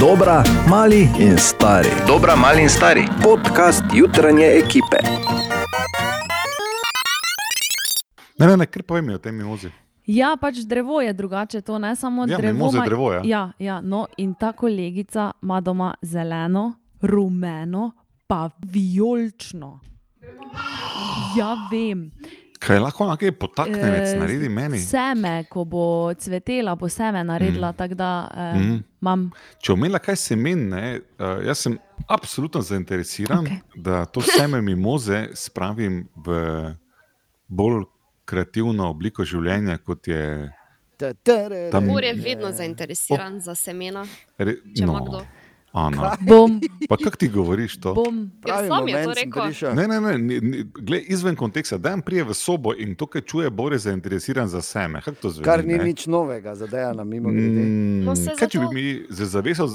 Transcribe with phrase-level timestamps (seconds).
[0.00, 1.88] Dobra, mali in stari.
[2.06, 3.08] Dobra, mali in stari.
[3.22, 4.96] Podcast jutranje ekipe.
[8.38, 9.70] Ne, ne, ne, kar povem o tej mimozi.
[10.06, 12.52] Ja, pač drevo je drugače, to ne samo Ja, drevo.
[12.52, 13.20] mimoza je drevo, ja.
[13.24, 17.90] Ja, ja, no, in ta kolegica ima doma zeleno, rumeno,
[18.26, 19.80] pa vijolično.
[21.36, 22.10] Ja, vem.
[22.58, 24.78] Kaj lahko nekaj potaknjenec Eh, naredi meni?
[24.82, 27.94] Seme, ko bo cvetela, bo seme naredila, mm.
[27.94, 28.58] da eh,
[29.02, 29.30] mm.
[29.62, 33.60] Če omela kaj semen, ne, uh, jaz sem absolutno zainteresiran, okay.
[33.76, 36.74] da to seme mimoze spravim v
[37.48, 37.84] bolj
[38.28, 40.50] kreativno obliko življenja, kot je.
[40.98, 44.02] Tam- Ur je vedno zainteresiran za semena,
[44.38, 45.22] Re, kdo.
[45.72, 47.94] Ana, Bom, pa kako ti govoriš to?
[47.94, 48.30] bom.
[48.40, 49.42] Ker sam je to rekel.
[49.74, 51.78] Ne, ne, ne, ni- ni- glej, izven konteksta.
[51.78, 55.00] Dan prije v sobo in to, kar čuje, bo res zainteresiran za seme.
[55.02, 55.44] Kako to zveni?
[55.44, 55.84] Kar ni ne?
[55.84, 57.60] nič novega, za Dejana, mimo grede.
[57.60, 59.68] Mm, No, kaj, če bi zato- mi z zaveso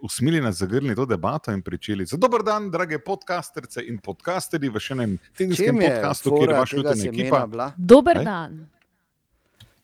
[0.00, 2.06] usmilili, zagrnili to debato in pričeli?
[2.06, 6.94] Za dober dan, drage podcasterce in podcasterji v še enem je podkastu, kjer je jutranja
[6.94, 7.72] semena ekipa.
[7.76, 8.24] Dober Ej?
[8.24, 8.66] dan.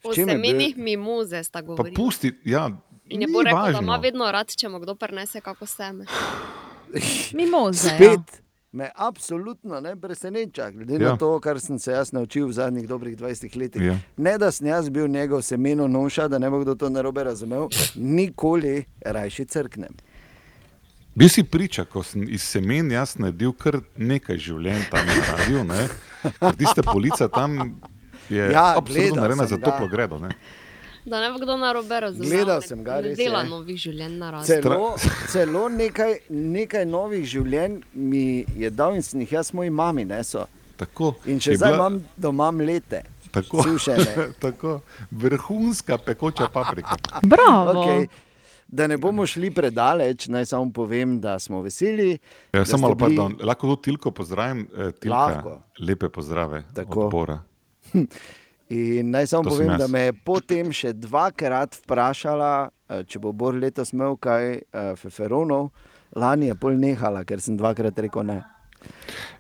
[0.02, 1.94] O semenih mimoze sta Pa govorili.
[1.94, 2.70] pusti, ja.
[3.10, 3.82] In je ni bo rekel, da važno.
[3.82, 6.06] ima vedno rad, če mu kdo prinese kako seme.
[7.38, 7.88] Mimoze.
[7.88, 7.96] Ja.
[7.96, 11.00] Spet me absolutno ne preseneča, glede ja.
[11.00, 11.10] Ja.
[11.10, 13.82] na to, kar sem se jaz naučil v zadnjih dobrih 20 letih.
[13.82, 13.96] Ja.
[14.16, 17.68] Ne, da sem jaz bil njegov semeno noša, da ne bo kdo to narobe razumel,
[17.94, 19.96] nikoli rajši crknem.
[21.14, 25.64] Bil si priča, ko sem iz semen jaz naredil kar nekaj življenj tam na radiju.
[25.64, 25.88] ne.
[26.38, 30.18] Ker Tiste police tam je Ja, ja, absolutno narejena za toplo gredo.
[30.18, 30.28] Ne.
[31.10, 32.28] Da ne bo kdo narobe razumel.
[32.28, 33.48] Gledal sem ga, res dela je.
[33.48, 34.62] novih življenj na razen.
[34.62, 34.94] Celo,
[35.28, 38.22] celo nekaj, nekaj novih življenj mi
[38.56, 40.46] je dal in sem jih jaz moji mami nesel.
[40.76, 44.28] Tako, In je če zdaj bila- imam doma mlete, Tako, sušene.
[44.40, 44.80] tako,
[45.12, 46.96] vrhunska pekoča paprika.
[47.24, 47.74] Bravo.
[47.76, 48.06] Okay.
[48.68, 52.12] Da ne bomo šli predaleč, naj samo povem, da smo veseli.
[52.12, 52.18] Ja,
[52.54, 54.68] da samo malo, bili- pardon, lahko to tilko pozdravim.
[54.70, 55.56] eh, Tilka, Lahko.
[55.80, 56.62] Lepe pozdrave.
[56.72, 57.00] Tako.
[57.02, 57.40] Odbora.
[58.70, 62.50] In naj samo To povem, da me je potem še dvakrat vprašala,
[62.88, 64.62] eh, če bo Bor letos imel kaj eh,
[64.96, 65.70] feferonov.
[66.12, 68.40] Lani je pol nehala, ker sem dvakrat rekel ne.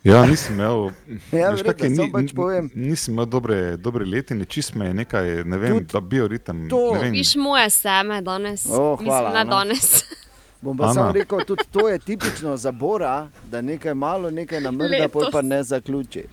[0.04, 0.90] Ja, nisem imel,
[1.32, 2.70] Ja, veš, kak je, samo pač povem.
[2.74, 6.68] nisem imel dobre, dobre letine, čist me je nekaj, ne vem, Tudi da bioritem.
[6.68, 6.80] to.
[6.92, 7.12] ne vem.
[7.12, 8.66] Viš moje seme danes.
[8.66, 9.50] O, hvala, Mislim, ne Ana.
[9.50, 10.04] danes.
[10.62, 10.94] Bom pa Ana.
[10.94, 13.14] samo rekel, tudi to je tipično za Bora,
[13.44, 16.26] da nekaj malo, nekaj namrda, pol pa ne zaključi.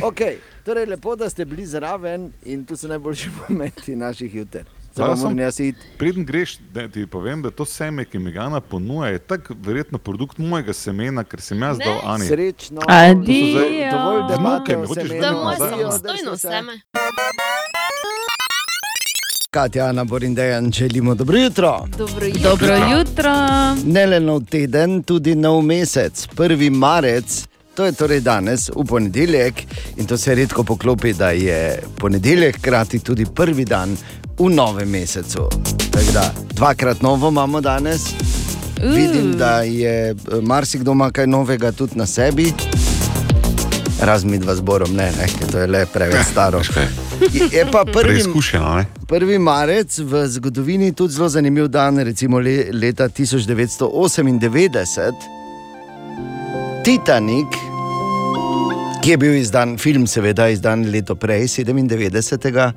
[0.00, 0.38] Okay,
[0.68, 4.64] torej, lepo, da ste bili zraven in tu so najboljši momenti naših juter.
[5.98, 9.54] Preden greš, da ti povem, da to seme, ki mi ga Ana ponuja, je tako
[9.58, 12.26] verjetno produkt mojega semena, ker sem jaz dal Ani.
[12.26, 12.80] Srečno.
[12.88, 13.60] Adijo.
[13.92, 15.38] Dovolj Vnuke debate mi o hočeš To je semenu.
[15.38, 15.66] moje nazaj.
[15.68, 16.48] Adijo, samostojno dajte se.
[16.48, 16.72] seme.
[19.50, 21.84] Katja, Ana, Borin, Dejan, želimo dobro jutro.
[21.98, 22.42] Dobro jutro.
[22.42, 23.32] Dobro jutro.
[23.84, 26.70] Ne le nov teden, tudi nov mesec, 1.
[26.70, 27.48] marec.
[27.78, 29.62] To je torej danes, v ponedeljek,
[29.96, 33.96] in to se redko poklopi, da je ponedeljek hkrati tudi prvi dan
[34.38, 35.48] v novem mesecu.
[35.90, 38.02] Tako Da, dvakrat novo imamo danes.
[38.02, 38.94] Uh.
[38.94, 42.52] Vidim, da je eh, marsikdo ima kaj novega tudi na sebi.
[44.00, 46.62] Razmid vas borom, ne, ne, ker to je le preveč staro.
[47.52, 48.22] Je pa prvi?
[48.22, 49.38] 1.
[49.38, 55.37] marec v zgodovini tudi zelo zanimiv dan, recimo le, leta 1998.
[56.88, 57.52] Titanic,
[59.02, 62.70] ki je bil izdan, film, seveda izdan leto prej, 97.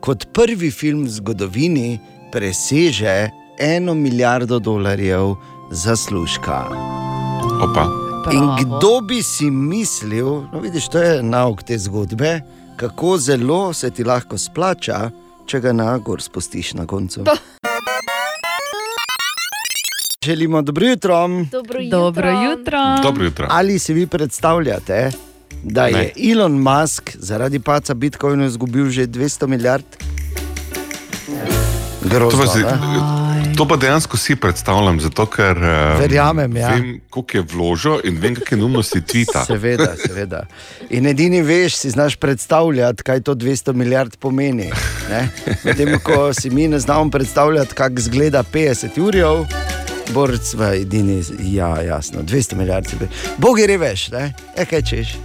[0.00, 1.98] kot prvi film v zgodovini,
[2.30, 3.26] preseže
[3.58, 5.34] eno milijardo dolarjev
[5.74, 6.60] zaslužka.
[7.66, 7.88] Opa.
[8.30, 12.38] In kdo bi si mislil, no vidiš, to je nauk te zgodbe,
[12.78, 15.08] kako zelo se ti lahko splača,
[15.46, 17.26] če ga na gor spustiš na koncu.
[20.26, 21.28] Želimo dobro jutro.
[21.52, 21.98] Dobro jutro.
[22.00, 22.78] Dobro jutro.
[23.02, 23.46] Dobro jutro.
[23.50, 25.10] Ali si vi predstavljate,
[25.62, 26.30] da je Ne.
[26.32, 29.84] Elon Musk zaradi paca Bitcoina izgubil že 200 milijard?
[32.02, 32.60] To Grozno, pa, si,
[33.56, 36.68] to pa dejansko si predstavljam, zato ker um, Verjamem, ja.
[36.68, 39.44] vem, koliko je vložil in vem, kakšne neumnosti tvita.
[39.50, 40.44] Seveda, seveda.
[40.90, 44.70] In edini veš, si znaš predstavljati, kaj to 200 milijard pomeni.
[45.10, 45.28] ne?
[45.64, 49.46] Medtem ko si mi ne znamo predstavljati, kako izgleda 50 urjev,
[50.08, 52.86] borc v edini, ja, jasno, 200 milijard.
[52.88, 53.08] pri-
[53.38, 54.24] Bog je veš, ne,
[54.54, 55.16] e, kaj češ.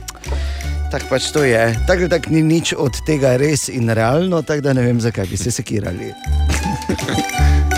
[0.92, 1.76] Tako pač to je.
[1.88, 5.38] Tako tak ni nič od tega res in realno, tako da ne vem, zakaj bi
[5.38, 6.12] se sekirali.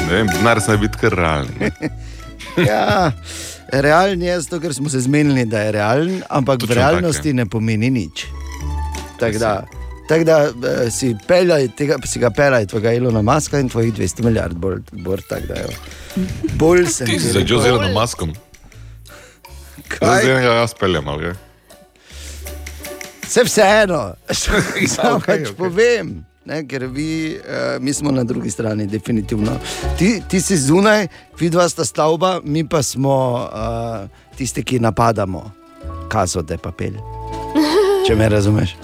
[0.03, 1.53] Ne vem, denar naj biti kar realen.
[2.59, 3.11] Ja,
[3.69, 7.27] realen je zato, ker smo se zmenili, da je realen, ampak Točno v realnosti tako
[7.29, 7.33] je.
[7.33, 8.25] ne pomeni nič.
[9.19, 9.53] Tako da,
[10.07, 14.23] Tako da eh, si, peljaj, tega, si ga peljaj, tvojega Ilona Maska in tvojih 200
[14.23, 15.67] milijard, bolj, bolj tako da je.
[16.53, 18.33] Bolj sem Ti si za zelo maskom.
[19.87, 20.23] Kaj?
[20.23, 21.33] Zdaj ga jaz peljem, ali kaj?
[23.23, 24.13] Vse vseeno,
[24.95, 25.55] samo okej, pač okej.
[25.57, 26.25] povem.
[26.45, 29.51] Ne, ker vi, uh, mi smo na drugi strani, definitivno.
[29.97, 31.07] Ti, ti si zunaj,
[31.39, 35.51] vi dva sta stavba, mi pa smo uh, tisti, ki napadamo,
[36.11, 36.99] kazo te papel.
[38.07, 38.75] Če me razumeš.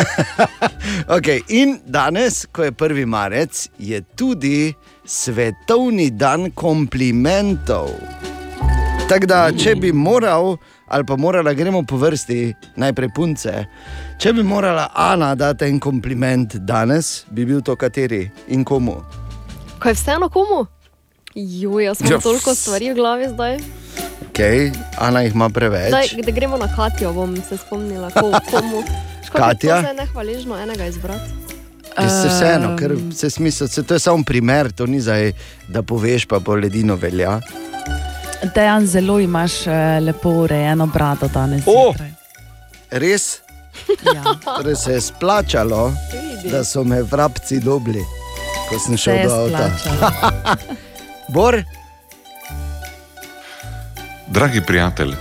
[1.16, 3.06] okay, in danes, ko je 1.
[3.06, 4.74] marec, je tudi
[5.04, 7.90] svetovni dan komplimentov.
[9.08, 10.56] Tako da, če bi moral,
[10.88, 13.52] ali pa morala, gremo po vrsti, najprej punce.
[14.22, 18.96] Če bi morala Ana dati en kompliment danes, bi bil to kateri in komu?
[19.82, 20.64] Ko je vseeno komu?
[21.34, 23.58] Juj, jaz imam Ja, toliko stvari v glavi zdaj.
[24.32, 25.92] Okay, Ana jih ima preveč.
[25.92, 28.80] Zdaj, da gremo na Katijo, bom se spomnila, ko, komu.
[29.32, 29.76] Katja?
[29.76, 31.30] To se je nehvaležno enega izbrati.
[31.92, 35.32] Se vseeno, ker se smisel, se, to je samo primer, to ni zdaj,
[35.68, 37.40] da poveš, pa bo ledino velja.
[38.54, 41.62] Dejan, zelo imaš eh, lepo urejeno brado danes.
[41.66, 41.92] O!
[41.92, 42.12] zjutraj.
[42.90, 43.42] Res,
[44.14, 44.22] Ja.
[44.56, 45.92] torej se je splačalo,
[46.50, 48.04] da so me vrabci dobili,
[48.68, 49.70] ko sem Se šel je do avta.
[51.34, 51.62] Bor,
[54.28, 55.14] Dragi prijatelj,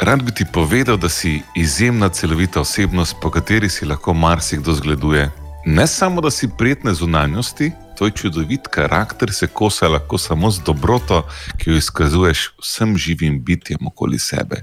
[0.00, 5.30] rad bi ti povedal, da si izjemna celovita osebnost, po kateri si lahko marsikdo zgleduje.
[5.66, 11.26] Ne samo, da si prijetne zunanjosti, tvoj čudovit karakter se kosa lahko samo z dobroto,
[11.58, 14.62] ki jo izkazuješ vsem živim bitjem okoli sebe.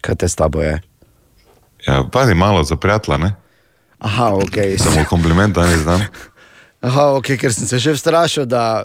[0.00, 0.80] kaj te s tabo je?
[1.86, 3.34] Ja, pazi malo za prijatelja, ne?
[3.98, 4.56] Aha, ok.
[4.78, 6.02] Samo kompliment danes dan.
[6.80, 8.84] Aha, ok, ker sem se že vstrašil, da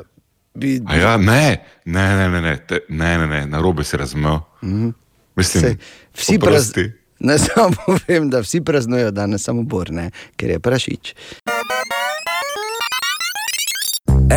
[0.53, 0.81] bi.
[0.85, 4.39] A ja, ne, ne, ne, ne, ne, te, ne, ne, ne na robe si razumel.
[4.61, 5.02] Mm -hmm.
[5.35, 5.63] Mislim.
[5.63, 5.75] Sej,
[6.13, 6.91] vsi praznujejo.
[7.19, 11.13] Ne samo povem, da vsi praznujejo danes samo borne, ker je prašič.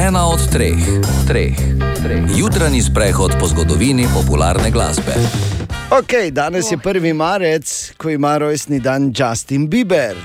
[0.07, 0.77] Ena od treh,
[1.27, 1.57] treh,
[2.03, 2.23] treh.
[2.37, 5.13] Jutranji sprehod po zgodovini popularne glasbe.
[5.91, 7.15] Ok, danes je 1.
[7.15, 10.17] marec, ko ima rojstni dan Justin Bieber.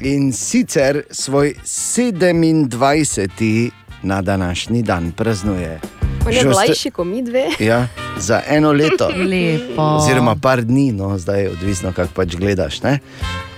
[0.00, 3.70] In sicer svoj 27.
[4.02, 5.80] na današnji dan praznuje.
[6.26, 7.44] On je Že osta- mlajši kot mi dve.
[7.60, 7.86] Ja,
[8.18, 9.08] za eno leto.
[9.32, 9.82] Lepo.
[10.00, 12.82] Oziroma, par dni, no, zdaj je odvisno, kako pač gledaš.
[12.82, 12.98] Ne?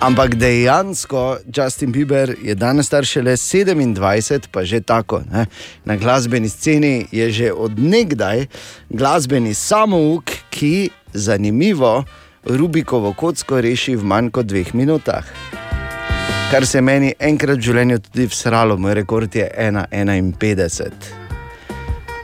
[0.01, 5.23] Ampak dejansko Justin Bieber je danes star šele 27, pa že tako.
[5.33, 5.47] Ne?
[5.85, 8.47] Na glasbeni sceni je že odnegdaj
[8.91, 12.05] glasbeni samouk, ki zanimivo
[12.45, 15.25] Rubikovo kocko reši v manj kot dveh minutah.
[16.51, 21.26] Kar se meni enkrat v življenju tudi vsralo, moj rekord je 1,51.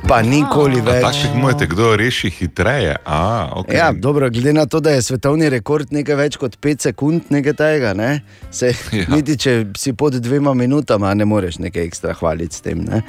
[0.08, 1.02] Pa nikoli A več.
[1.04, 2.96] Takšnih mojete, kdo reši hitreje.
[3.06, 3.76] A, okay.
[3.78, 7.54] Ja, dobro, glede na to, da je svetovni rekord nekaj več kot 5 sekund, nekaj
[7.58, 8.10] tega, ne?
[8.50, 9.06] se ja.
[9.12, 12.82] Niti če si pod dvema minutama, ne moreš nekaj ekstra hvaliti s tem.
[12.82, 13.02] ne.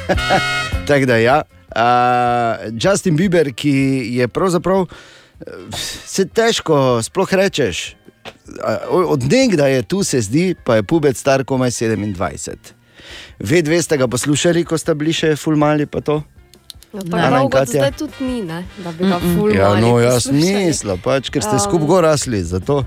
[0.88, 1.40] Tako da ja.
[1.72, 3.72] Uh, Justin Bieber, ki
[4.18, 7.94] je pravzaprav eh, se težko sploh rečeš.
[8.92, 12.81] Odnegda je tu, se zdi, pa je pubec star komaj 27.
[13.42, 16.22] Ve, dve ste ga poslušali, ko ste bili še fulmali pa to?
[16.92, 17.80] Ja, dolgo Katja?
[17.80, 18.62] zdaj tudi ni, ne?
[18.78, 19.56] da bi ga fulmali.
[19.56, 22.84] Ja, no, jaz mislim, pač, ker ste Um, skupaj gor rasli, zato.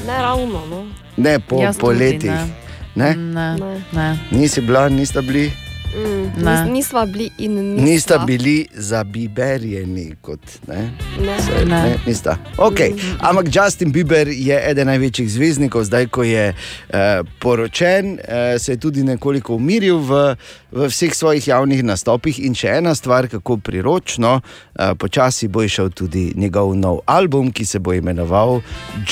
[0.00, 0.80] Ne ravno, no.
[1.18, 2.30] Ne po, Jaz po tudi letih.
[2.30, 2.48] ne.
[2.96, 3.10] Ne?
[3.14, 3.72] Ne, Ne.
[3.92, 4.08] ne.
[4.30, 5.50] Nisi bila, nista bili,
[5.90, 6.64] Mm, Ne.
[6.64, 7.84] nis, nisva bili in nisva.
[7.84, 10.40] nista bili zabiberjeni kot.
[10.68, 10.90] Ne?
[11.20, 11.40] Ne.
[11.42, 11.82] Se, Ne.
[11.82, 12.36] ne, nista.
[12.56, 12.92] Okay.
[13.20, 16.54] Ampak Justin Bieber je eden največjih zvezdnikov, zdaj ko je
[16.88, 20.36] eh, poročen, eh, se je tudi nekoliko umiril v,
[20.72, 22.38] v vseh svojih javnih nastopih.
[22.38, 27.64] In še ena stvar, kako priročno, eh, počasi bo išel tudi njegov nov album, ki
[27.64, 28.60] se bo imenoval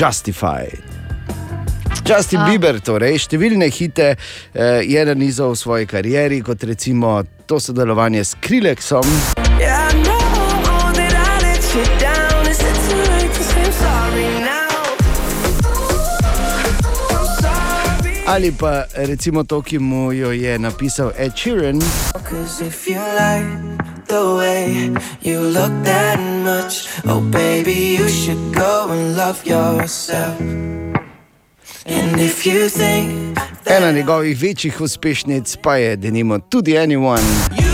[0.01, 1.08] Justified.
[2.05, 2.49] Justin A.
[2.49, 8.37] Bieber, torej številne hite eh, je nanizal v svoji karieri, kot recimo to sodelovanje s
[8.41, 9.07] Krileksom.
[9.59, 9.89] Yeah.
[18.29, 21.81] Ali pa recimo to, ki mu jo je napisal Ed Sheeran.
[24.09, 24.93] The way
[25.25, 30.37] you look that much, oh baby, you should go and love yourself.
[33.67, 37.23] Ena njegovih večjih uspešnic pa je, da nima tudi anyone.
[37.59, 37.69] you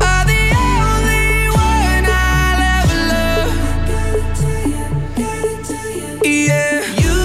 [0.00, 3.52] are the only one I'll ever love,
[6.24, 7.18] yeah, you.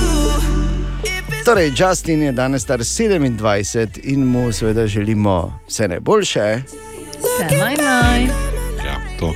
[1.03, 6.61] If it's Torej, Justin je danes star 27 in mu seveda želimo vse najboljše.
[7.17, 8.23] Vse naj naj.
[8.85, 9.33] Ja, to.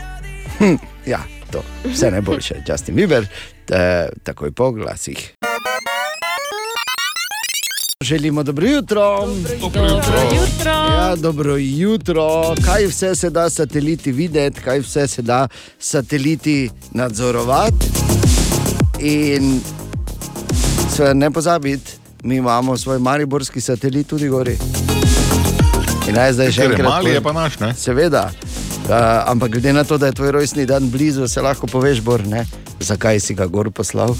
[1.05, 1.19] Ja,
[1.51, 3.25] to, vse najboljše, Justin Bieber,
[3.65, 5.38] te, takoj po glasih.
[8.09, 9.27] Želimo dobro jutro.
[9.61, 10.71] Dobro jutro.
[10.71, 12.55] Ja, dobro jutro.
[12.65, 15.47] Kaj vse se da sateliti videti, kaj vse se da
[15.79, 17.85] sateliti nadzorovati.
[18.99, 19.61] In
[20.95, 21.91] seveda ne pozabiti,
[22.23, 24.57] mi imamo svoj mariborski satelit tudi gori.
[26.07, 26.89] In naj zdaj še enkrat.
[26.89, 27.73] mali, je pa naš, ne?
[27.73, 28.31] Seveda.
[28.89, 32.25] Uh, ampak glede na to, da je tvoj rojstni dan blizu, se lahko poveš, Bor,
[32.27, 32.45] ne?
[32.79, 34.15] zakaj si ga gor poslal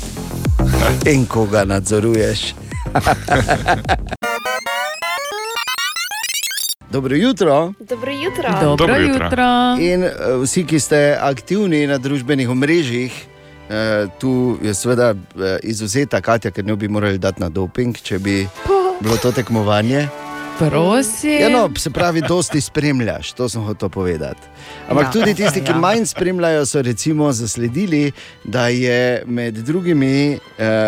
[1.06, 2.69] in koga nadzoruješ.
[6.90, 7.74] Dobro jutro.
[7.80, 8.50] Dobro jutro.
[8.62, 9.26] Dobro Dobro jutro.
[9.26, 9.46] jutro.
[9.80, 10.10] In uh,
[10.44, 13.76] vsi, ki ste aktivni na družbenih omrežjih, uh,
[14.16, 14.32] tu
[14.62, 15.20] je seveda uh,
[15.64, 18.48] izuzeta Katja, ker ne bi morali dati na doping, če bi
[19.00, 20.08] bilo to tekmovanje.
[20.60, 21.40] Prosim.
[21.40, 24.42] Ja, no, se pravi, dosti spremljaš, to sem hotel povedati.
[24.90, 25.12] Ampak Ja.
[25.12, 25.78] tudi tisti, ki Ja.
[25.78, 28.12] manj spremljajo, so recimo zasledili,
[28.44, 30.40] da je med drugimi eh,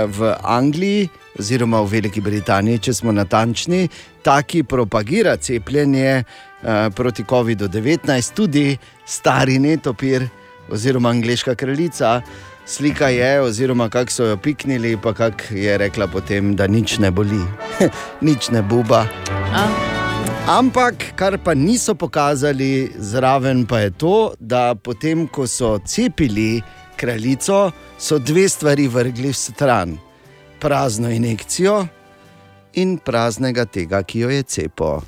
[0.07, 1.07] v Angliji,
[1.39, 3.87] oziroma v Veliki Britaniji, če smo natančni,
[4.23, 10.27] taki propagira cepljenje eh, proti COVID-19, tudi stari netopir
[10.71, 12.21] oziroma angliška kraljica.
[12.65, 17.11] Slika je, oziroma kako so jo piknili, pa kako je rekla potem, da nič ne
[17.11, 17.41] boli,
[18.27, 19.07] nič ne buba.
[19.51, 19.65] A,
[20.47, 26.61] Ampak, kar pa niso pokazali zraven, pa je to, da potem, ko so cepili
[26.97, 29.97] kraljico, so dve stvari vrgli v stran:
[30.61, 31.87] prazno injekcijo
[32.73, 35.01] in praznega tega, ki jo je cepo.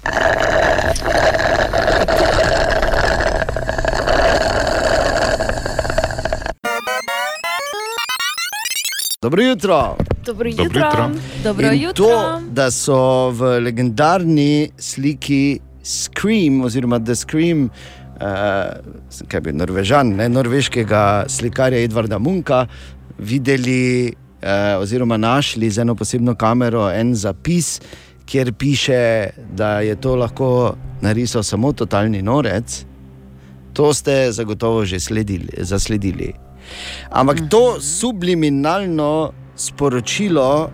[9.22, 9.95] Dobro jutro.
[10.25, 10.81] Dobro Dobro jutro.
[10.81, 11.10] jutro.
[11.43, 12.05] dobro In jutro.
[12.05, 20.29] To, da so v legendarni sliki Scream, oziroma The Scream, uh, kaj bi Norvežan, ne,
[20.29, 22.67] norveškega slikarja Edvarda Munka,
[23.17, 27.81] videli uh, oziroma našli z eno posebno kamero en zapis,
[28.25, 32.85] kjer piše, da je to lahko narisal samo totalni norec.
[33.73, 36.33] To ste zagotovo že sledili, zasledili.
[37.09, 40.69] Ampak to subliminalno sporočilo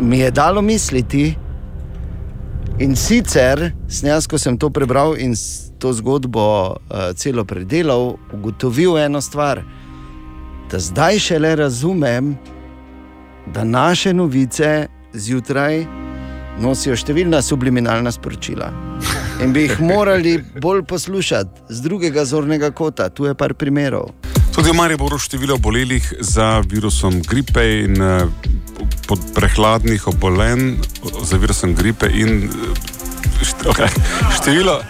[0.00, 1.34] mi je dalo misliti,
[2.78, 5.34] in sicer, snjas, ko sem to prebral in
[5.78, 9.62] to zgodbo uh, celo predelal, ugotovil eno stvar,
[10.72, 12.36] da zdaj šele razumem,
[13.46, 15.84] da naše novice zjutraj
[16.60, 18.70] nosijo številna subliminalna sporočila.
[19.44, 24.14] In bi jih morali bolj poslušati z drugega zornega kota, tu je par primerov.
[24.54, 28.24] Tudi v Mariboru število bolelih za virusom gripe in eh,
[29.36, 30.78] prehladnih obolenj
[31.20, 33.92] za virusom gripe in eh, št- okay,
[34.40, 34.80] število.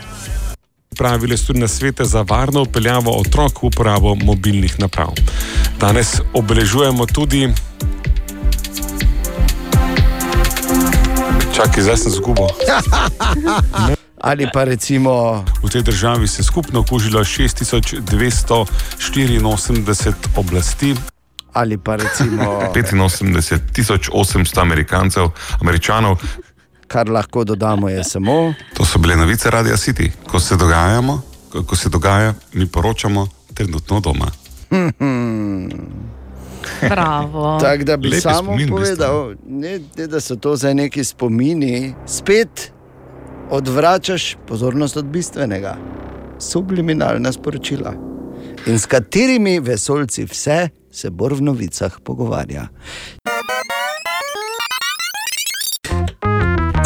[0.96, 5.12] Pravile so tudi na svete za varno upeljavo otrok v uporabo mobilnih naprav.
[5.80, 7.48] Danes obeležujemo tudi.
[11.56, 12.48] Čakaj, zdaj sem zgubo.
[14.22, 20.94] Ali pa recimo, V tej državi se je skupno okužilo 6284 oblasti,
[21.52, 25.28] ali pa recimo 85.800 Amerikancev,
[25.60, 26.18] Američanov,
[26.86, 28.54] kar lahko dodamo, je samo.
[28.74, 30.10] To so bile novice Radia City.
[30.28, 31.22] Ko se dogajamo,
[31.52, 34.26] ko, ko se dogaja, mi poročamo trenutno doma.
[36.90, 37.58] Bravo.
[37.60, 41.94] Tako da bi Lepi samo spomin, povedal, ne, ne, da so to zdaj neki spomini,
[42.06, 42.72] spet
[43.50, 45.76] odvračaš pozornost od bistvenega,
[46.38, 47.94] subliminalna sporočila.
[48.66, 52.68] In s katerimi vesolci vse se bor v novicah pogovarja.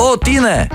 [0.06, 0.68] O, Tine!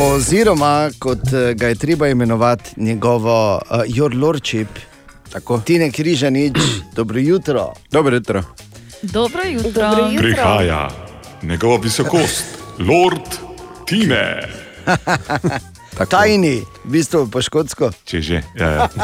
[0.00, 4.68] Oziroma, kot eh, ga je treba imenovati njegovo uh, Your Lordship,
[5.32, 6.58] tako Tine Križanič,
[6.96, 7.72] dobro jutro.
[7.90, 8.42] Dobro jutro.
[9.02, 9.70] Dobro jutro.
[9.70, 10.22] Dobro jutro.
[10.22, 10.90] prihaja
[11.42, 12.44] njegova visokost,
[12.78, 13.38] Lord
[13.86, 14.48] Tine.
[16.10, 17.92] Tajni, v bistvu po škotsko.
[18.04, 18.42] Če že.
[18.58, 18.88] Ja, ja.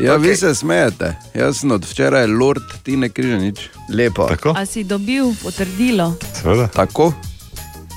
[0.00, 0.22] Ja, okay.
[0.22, 1.16] Vi se smejete.
[1.34, 3.68] Jaz sem od včeraj Lord Tine Križanič.
[3.94, 4.28] Lepo.
[4.28, 4.54] Tako?
[4.56, 6.14] A si dobil potrdilo?
[6.40, 6.68] Seveda.
[6.68, 7.12] Tako.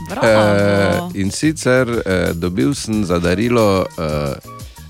[0.10, 0.28] Bravo.
[1.16, 4.10] E, in sicer e, dobil sem za darilo, e,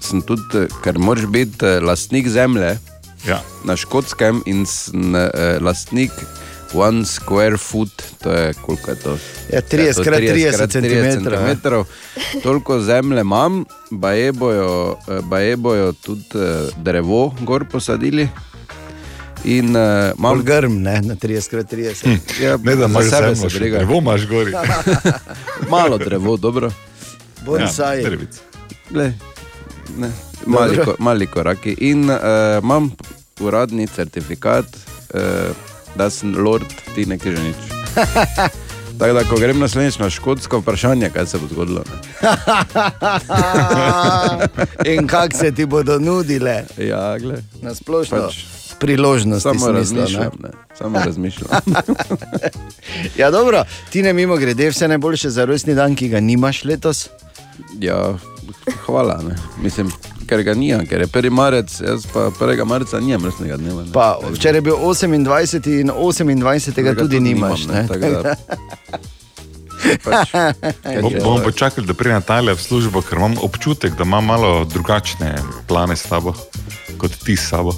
[0.01, 2.77] sem tudi, ker moraš biti lastnik zemlje
[3.27, 3.41] Ja.
[3.65, 5.29] na škotskem in sem e,
[5.61, 6.11] lastnik
[6.73, 7.91] one square foot,
[8.23, 9.17] to je koliko je to?
[9.53, 11.11] Ja, 30 krat 30 centimetrov, ja.
[11.13, 11.85] centimetrov.
[12.43, 16.25] Toliko zemlje imam, baje bojo, baje bojo tudi
[16.77, 18.29] drevo gor posadili.
[19.43, 22.03] In uh, imam grm, ne, na 30 krat 30.
[22.03, 22.43] Hm.
[22.43, 23.77] ja, Ne, da imaš sebe se še briga.
[23.77, 24.51] drevo imaš gori.
[25.69, 26.71] Malo drevo, dobro.
[27.41, 28.03] Bonsai.
[28.03, 28.37] drevic.
[28.91, 29.13] Le,
[29.97, 30.11] ne,
[30.45, 31.73] mali, ko, mali koraki.
[31.81, 32.17] In uh,
[32.61, 32.91] imam
[33.39, 34.65] uradni certifikat,
[35.09, 35.49] uh,
[35.95, 37.57] da sem Lord Tine Križanič.
[38.99, 41.83] Tako da, ko grem naslednjič na škotsko vprašanje, kaj se bo zgodilo.
[44.85, 47.43] In kako se ti bodo nudile Ja, gled.
[47.61, 48.35] na splošno Pač,
[48.81, 49.43] priložnost?
[49.43, 50.49] samo razmišljam, ne?
[50.73, 51.49] samo razmišljam.
[53.17, 57.09] Ja, dobro, ti ne mimo grede, vse najboljše za rojstni dan, ki ga nimaš letos.
[57.79, 58.17] Ja,
[58.85, 59.21] hvala.
[59.21, 59.35] Ne?
[59.57, 59.91] Mislim,
[60.27, 61.29] ker ga nijam, ker je 1.
[61.29, 62.65] marec, jaz pa 1.
[62.65, 63.83] marca nimam resnega dneva.
[63.83, 63.91] ne.
[63.93, 65.69] Pa, včeraj je bil 28.
[65.81, 66.73] in 28.
[66.73, 67.59] Tega tudi nimaš.
[67.61, 67.87] nimam, Ne?
[67.87, 68.35] tako da-
[70.03, 70.29] Pač,
[71.19, 75.35] Bomo počakali, da pride Natalija v službo, ker imam občutek, da ima malo drugačne
[75.67, 76.33] plane s tabo,
[76.97, 77.73] kot ti s sabo.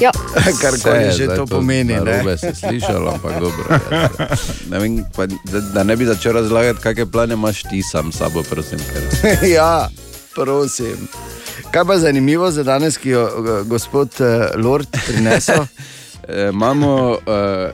[0.00, 0.10] Ja,
[0.62, 1.92] Karkoli Vse, že zdaj to pomeni.
[1.92, 2.00] Ne?
[2.00, 3.64] Narobe se slišalo, ampak dobro.
[3.70, 4.08] Ja.
[4.70, 8.18] Ne vem, pa, da, da ne bi začel razlagati, kakšne plane imaš ti sam s
[8.18, 8.78] sabo, prosim.
[8.78, 9.02] Ker...
[9.58, 9.88] ja,
[10.34, 11.08] prosim.
[11.70, 15.66] Kaj pa zanimivo za danes, ki jo eh, gospod eh, Lord prinesel?
[16.28, 17.18] E, Imamo uh,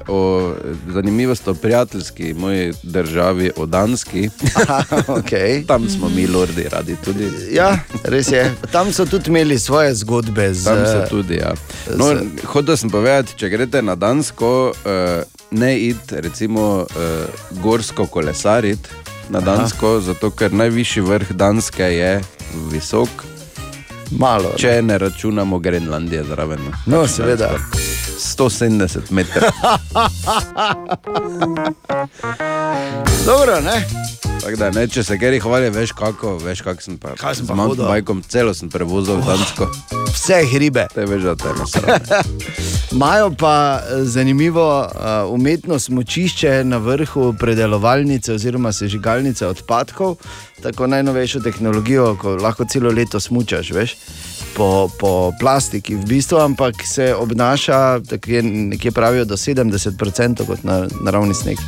[0.09, 0.53] o,
[0.89, 4.31] zanimivost o prijateljski moji državi, o Danski.
[4.57, 5.63] Aha, okay.
[5.67, 7.29] Tam smo mi, lordi, radi tudi.
[7.51, 8.55] Ja, res je.
[8.73, 10.55] Tam so tudi imeli svoje zgodbe.
[10.55, 11.35] Z, Tam so tudi.
[11.35, 11.53] Ja.
[11.97, 16.87] No, z- Hotel sem povedati, če greste na Dansko, uh, ne id, recimo, uh,
[17.53, 18.89] gorsko kolesariti
[19.29, 22.21] na Dansko, zato ker najvišji vrh Danske je
[22.67, 23.09] visok,
[24.11, 24.53] Malo.
[24.57, 26.59] če ne računamo Grenlandije zraven.
[26.87, 27.51] No, seveda.
[28.31, 29.51] 170 metrov.
[33.27, 33.87] Dobro, ne?
[34.41, 37.15] Tako Da, ne, če se keri hvali, veš kako, veš kako sem pa.
[37.19, 39.69] Kaj sem pa z mountainbikom celo sem prevozil v Dansko.
[40.15, 40.87] Vse hribe.
[40.95, 42.01] Te veš, da te nasrane.
[42.93, 50.17] Imajo pa eh, zanimivo uh, umetno smočišče na vrhu predelovalnice oziroma sežigalnice odpadkov,
[50.63, 53.97] tako najnovejšo tehnologijo, ko lahko celo leto smučaš, veš.
[54.57, 60.65] Po, po plastiki, v bistvu, ampak se obnaša, tako je nekje pravijo, do 70% kot
[60.65, 61.59] na naravni sneg.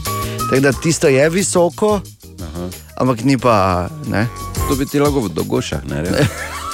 [0.50, 2.00] Tako da tisto je visoko,
[2.42, 2.64] Aha.
[2.96, 3.54] ampak ni pa
[4.06, 4.26] ne.
[4.68, 6.02] To bi ti lahko v dogošah, ne?
[6.02, 6.26] res?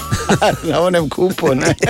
[0.65, 1.53] na onem kupu.
[1.53, 1.73] ne.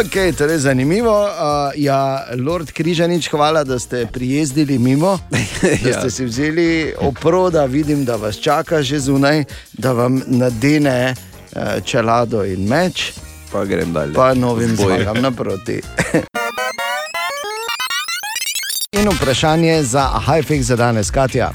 [0.00, 1.12] Okay, torej zanimivo.
[1.12, 1.30] Uh,
[1.76, 1.98] ja,
[2.34, 5.18] Lord Križanič, hvala, da ste prijezdili mimo,
[5.82, 6.00] da Ja.
[6.00, 6.68] ste si vzeli
[6.98, 13.12] oproda, vidim, da vas čaka že zunaj, da vam nadene uh, čelado in meč,
[13.52, 14.14] Pa grem dalje.
[14.14, 15.80] pa novim zmagam naproti.
[19.00, 21.50] In vprašanje za Hajfek za danes, Katja.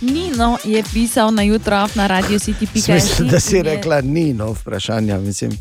[0.00, 5.18] Nino je pisal na jutro na radio City Smisel, da si rekla, ni no vprašanja,
[5.18, 5.52] mislim.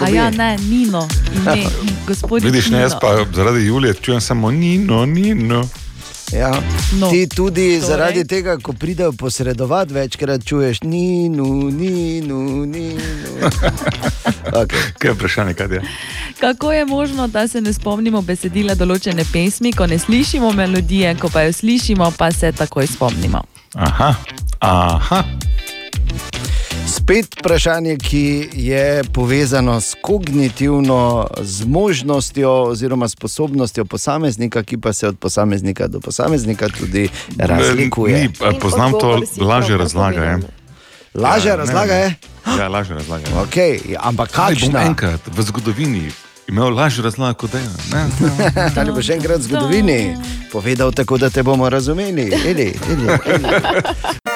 [0.00, 1.56] A ja, ne, Nino, ime,
[2.08, 2.42] gospod.
[2.42, 5.68] Vidiš, ne, jaz pa zaradi Julije čujem samo nino, nino.
[6.32, 6.62] Ja.
[7.00, 7.80] No, Ti tudi torej?
[7.80, 12.94] zaradi tega, ko pridejo posredovati, večkrat čuješ, ni, nu, ni, nu, ni.
[12.94, 13.00] Nu.
[14.52, 14.78] Okay.
[14.98, 15.82] Kaj je vprašanje, kaj je?
[16.40, 21.30] Kako je možno, da se ne spomnimo besedila določene pesmi, ko ne slišimo melodije, ko
[21.32, 23.40] pa jo slišimo, pa se takoj spomnimo?
[23.74, 24.14] Aha,
[24.60, 25.22] aha.
[27.02, 35.18] Spet vprašanje, ki je povezano s kognitivno zmožnostjo oziroma sposobnostjo posameznika, ki pa se od
[35.18, 38.20] posameznika do posameznika tudi razlikuje.
[38.20, 40.24] Ni, poznam to, odgovor si lažje pravkar razlaga.
[40.24, 40.38] Je.
[41.14, 42.14] Lažja Ja, razlaga je.
[42.58, 43.24] Ja, lažje razlaga.
[43.28, 43.34] je.
[43.46, 44.82] Okay, ampak kakšna?
[44.82, 46.10] enkrat v zgodovini
[46.48, 48.06] imel lažje razlago kot ena?
[48.78, 50.16] Ali boš enkrat v zgodovini
[50.52, 52.30] povedal tako, da te bomo razumeli?
[52.46, 53.48] Eli, eli, eli.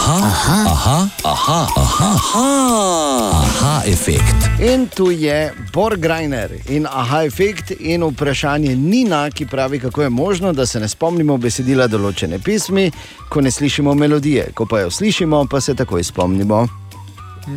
[0.00, 4.48] Aha, aha, aha, aha, aha, aha, aha efekt.
[4.60, 10.52] In tu je Borgrajner in aha efekt in vprašanje Nina, ki pravi, kako je možno,
[10.52, 12.86] da se ne spomnimo besedila določene pismi,
[13.28, 16.62] ko ne slišimo melodije, ko pa jo slišimo, pa se takoj spomnimo.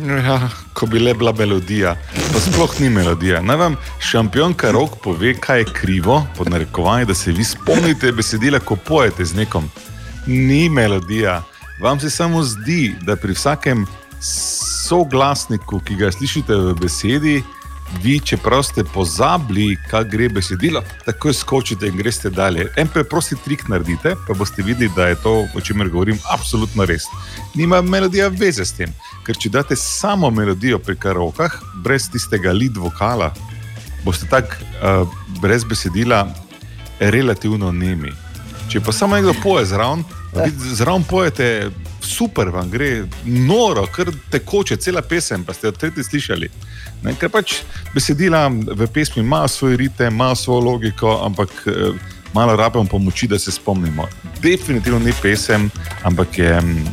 [0.04, 1.96] Ja, ko bi le bila melodija,
[2.32, 3.40] pa sploh ni melodija.
[3.40, 8.60] Naj vam šampionka rok pove, kaj je krivo, pod narekovanjem, da se vi spomnite besedila,
[8.60, 9.72] ko pojete z nekom.
[10.26, 11.40] Ni melodija.
[11.80, 13.86] Vam se samo zdi, da pri vsakem
[14.88, 17.42] soglasniku, ki ga slišite v besedi,
[18.02, 22.68] vi, čeprav ste pozabili, kaj gre besedilo, takoj skočite in greste dalje.
[22.76, 27.04] En preprosti trik naredite, pa boste videli, da je to, o čemer govorim, absolutno res.
[27.54, 28.94] Nima melodija veze s tem,
[29.26, 33.32] ker če date samo melodijo pri karokah, brez tistega lead vokala,
[34.04, 35.08] boste tako uh,
[35.42, 36.26] brez besedila
[37.00, 38.12] relativno nemi.
[38.70, 40.04] Če pa samo nekdo poje zraven,
[40.74, 41.70] zraven pojete,
[42.00, 46.50] super vam gre, noro, kar tekoče, cela pesem, pa ste jo tretji slišali.
[47.04, 47.60] Ne, ker pač
[47.94, 51.98] besedila v pesmi imajo svoj ritem, imajo svojo logiko, ampak eh,
[52.34, 54.08] malo rabimo pomoči, da se spomnimo.
[54.42, 55.70] Definitivno ni pesem,
[56.02, 56.86] ampak je mm,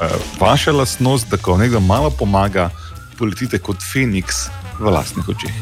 [0.00, 2.70] eh, vaša lastnost, da ko nekdo malo pomaga,
[3.18, 4.46] poletite kot Feniks
[4.80, 5.52] v lastnih očeh.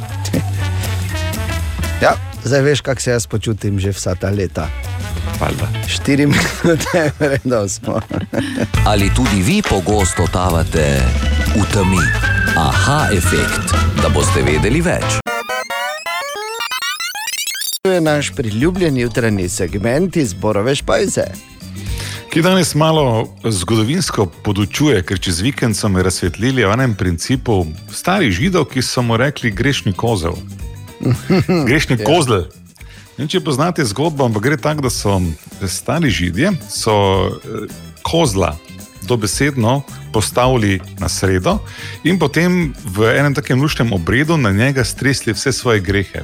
[2.02, 4.68] Ja, zdaj veš, kako se jaz počutim že vsa ta leta.
[5.40, 5.68] Valjda.
[5.88, 8.00] Štiri minute, vredno smo.
[8.90, 11.00] Ali tudi vi pogosto totavate
[11.56, 12.02] v temi?
[12.56, 15.22] Aha, efekt, da boste vedeli več.
[17.82, 21.24] To je naš priljubljen jutranji segment iz Borove špajze.
[22.32, 28.32] Ki danes malo zgodovinsko podučuje, ker čez vikend so me razsvetlili o enem principu starih
[28.32, 30.38] židov, ki so mu rekli grešni kozel.
[31.68, 32.04] Grešni Ja.
[32.04, 32.44] kozel.
[33.18, 35.20] In če poznate zgodbo, ampak gre tako, da so
[35.68, 36.92] stari židje so
[37.28, 37.66] eh,
[38.02, 38.56] kozla
[39.02, 41.58] dobesedno postavili na sredo
[42.04, 46.22] in potem v enem takem lušnem obredu na njega stresli vse svoje grehe.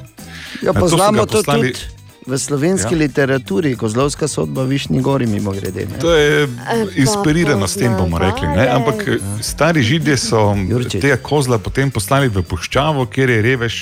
[0.62, 1.97] Ja, to poznamo to poslali- tudi
[2.28, 2.98] v slovenski Ja.
[2.98, 3.02] ja.
[3.08, 5.88] literaturi, kozlovska sodba v Višnji gori, mimo grede.
[5.88, 5.98] Ne?
[5.98, 8.48] To je pa inspirirano s tem, bomo rekli.
[8.48, 8.68] Ne?
[8.68, 10.52] Ampak eh, stari židje so
[10.92, 13.74] tega kozla potem poslali v puščavo, kjer je revež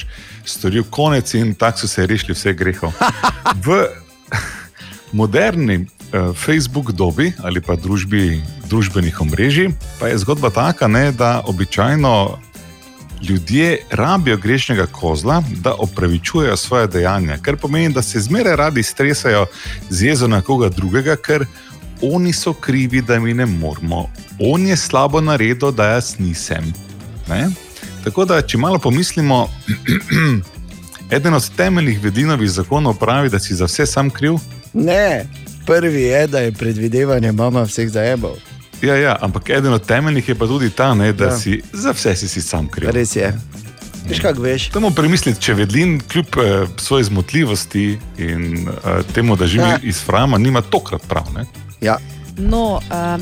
[0.46, 2.94] storil konec in tako so se rešili vseh grehov.
[3.66, 3.86] V
[5.12, 5.86] moderni
[6.34, 12.38] Facebook dobi ali pa družbi družbenih omrežij pa je zgodba taka, ne, da običajno
[13.22, 19.46] ljudje rabijo grešnega kozla, da opravičujejo svoje dejanja, kar pomeni, da se zmeraj radi stresajo
[19.90, 21.46] z jezo na koga drugega, ker
[22.02, 26.72] oni so krivi, da mi ne moramo, on je slabo naredil, da jaz nisem.
[27.28, 27.48] Ne?
[28.04, 29.48] Tako da, če malo pomislimo,
[31.16, 34.38] eden od temeljnih vedinovih zakonov pravi, da si za vse sam kriv.
[34.72, 35.26] Ne,
[35.66, 38.36] prvi je, da je predvidevanje mama vseh zajebal.
[38.82, 41.38] Ja, ja, ampak eden od temeljnih je pa tudi ta, ne, da Ja.
[41.38, 42.90] si za vse si, si sam kriv.
[42.90, 43.32] Res je.
[44.08, 44.70] Veš, kako veš?
[44.72, 47.86] Samo premisliti, če vedlin kljub eh, svoji zmotljivosti
[48.18, 49.78] in eh, temu, da živi Ja.
[49.82, 51.24] iz Frama, nima tokrat prav.
[51.34, 51.44] Ne?
[51.80, 51.96] Ja.
[52.38, 52.80] No, um,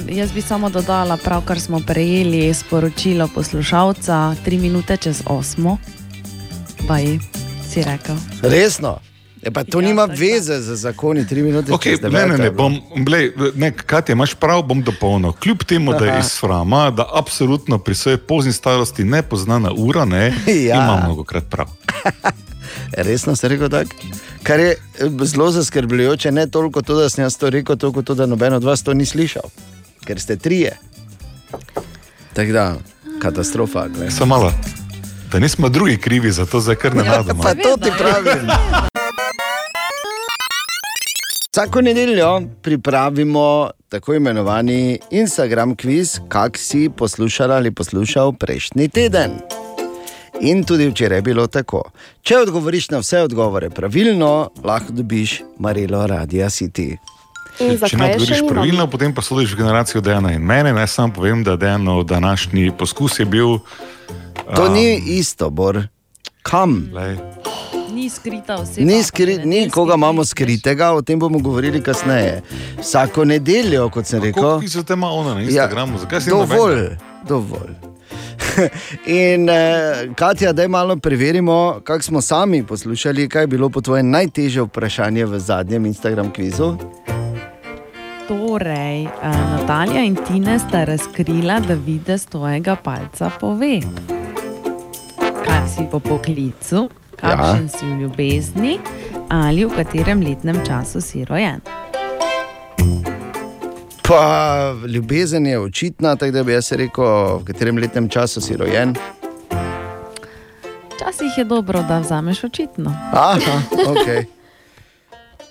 [0.09, 5.79] jaz bi samo dodala, pravkar smo prejeli sporočilo poslušalca, tri minute čez osmo.
[6.81, 7.19] Baj,
[7.71, 8.17] si rekel.
[8.43, 8.99] Resno.
[9.44, 11.72] Je pa to ja, nima veze z zakoni, tri minute.
[11.72, 15.33] Okay, ne, ne, ne, bom, blej, ne, Katja, imaš prav, bom dopolnil.
[15.33, 16.20] Kljub temu, da je Aha.
[16.20, 20.35] iz Frama, da absolutno pri svoji pozni starosti ne pozna ura, ne,
[20.68, 20.74] Ja.
[20.74, 21.66] ima mnogo krat prav.
[23.07, 23.90] Resno si rekel tako?
[24.42, 24.76] Kar je eh,
[25.22, 28.64] zelo zaskrbljujoče, ne toliko to, da sem jaz to rekel, toliko to, da noben od
[28.64, 29.44] vas to ni slišal,
[30.04, 30.78] ker ste trije.
[32.33, 32.76] Tako da,
[33.18, 33.88] katastrofa.
[34.11, 34.52] Samo malo.
[35.33, 37.42] Da nismo drugi krivi za to, zdaj kar ne nadamo.
[37.42, 38.48] Pa to ti pravim.
[41.55, 49.31] Vsako nedeljo pripravimo tako imenovani Instagram kviz, kak si poslušal ali poslušal prejšnji teden.
[50.40, 51.83] In tudi včeraj je bilo tako.
[52.23, 56.97] Če odgovoriš na vse odgovore pravilno, lahko dobiš Marilo Radia City.
[57.59, 60.73] Če ne odgovoriš pravilno, potem pa sodiš v generacijo Dejana in mene.
[60.73, 63.59] Naj samo povem, da Dejanov današnji poskus je bil.
[64.57, 65.87] To um, ni isto, Bor.
[66.43, 66.90] Kam?
[66.93, 67.17] Lej,
[68.05, 68.87] Ni skrita oseba.
[68.87, 72.43] Ni, skri, ni koga imamo skritega, o tem bomo govorili kasneje.
[72.81, 74.43] Vsako nedeljo, kot sem rekel.
[74.43, 75.99] Koliko pisate ima ona na Instagramu?
[75.99, 76.83] Zakaj si dovolj,
[77.29, 77.73] dovolj.
[79.07, 84.11] In eh, Katja, da malo preverimo, kako smo sami poslušali, kaj je bilo po tvojem
[84.11, 86.75] najtežje vprašanje v zadnjem Instagram kvizu.
[88.29, 93.81] Torej, uh, Natalija in Tina sta razkrila, da vidi z tvojega palca pove.
[95.45, 96.88] Kaj si po poklicu,
[97.25, 97.73] kakšen ja.
[97.73, 98.79] si v ljubezni
[99.33, 101.65] ali v katerem letnem času si rojen.
[104.09, 108.95] Pa ljubezen je očitna, tako da bi jaz rekel, v katerem letnem času si rojen.
[110.93, 112.93] Včasih je dobro, da vzameš očitno.
[113.13, 114.27] Aha, ok.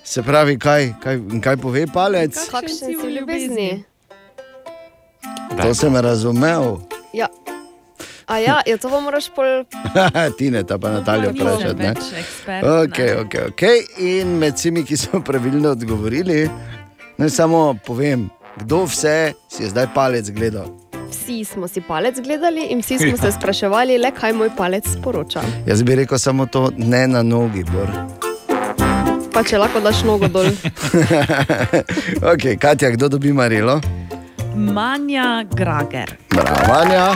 [0.04, 2.38] Se pravi, kaj, kaj, kaj pove palec?
[2.50, 3.84] Kakšen si v ljubezni?
[5.62, 6.78] To sem razumel.
[7.12, 7.28] Ja.
[8.26, 9.64] A ja, ja, to pa moraš pol.
[10.38, 11.74] Tine, ta pa Natalija vprašati.
[11.82, 11.88] ne?
[11.88, 13.76] več ekspert, Okay, okay, okay.
[14.00, 16.48] In med vsemi, ki so pravilno odgovorili,
[17.20, 18.30] naj samo povem,
[18.62, 20.70] kdo vse si je zdaj palec gledal.
[21.10, 25.42] Vsi smo si palec gledali in vsi smo se spraševali, le kaj moj palec sporoča.
[25.66, 27.90] Jaz bi rekel samo to, ne na nogi, bor.
[29.34, 30.46] Pa če lahko daš nogo dol.
[32.32, 33.80] ok, Katja, kdo dobi Marilo?
[34.54, 36.14] Manja Grager.
[36.30, 37.08] Bravo, Vanja.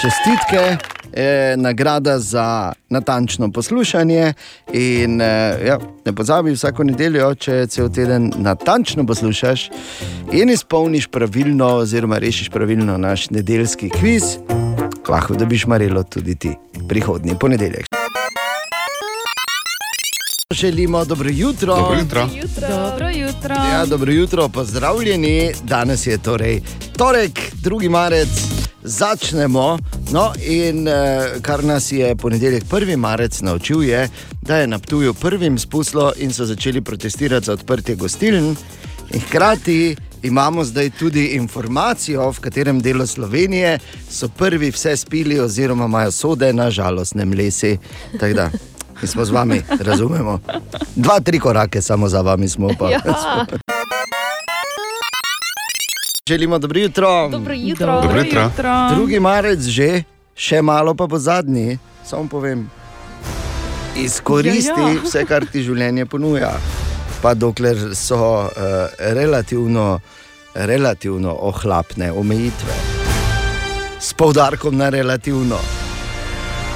[0.00, 0.76] Čestitke.
[1.16, 4.32] Je nagrada za natančno poslušanje.
[4.72, 9.70] In, eh, ja, ne pozabi vsako nedeljo, če cel teden natančno poslušaš
[10.32, 14.22] in izpolniš pravilno, oziroma rešiš pravilno naš nedeljski kviz,
[15.08, 16.54] lahko dobiš Marilo tudi ti
[16.88, 17.86] prihodnji ponedeljek.
[20.54, 21.76] Želimo dobro jutro.
[21.76, 22.28] Dobro jutro.
[22.68, 23.54] Dobro jutro.
[23.54, 25.52] Ja, dobro jutro, pozdravljeni.
[25.62, 26.60] Danes je torej
[26.96, 27.88] torek, 2.
[27.88, 28.69] marec.
[28.82, 29.78] Začnemo
[30.12, 32.96] No, in uh, kar nas je ponedeljek 1.
[32.96, 34.08] marec naučil, je,
[34.42, 38.56] da je na Ptuju prvim spuslo in so začeli protestirati za odprtje gostiln.
[39.14, 43.78] In hkrati imamo zdaj tudi informacijo, v katerem delu Slovenije
[44.10, 47.78] so prvi vse spili, oziroma imajo sode na žalostnem lesi.
[48.20, 48.50] Tako da,
[49.02, 50.38] mi smo z vami, razumemo.
[50.96, 52.90] Dva, tri korake samo za vami smo pa.
[52.90, 53.00] Ja.
[56.30, 57.28] Želimo dobro jutro.
[57.28, 58.00] Dobro jutro.
[58.02, 58.88] Dobro jutro.
[58.94, 60.02] Drugi marec že,
[60.34, 62.68] še malo pa bo zadnji, samo povem.
[63.98, 65.00] Izkoristi Ja, ja.
[65.02, 66.52] vse, kar ti življenje ponuja,
[67.18, 68.50] pa dokler so uh,
[69.18, 69.98] relativno,
[70.54, 72.76] relativno ohlapne omejitve.
[73.98, 75.58] S poudarkom na relativno.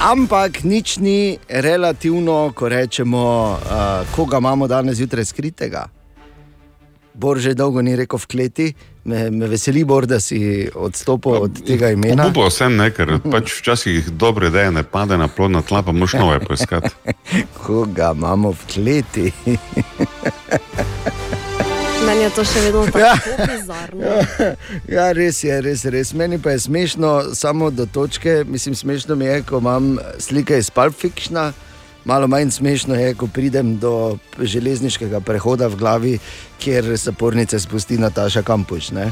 [0.03, 3.23] Ampak nič ni relativno, ko rečemo,
[3.55, 5.85] uh, koga imamo danes zjutraj skritega.
[7.15, 8.69] Bor že dolgo ni rekel v kleti,
[9.05, 12.27] me, me veseli, Bor, da si odstopil od tega imena.
[12.27, 16.17] Obupo vsem ne, ker pač včasih dobre ideje ne pade na plodna tla, pa moš
[16.19, 16.95] nove poiskati.
[17.65, 19.33] Koga imamo v kleti?
[22.05, 24.17] Meni je to še vedno tako bizarno.
[24.89, 26.13] ja, res je, res, res.
[26.13, 28.43] Meni pa je smešno samo do točke.
[28.45, 31.53] Mislim, smešno mi je, ko imam slike iz Pulp Fictiona.
[32.05, 36.19] Malo manj smešno je, ko pridem do železniškega prehoda v glavi,
[36.65, 38.91] kjer zapornice spusti Nataša Kampuš.
[38.91, 39.11] Ne?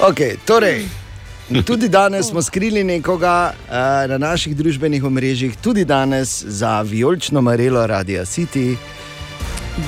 [0.00, 0.86] Okay, torej,
[1.66, 3.74] tudi danes smo skrili nekoga uh,
[4.08, 8.76] na naših družbenih omrežjih, tudi danes za vijolično marelo Radia City.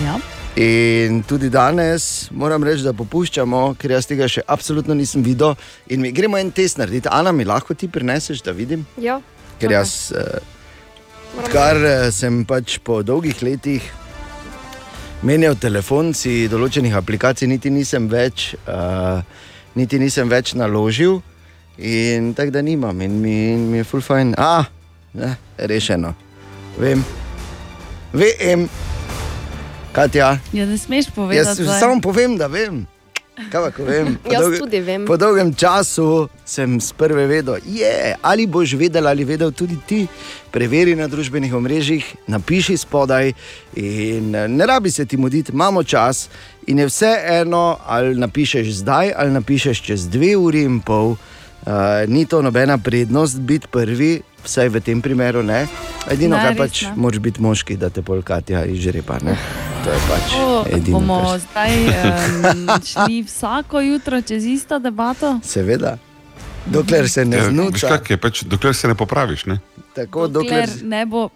[0.04, 0.18] Ja.
[0.56, 5.54] In tudi danes moram reči, da popuščamo, ker jaz tega še absolutno nisem videl.
[5.88, 7.08] In mi gremo en test narediti.
[7.08, 8.84] Ana, mi lahko ti prineseš, da vidim?
[9.00, 9.20] Ja.
[9.60, 13.88] Ker jaz, uh, kar uh, sem pač po dolgih letih
[15.22, 19.22] menjal telefon, si določenih aplikacij niti nisem več, uh,
[19.78, 21.20] niti nisem več naložil.
[21.78, 24.34] In tako da nimam, in mi, in mi je full fajn.
[24.38, 24.66] A,
[25.14, 26.10] ne, rešeno.
[26.78, 27.04] Vem,
[28.12, 28.66] vem,
[29.94, 30.38] Katja.
[30.52, 31.62] Ja, ne smeš Jaz povedati.
[31.64, 31.80] zdaj.
[31.80, 32.86] samo povem, da vem.
[33.38, 34.16] Kaj pa, ko vem?
[34.24, 35.06] Po Jaz dolge- tudi vem.
[35.06, 40.06] Po dolgem času sem z prve vedel, je, ali boš vedel ali vedel tudi ti.
[40.50, 43.32] Preveri na družbenih omrežjih, napiši spodaj.
[43.76, 46.28] In eh, ne rabi se ti muditi, imamo čas.
[46.66, 51.14] In je vse eno, ali napišeš zdaj, ali napišeš čez dve uri in pol.
[51.66, 55.66] Uh, ni to nobena prednost biti prvi, vsaj v tem primeru ne.
[56.06, 56.92] Edino, Ne, kar res pač ne.
[56.96, 59.18] moraš biti moški, da te polkatja izžrepa.
[59.20, 59.36] Ne?
[59.84, 60.98] To je pač O, edino.
[60.98, 62.68] bomo kar- zdaj um,
[63.04, 65.38] šli vsako jutro čez isto debato.
[65.42, 65.98] Seveda.
[66.66, 69.46] Dokler se ne Ja, kak je, pač, dokler se ne popraviš.
[69.46, 69.58] Ne?
[69.94, 70.84] tako Dokler dokler.
[70.84, 71.28] ne bo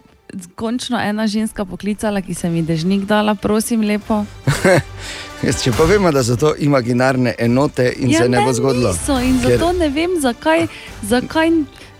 [0.55, 4.25] končno ena ženska poklicala, ki se mi dežnik dala, prosim, lepo.
[5.43, 8.93] Jaz, če pa vemo, da so to imaginarne enote in ja, se ne bo zgodilo.
[8.93, 10.67] Niso, in Ker- zato ne vem, zakaj,
[11.03, 11.49] zakaj,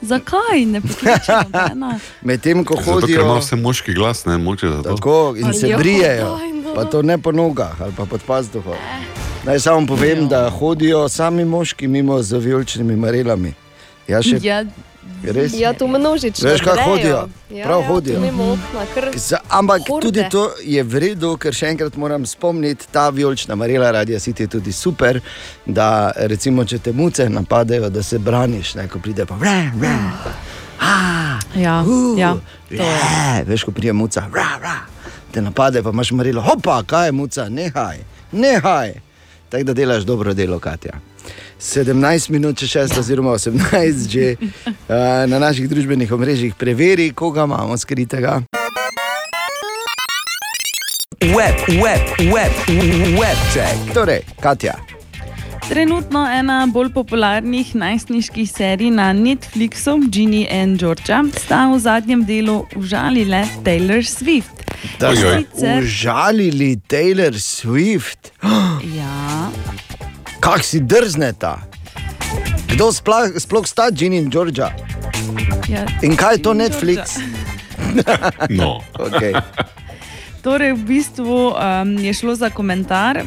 [0.04, 2.00] zakaj ne pokliče nobena.
[2.30, 4.96] Medtem ko Zato, ker ima hodijo vse moški glas, ne moče za to.
[4.96, 6.74] tako in se brijejo, no.
[6.76, 8.76] pa to ne po nogah ali pa pod pazduho.
[9.46, 13.54] Naj samo povem, da hodijo sami moški mimo z vijoličnimi marelami.
[14.08, 14.64] Ja, še Ja,
[15.24, 15.54] res.
[15.54, 16.50] Ja, tu množično.
[16.50, 17.28] Veš, kako hodijo?
[17.50, 18.16] Ja, Prav ja, hodijo.
[18.16, 20.08] tu Mimo okna, kar Z, ampak Horde.
[20.08, 24.48] tudi to je v redu, ker še enkrat moram spomniti, ta vijolična marela radia City
[24.48, 25.22] je tudi super,
[25.66, 29.94] da recimo, če te muce napadejo, da se braniš, ne, ko pride pa vre, vre.
[30.80, 32.34] Ah, ja, uh, ja,
[32.70, 33.46] to vre.
[33.48, 34.76] Veš, ko pride muca, vre, vre.
[35.32, 38.94] te napade, pa imaš marilo, hopa, kaj je muca, nehaj, nehaj.
[39.50, 41.13] Tako da delaš dobro delo, Katja.
[41.64, 44.74] 17 minut, če 6, oziroma 18, že uh,
[45.32, 48.42] na naših družbenih omrežjih preveri, koga imamo skritega.
[51.24, 52.52] Web, web, web,
[53.16, 53.94] web check.
[53.96, 54.76] Torej, Katja,
[55.64, 62.66] Trenutno ena bolj popularnih najstniških serij na Netflixu, Ginny and Georgia, sta v zadnjem delu
[62.76, 64.60] užalile Taylor Swift.
[65.00, 65.46] da Ojoj.
[65.56, 68.36] Sicer- užalili Taylor Swift.
[68.98, 69.48] Ja,
[70.44, 71.64] Kak si drzneta?
[72.68, 74.76] Kdo sploh, sploh sta Ginny in Georgia?
[75.66, 75.88] ja.
[76.02, 77.00] In kaj je to in Netflix?
[78.50, 78.82] No.
[78.98, 79.38] Okay.
[80.42, 81.56] Torej, v bistvu um,
[81.96, 83.22] je šlo za komentar.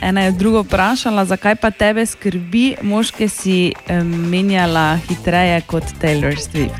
[0.00, 6.38] Ena je drugo vprašala, zakaj pa tebe skrbi, moške si um, menjala hitreje kot Taylor
[6.38, 6.78] Swift.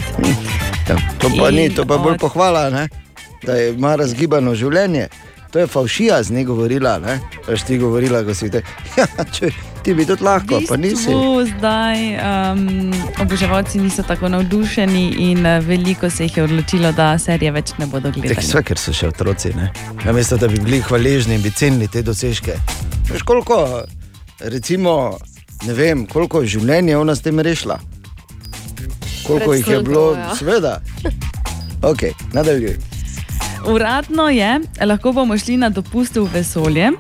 [0.86, 2.86] Ja, To pa ni, to pa bolj od- pohvala, ne?
[3.42, 5.08] da je ima razgibano življenje.
[5.52, 7.20] To je Faušija z njej govorila, ne?
[7.48, 8.62] Veš ti govorila, ko si te.
[8.96, 9.50] Ja, če,
[9.84, 10.94] ti bi tudi lahko, pa nisi.
[10.96, 17.18] bistvu zdaj um, oboževalci niso tako navdušeni in uh, veliko se jih je odločilo, da
[17.18, 18.40] serije več ne bodo gledali.
[18.40, 19.68] Vse, ker so še otroci, ne?
[20.04, 22.56] namesto da bi bili hvaležni in bi cenili te dosežke.
[23.10, 23.82] Veš, koliko,
[24.40, 25.18] recimo,
[25.66, 27.76] ne vem, koliko življenj je ona s tem rešila.
[29.26, 30.32] koliko jih je bilo, ja.
[30.36, 30.80] seveda.
[31.82, 32.91] Ok, nadaljuj.
[33.64, 34.50] Uradno je,
[34.82, 36.90] lahko bomo šli na dopust v vesolje.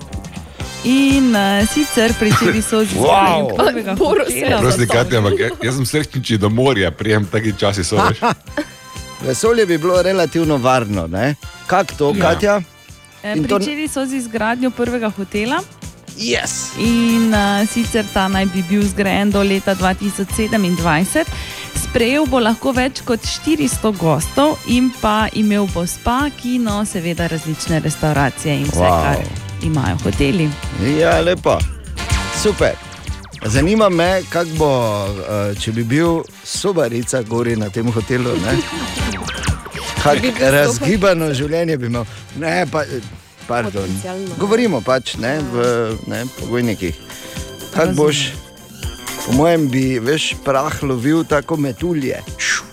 [0.84, 3.54] In uh, sicer pričeli so z Wow.
[3.56, 4.58] prvega hotela.
[4.58, 4.86] Prosti.
[4.86, 7.96] Katja, ampak ja- jaz sem srečen, če do morja prijem taki časi so.
[7.98, 8.18] veš.
[9.22, 11.34] Vesolje bi bilo relativno varno, ne?
[11.66, 12.22] Kak to, Ja.
[12.24, 12.60] Katja?
[13.22, 15.60] Eh, In to- Pričeli so z izgradnjo prvega hotela.
[16.16, 16.72] Yes.
[16.78, 21.24] In uh, sicer ta naj bi bil zgrajen do leta 2027.
[21.82, 27.80] Sprejel bo lahko več kot 400 gostov in pa imel bo spa, kino, seveda različne
[27.84, 29.02] restauracije in vse, Wow.
[29.02, 29.16] kar
[29.62, 30.48] imajo hoteli.
[31.00, 31.58] Ja, lepo.
[32.42, 32.76] Super.
[33.44, 34.70] Zanima me, kako bo,
[35.06, 38.36] eh, če bi bil sobarica gori na tem hotelu.
[40.02, 42.04] Kak razgibano življenje bi imel.
[42.38, 42.84] Ne, pa,
[43.52, 43.84] pardon.
[43.84, 44.38] Potencialno.
[44.40, 45.66] Govorimo pač ne, v
[46.08, 46.96] ne, pogojnikih.
[47.74, 48.24] Kaj boš,
[49.26, 52.20] po mojem, bi veš, prah lovil tako metulje.
[52.40, 52.71] Šu,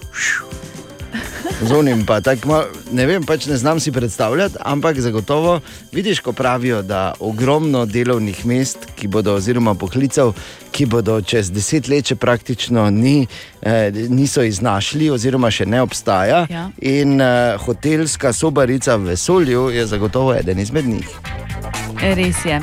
[1.60, 1.66] šu.
[1.66, 5.60] Z onim pa tako, malo- ne vem, pač ne znam si predstavljati, ampak zagotovo
[5.92, 10.34] vidiš, ko pravijo, da ogromno delovnih mest, ki bodo, oziroma poklicev,
[10.72, 13.28] ki bodo čez deset let še praktično ni,
[13.62, 16.48] eh, niso iznašli, oziroma še ne obstaja.
[16.50, 16.70] Ja.
[16.82, 21.10] In eh, hotelska sobarica v vesolju je zagotovo eden izmed njih.
[22.02, 22.62] Res je.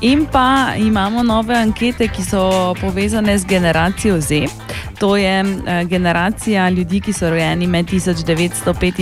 [0.00, 4.46] In pa imamo nove ankete, ki so povezane z generacijo Z.
[4.98, 9.00] To je eh, generacija ljudi, ki so rojeni med 1995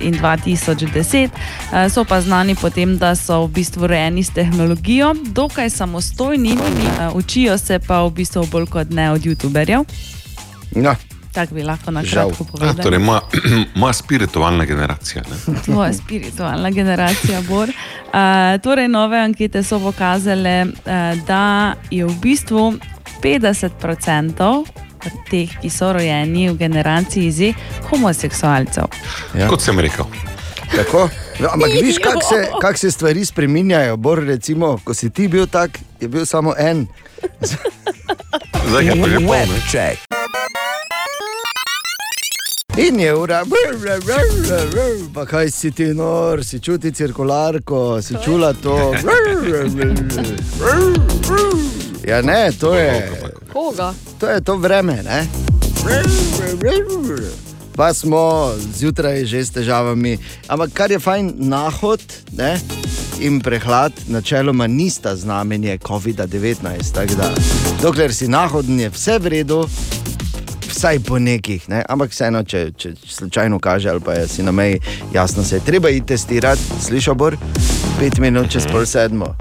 [0.00, 1.28] in 2010.
[1.72, 7.08] Eh, so pa znani potem, da so v bistvu rojeni s tehnologijo, dokaj samostojni, eh,
[7.14, 9.84] učijo se pa v bistvu bolj kot ne od YouTuberjev.
[10.74, 10.94] No,
[11.36, 12.82] Tako bi lahko na kratko A, povedali.
[12.82, 13.20] torej, moja,
[13.80, 15.22] moja spiritualna generacija.
[15.28, 15.58] Ne?
[15.64, 17.68] Tvoja spiritualna generacija, Bor.
[17.68, 22.72] Uh, torej, nove ankete so pokazale, uh, da je v bistvu
[23.22, 24.64] 50%
[25.30, 27.52] teh, ki so rojeni v generaciji Z,
[27.90, 28.88] homoseksualcev.
[29.36, 29.48] Ja.
[29.52, 30.08] Kot sem rekel.
[30.72, 31.08] Tako?
[31.40, 33.96] No, Ampak viš, kako se, kak se stvari spreminjajo.
[33.96, 36.86] Bor, recimo, ko si ti bil tak, je bil samo en.
[38.66, 40.25] Zdaj je pa že pol.
[42.76, 43.44] In je ura,
[45.14, 48.92] pa kaj si ti nor, si čuti cirkularko, si čula to.
[52.04, 53.12] Ja, ne, to je,
[53.52, 53.94] Koga?
[54.20, 55.02] to je to vreme.
[55.02, 55.26] Ne?
[57.76, 60.18] Pa smo zjutraj že s težavami.
[60.48, 62.00] Ampak kar je fajn, nahod
[62.32, 62.60] ne?
[63.20, 66.92] in prehlad načeloma nista znamenje COVID-19.
[66.92, 67.34] tako da,
[67.82, 69.68] Dokler si nahoden, je vse v redu,
[70.76, 71.82] vsaj po nekih, ne?
[71.88, 74.80] ampak vseeno, če, če slučajno kaže ali pa je si na meji,
[75.14, 77.36] jasno se je treba iti testirati, slišal bor,
[77.98, 79.32] pet minut čez pol sedmo.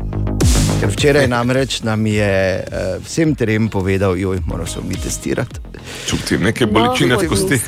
[0.75, 5.59] Ker včeraj namreč nam je uh, vsem trem povedal, joj, moral sem mi testirati.
[6.07, 7.63] Čutim neke bolečine v kosteh.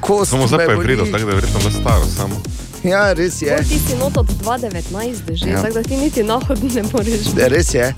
[0.00, 2.04] Kost Samo zdaj pa je vredno, tako da je verjetno da staro.
[2.06, 2.36] Samo.
[2.82, 3.50] Ja, res je.
[3.50, 5.62] Bolj ti si not od 2019, že, Ja.
[5.62, 7.26] tako da ti niti nahod ne moreš.
[7.36, 7.94] Ja, Res je.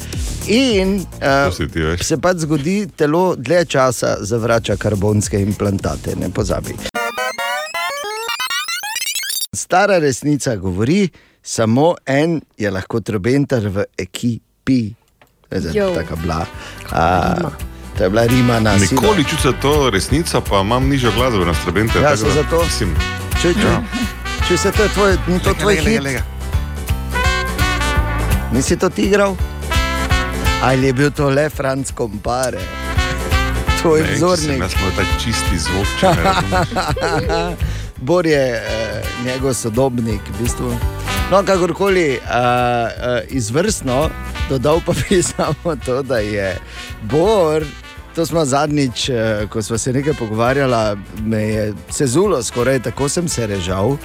[0.49, 2.01] In uh, si ti veš.
[2.03, 6.75] se pač zgodi, telo dlje časa zavrača karbonske implantate, ne pozabi.
[9.55, 11.09] Stara resnica govori,
[11.43, 14.95] samo en je lahko trobentar v ekipi.
[15.49, 15.95] To je zdaj Jo.
[15.95, 16.47] Taka bila.
[16.91, 17.35] A,
[17.99, 21.99] to je bila Rima na Nikoli čutim to resnico, pa imam nižjo glasbo na strabente.
[21.99, 22.63] Ja, tako se zato.
[22.65, 22.95] Mislim,
[23.43, 23.71] Čuj, čuj.
[23.71, 23.83] Ja.
[24.49, 26.03] Čuj se, to je tvoj, ni to tvoj lega, hit.
[26.03, 26.23] lega, lega.
[28.53, 29.37] Nisi to ti igral?
[30.63, 32.59] Ali je bil to le Franc Kompare?
[33.83, 34.61] Tvoj Ne, če vzornik.
[34.61, 35.87] Jaz smo ta čisti zvok.
[36.01, 36.09] če.
[38.09, 40.71] Bor je eh, njegov sodobnik, v bistvu.
[41.33, 44.11] No, kakorkoli, uh, uh, izvrstno,
[44.49, 46.59] dodal pa bi samo to, da je
[47.03, 47.65] Bor,
[48.15, 53.29] to smo zadnjič, uh, ko smo se nekaj pogovarjali, me je sezulo, skoraj tako sem
[53.29, 53.97] se režal.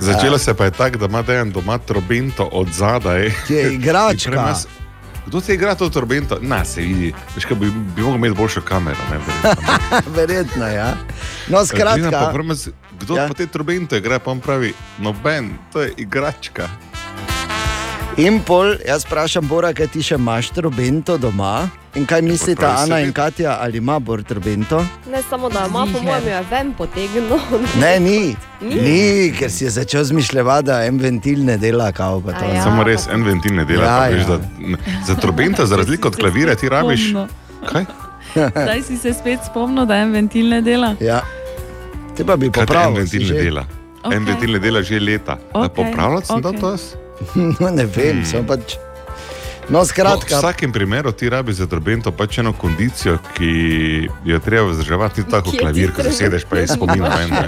[0.00, 3.30] Začelo se pa je tako, da ima dejan doma trobento od zadaj.
[3.48, 4.54] Je igračka.
[5.26, 6.38] Kdo ti igra to trobento?
[6.40, 7.14] Na, se vidi.
[7.34, 8.98] Veš, kaj bi, bi mogel imeti boljšo kamero.
[9.10, 9.62] Ne, verjetno.
[10.16, 10.94] Verjetno, ja.
[11.48, 12.68] No, Edina Pa, skratka, premaz,
[13.00, 13.28] kdo Ja.
[13.28, 16.68] pa te trobente igra, pa on pravi, noben, to je igračka.
[18.16, 21.68] In pol, jaz vprašam, Bora, kaj ti še imaš trobento doma?
[21.94, 23.12] In kaj mislita pravi, Ana in.
[23.12, 24.80] Katja, ali ima Bor trobento?
[25.12, 27.34] Ne samo da ima, po mojem, jo je ven potegnil.
[27.82, 28.36] Ne, ni.
[28.60, 28.76] Ni?
[28.80, 32.44] Ni, ker si je začel zmišljati, da en ventil ne dela, kao pa to.
[32.44, 32.62] A ja.
[32.64, 33.84] Samo res en ventil ne dela.
[33.84, 34.16] Ja, Ja, ja.
[34.16, 34.38] veš, da,
[35.06, 37.12] za trobenta, za razliko od klavira, ti rabiš.
[37.68, 37.84] Kaj?
[38.64, 40.94] Zdaj si se spet spomnil, da en ventil ne dela.
[41.00, 41.20] Ja.
[42.16, 43.02] Te pa bi te en popravil.
[43.02, 43.42] ventil ne že.
[43.44, 43.66] dela?
[44.02, 44.16] Okej.
[44.16, 45.36] En ventil ne dela že leta.
[45.52, 45.68] Okay.
[45.68, 46.60] Okej, Popravljati sem okay.
[46.60, 46.88] to jaz.
[47.60, 48.24] No, ne vem, Hmm.
[48.24, 48.76] sem pač.
[49.70, 53.50] No, No, v skratka, vsakem primeru ti rabi za trobento pač eno kondicijo, ki
[54.26, 57.30] jo treba vzdrževati, tako je klavir, ko se sedeš pa je spomina ven.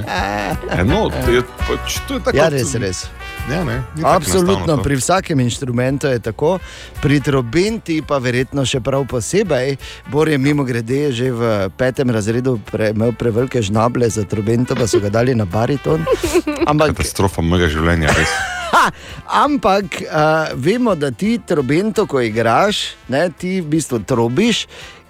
[0.71, 2.37] E, no, to je, pač, to je tako.
[2.39, 3.11] ja, res, res.
[3.45, 6.63] Ja, ne, Absolutno, pri vsakem inštrumentu je tako,
[7.03, 9.77] pri trobenti pa verjetno še prav posebej.
[10.09, 11.43] Bor je mimo grede že v
[11.77, 16.07] petem razredu pre, imel prevelike žnable za trobento, pa so ga dali na bariton.
[16.71, 18.33] Ampak, Katastrofa mojega življenja, res.
[19.45, 20.09] ampak uh,
[20.55, 22.77] vemo, da ti trobento, ko igraš,
[23.09, 24.67] ne, ti v bistvu trobiš.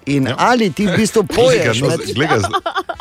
[0.07, 0.35] In ja.
[0.37, 1.81] ali ti v bistvu poješ?
[1.81, 2.45] no, med-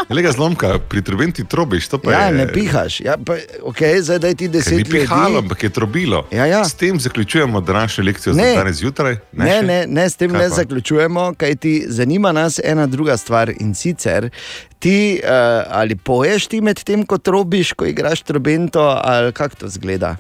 [0.08, 2.32] Lega zlomka, pri trobenti trobiš, Ja, je.
[2.34, 3.00] ne pihaš.
[3.00, 6.24] Ja, pa, okay, zdaj daj ti Ker ni deset pihalo, ampak je trobilo.
[6.30, 6.64] Ja, ja.
[6.64, 8.50] S tem zaključujemo današnjo lekcijo Ne.
[8.50, 9.16] za danes zjutraj.
[9.32, 9.62] Ne, še?
[9.62, 10.54] ne, ne, s tem Kaj ne pa?
[10.54, 14.30] zaključujemo, kaj ti zanima nas ena druga stvar in sicer
[14.78, 15.30] ti uh,
[15.68, 20.16] ali poješ ti med tem, ko trobiš, ko igraš trobento, ali kako to zgleda.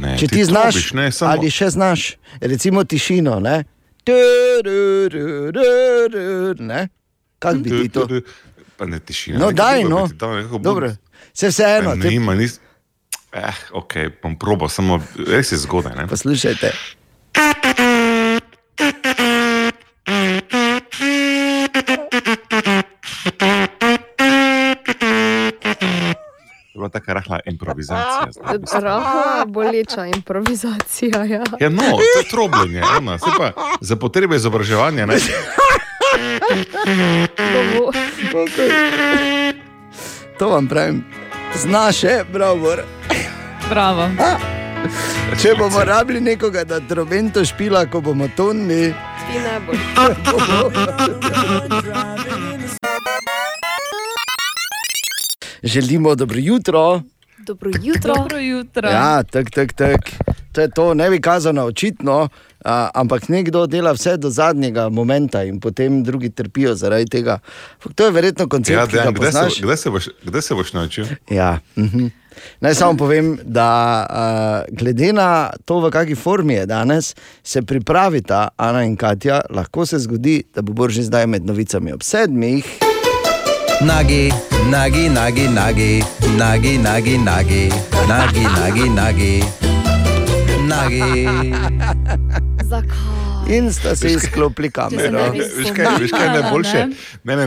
[0.00, 1.32] Ne, Če ti, znaš, trobiš, ne, samo...
[1.32, 2.06] ali še znaš,
[2.40, 3.36] recimo tišino.
[3.40, 3.64] Ne?
[6.58, 6.88] Ne?
[7.38, 8.06] Kako bi ti to?
[8.80, 9.38] Pa ne tišina.
[9.38, 10.06] No, daj, no.
[10.08, 10.94] ti dal, Dobro,
[11.32, 11.94] se vseeno.
[11.94, 12.60] Ne, te- nima, nis...
[13.32, 14.98] Eh, ok, bom probal, samo
[15.28, 16.08] res je zgodaj.
[16.10, 16.72] Poslušajte.
[26.92, 28.26] Taka rahla improvizacija.
[28.34, 28.80] zdaj.
[28.82, 31.24] Rahla, boleča improvizacija.
[31.24, 31.42] Ja.
[31.60, 33.18] Ja, no, to je trobljenje, ena.
[33.18, 35.06] Se pa za potrebe izobraževanja.
[35.06, 35.16] Ne?
[40.38, 41.04] To vam pravim.
[41.56, 42.76] Znaš, je, bravo.
[43.68, 44.08] Bravo.
[45.42, 48.94] Če bomo rabili nekoga, da trobento špila, ko bomo tonili.
[49.32, 49.78] Ti najbolj.
[55.62, 57.02] Želimo dobro jutro.
[57.46, 58.14] Dobro jutro.
[58.14, 58.88] Dobro jutro.
[58.88, 60.00] Ja, tak, tak, tak.
[60.52, 62.28] To je to, ne bi kazano očitno,
[62.64, 67.38] a, ampak nekdo dela vse do zadnjega momenta in potem drugi trpijo zaradi tega.
[67.94, 69.54] To je verjetno koncept, Ja, ki ga Dejan, kdaj, poznaš.
[69.54, 71.06] se, kdaj, se boš, kdaj se boš naučil?
[71.30, 72.06] Ja, mhm.
[72.60, 78.48] Naj samo povem, da uh, glede na to, v kakšni formi je danes, se pripravita
[78.56, 82.89] Ana in Katja, lahko se zgodi, da bo Boržji zdaj med novicami ob sedmih.
[83.80, 84.28] Nagi,
[84.68, 86.02] nagi, nagi, nagi,
[86.36, 87.68] nagi, nagi, nagi,
[88.08, 89.40] nagi, nagi, nagi,
[90.68, 91.06] nagi.
[92.64, 93.56] Zakaj?
[93.56, 95.22] In sta se izklopili kamero.
[95.24, 96.86] ne bi Veš kaj, veš kaj najboljše?
[97.24, 97.36] ne?
[97.36, 97.46] Ne, ne,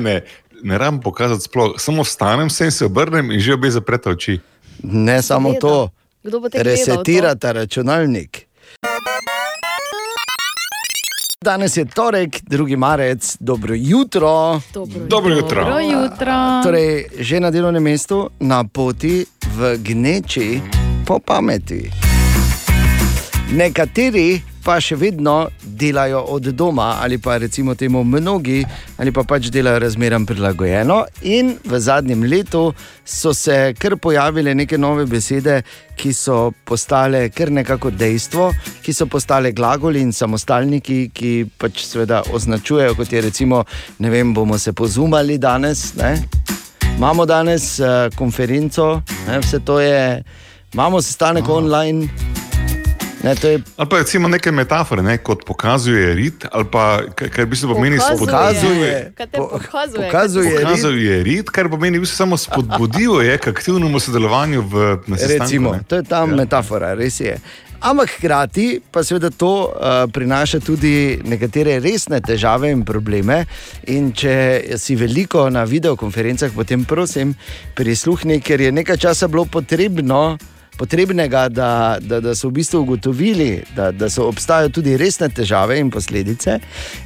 [0.63, 0.77] ne.
[0.77, 4.39] Rabim pokazati sploh, samo vstanem, se in se obrnem in že obe zaprete oči.
[4.84, 5.89] Ne samo to?
[6.53, 8.47] resetirata računalnik.
[11.43, 12.77] Danes je torek, 2.
[12.77, 14.61] marec, dobro jutro.
[14.73, 14.99] Dobro.
[15.07, 15.63] Dobro jutro.
[15.63, 16.33] Dobro jutro.
[16.63, 19.25] Torej, že na delovnem mestu, na poti
[19.55, 20.61] v gneči
[21.05, 21.91] po pameti.
[23.51, 28.64] Nekateri pa še vedno delajo od doma, ali pa recimo temu mnogi,
[28.97, 31.03] ali pa pač delajo razmeram prilagojeno.
[31.28, 32.74] In v zadnjem letu
[33.05, 35.61] so se kar pojavile neke nove besede,
[35.99, 38.51] ki so postale kar nekako dejstvo,
[38.84, 43.64] ki so postale glagoli in samostalniki, ki pač seveda označujejo, kot je recimo,
[43.99, 45.91] ne vem, bomo se pozumali danes.
[45.99, 46.16] Ne?
[46.95, 50.24] Imamo danes uh, konferenco, ne, vse to je,
[50.74, 51.57] imamo sestanek oh.
[51.57, 52.07] online.
[53.24, 57.45] Ne, to je Ali pa recimo neke metafore, ne, kot pokazuje rit, ali pa kar
[57.45, 59.13] v bistvu pomeni Pokazuje.
[59.15, 60.07] pokazuje.
[60.07, 60.59] Pokazuje?
[60.59, 61.49] pokazuje rit.
[61.49, 65.84] Kar pomeni v bistvu samo spodbudil je k aktivnemu sodelovanju v na sestanku, Recimo, ne.
[65.88, 66.26] to je ta ja.
[66.26, 67.39] metafora, res je.
[67.84, 73.43] Ampak hkrati pa seveda to uh, prinaša tudi nekatere resne težave in probleme.
[73.91, 77.36] In če si veliko na videokonferencah, potem prosim,
[77.76, 80.38] prisluhni, ker je nekaj časa bilo potrebno.
[80.78, 85.78] Potrebnega, da, da, da so v bistvu ugotovili, da, da so obstajajo tudi resne težave
[85.80, 86.57] in posledice.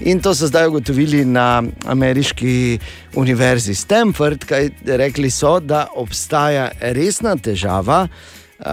[0.07, 2.79] In to so zdaj ugotovili na ameriški
[3.15, 8.07] univerzi Stanford, kaj rekli so, da obstaja resna težava,
[8.57, 8.65] Uh,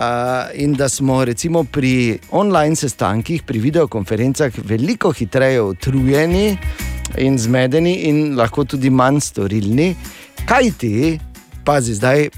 [0.54, 6.56] in da smo recimo pri online sestankih, pri videokonferencah, veliko hitreje utrujeni
[7.20, 9.90] in zmedeni, in lahko tudi manj storilni.
[10.48, 10.94] Kaj ti,
[11.64, 12.28] pazi, zdaj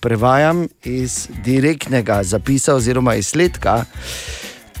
[0.00, 3.84] prevajam iz direktnega zapisa oziroma izsledka.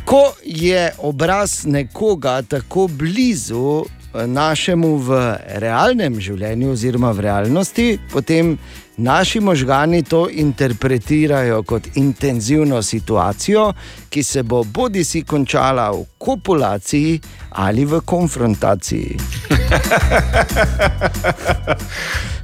[0.04, 8.58] Ko je obraz nekoga tako blizu eh, našemu v realnem življenju, oziroma v realnosti, potem
[8.96, 13.72] naši možgani to interpretirajo kot intenzivno situacijo,
[14.08, 17.20] ki se bo bodi si končala v kopulaciji
[17.50, 19.16] ali v konfrontaciji.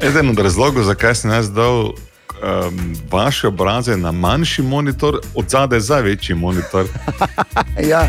[0.00, 1.92] Eden od razlogov, zakaj sem jaz dal
[2.42, 2.78] um,
[3.10, 6.86] vaše obraze na manjši monitor, od zadaj za večji monitor.
[7.82, 8.08] Ja,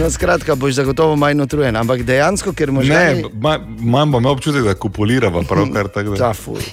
[0.00, 2.94] no, skratka, boš zagotovo manj utrujen, ampak dejansko, ker imaš Ne,
[3.34, 6.10] ma- imam pa občutek, da kopulirava pravkar tako.
[6.10, 6.16] da-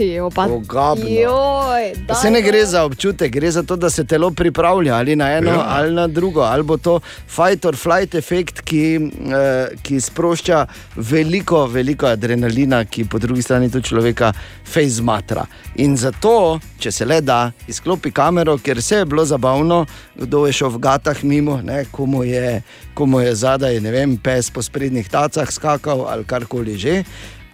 [1.97, 2.47] daj, Se ne no.
[2.47, 5.65] gre za občutek, gre za to, da se telo pripravlja ali na eno Ja.
[5.67, 6.41] ali na drugo.
[6.41, 13.05] Ali bo to fight or flight efekt, ki, eh, ki sprošča veliko, veliko adrenalina, ki
[13.05, 14.33] po drugi strani tudi človeka
[14.65, 15.45] fejzmatra.
[15.75, 19.85] In zato, če se le da, izklopi kamero, ker se je bilo zabavno,
[20.15, 22.61] kdo je šel v gatah mimo, ne, komu, je,
[22.93, 27.03] komu je zadaj, ne vem, pes po sprednjih tacah skakal ali karkoli že.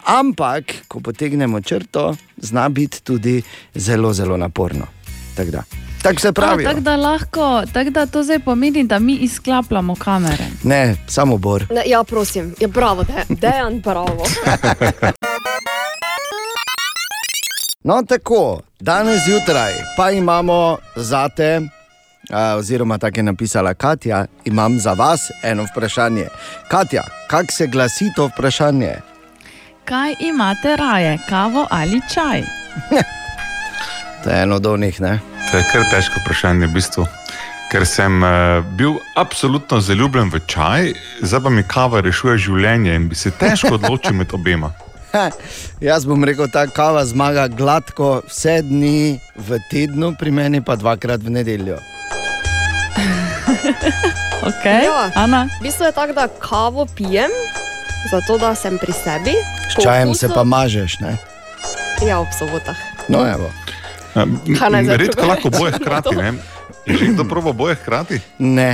[0.06, 3.42] Ampak, ko potegnemo črto, zna biti tudi
[3.76, 4.88] zelo, zelo naporno.
[5.36, 5.64] Tako da.
[6.02, 6.64] Tako se pravi.
[6.64, 10.48] Tako da lahko, tako da to zdaj pomeni, da mi izklapljamo kamere.
[10.64, 11.66] Ne, samo bor.
[11.70, 14.26] Ne, ja, prosim, je bravo, de, dejan bravo.
[17.84, 21.62] No, tako, danes zjutraj pa imamo za te,
[22.58, 26.28] oziroma tako je napisala Katja, imam za vas eno vprašanje.
[26.68, 28.96] Katja, kako se glasi to vprašanje?
[29.86, 32.42] Kaj imate raje, kavo ali čaj?
[34.24, 35.20] To je eno od onih, ne?
[35.52, 37.06] To je kar težko vprašanje, v bistvu.
[37.72, 38.30] Ker sem uh,
[38.78, 43.74] bil absolutno zaljubljen v čaj, zdaj pa mi kava rešuje življenje in bi se težko
[43.80, 44.70] odločil med obema.
[45.88, 51.22] Jaz bom rekel, ta kava zmaga gladko vse dni v tednu, pri meni pa dvakrat
[51.24, 51.78] v nedeljo.
[54.42, 54.90] Okay.
[54.90, 55.14] Ja.
[55.14, 55.46] Ana?
[55.62, 57.30] V bistvu je tako, da kavo pijem,
[58.10, 59.38] zato da sem pri sebi.
[59.70, 61.14] S čajem se pa mažeš, ne?
[62.02, 62.74] Ja, ob sobotah.
[63.06, 63.54] No, evo.
[64.98, 66.10] Redko lahko boje hkrati.
[66.10, 66.18] to?
[66.18, 66.34] Ne?
[66.90, 68.18] Je že kdo probo boje hkrati?
[68.42, 68.74] Ne.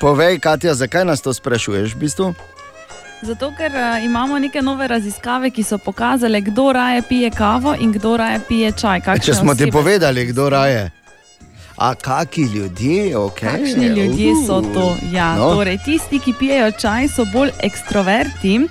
[0.00, 1.92] Povej, Katja, zakaj nas to sprašuješ?
[1.92, 2.26] V bistvu?
[3.22, 7.92] Zato, ker uh, imamo neke nove raziskave, ki so pokazale, kdo raje pije kavo in
[7.92, 9.00] kdo raje pije čaj.
[9.00, 10.90] Kakšne Če smo ti osebe- povedali, kdo raje.
[11.76, 13.50] A kaki ljudje, okay.
[13.50, 14.96] Kakšni ljudje so to?
[15.12, 15.50] Ja, no.
[15.54, 18.68] torej, tisti, ki pijejo čaj, so bolj ekstroverti,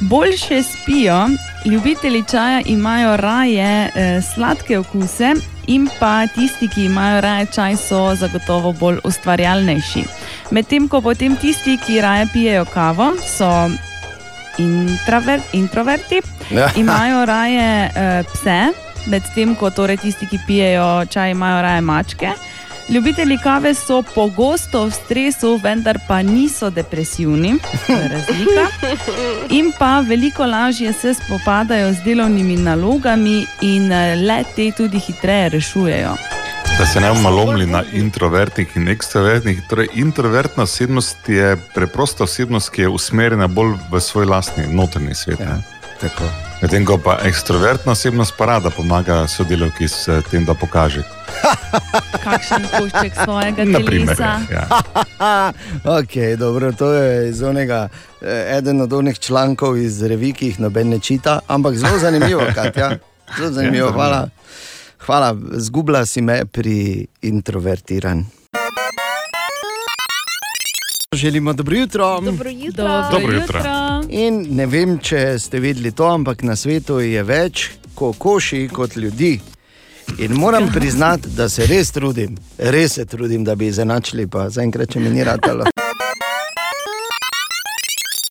[0.00, 1.28] boljše spijo,
[1.64, 5.34] ljubitelji čaja imajo raje eh, sladke okuse,
[5.66, 10.04] in pa tisti, ki imajo raje čaj, so zagotovo bolj ustvarjalnejši.
[10.50, 13.48] Medtem ko potem tisti, ki raje pijejo kavo, so
[14.58, 16.70] intraver, introverti, Ja.
[16.76, 18.58] imajo raje eh, pse,
[19.06, 22.28] medtem ko torej tisti, ki pijejo čaj, imajo raje mačke.
[22.88, 27.54] Ljubitelji kave so pogosto v stresu, vendar pa niso depresivni,
[27.88, 28.66] razlika.
[29.50, 35.48] In pa veliko lažje se spopadajo z delovnimi nalogami in eh, le te tudi hitreje
[35.48, 36.16] rešujejo.
[36.78, 39.62] Da se ne bomo lomili na introvertnih in ekstrovertnih.
[39.68, 45.40] Torej, introvertna osebnost je preprosta osebnost, ki je usmerjena bolj v svoj lastni notranji svet.
[45.40, 45.62] Ja,
[46.00, 46.53] tako.
[46.62, 51.02] Medtem ko pa ekstrovertna osebnost pa rada pomaga sodelavki s tem, da pokaže.
[52.24, 54.40] Kakšen košček svojega Naprimer, telesa.
[54.50, 54.64] ja.
[55.98, 57.88] okay, dobro, to je iz onega,
[58.22, 62.46] eh, eden od onih člankov iz revij, ki jih noben ne čita, ampak zelo zanimivo,
[62.56, 62.96] Katja.
[63.36, 64.28] Zelo zanimivo, hvala.
[65.06, 68.43] Hvala, zgubila si me pri introvertiranju.
[71.14, 72.20] Želimo dobro jutro.
[72.20, 72.84] Dobro jutro.
[73.10, 73.60] Dobro jutro.
[74.08, 79.40] In ne vem, če ste vedeli to, ampak na svetu je več kokoši kot ljudi.
[80.18, 84.90] In moram priznati, da se res trudim, res se trudim, da bi izenačili, pa zaenkrat
[84.92, 85.64] če mi ni ratalo.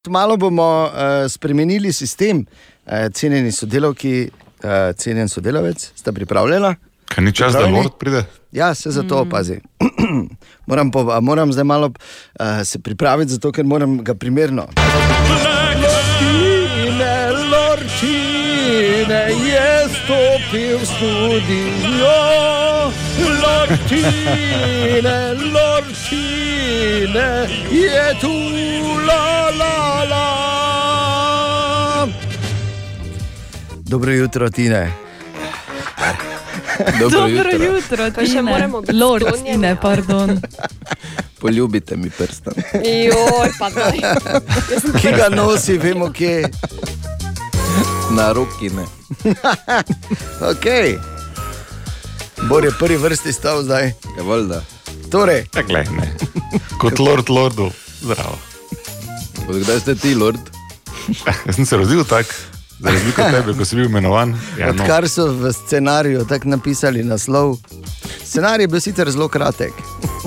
[0.10, 0.92] Malo bomo uh,
[1.32, 2.46] spremenili sistem,
[2.86, 6.76] uh, cenjeni sodelavki, uh, cenjen sodelavec, sta pripravljena?
[7.06, 7.84] Kaj ni čas, da Pripravljeni?
[7.84, 8.43] Lord pride?
[8.54, 9.60] Ja, se za to opazi.
[10.68, 11.94] moram, po, moram zdaj malo uh,
[12.64, 14.68] se pripraviti, zato ker moram ga primerno.
[15.82, 22.14] Lorčine, lorčine, je stopil v studio.
[23.42, 27.28] Lorčine, lorčine,
[27.72, 28.34] je tu
[29.08, 30.28] la la la.
[33.82, 35.04] Dobro jutro, Tine.
[37.00, 38.42] Dobro jutro, Kaj še Tine.
[38.42, 39.26] moramo biti Lord,
[39.64, 39.76] ja?
[39.76, 40.42] pardon.
[41.42, 42.54] Poljubite mi prstan.
[42.74, 44.00] Joj, pa daj.
[45.02, 46.50] Ki ga nosi, vemo kje.
[48.12, 48.86] Na roki ne.
[50.42, 50.96] Okay.
[52.48, 53.92] Bor je prvi vrsti stal zdaj.
[54.18, 54.62] Je valjda.
[55.12, 56.14] Torej, Ja, glej, ne.
[56.80, 57.72] Kot Lord Lordu,
[58.02, 58.40] zdravo.
[59.50, 60.40] Od kdaj ste ti, Lord?
[61.46, 62.34] Jaz sem se rodil tako,
[62.84, 64.36] za razliko od tebe, ko si bil imenovan.
[64.60, 64.84] Ja, no.
[64.84, 67.58] odkar so v scenariju tako napisali naslov,
[68.24, 69.72] scenarij je bil sicer zelo kratek,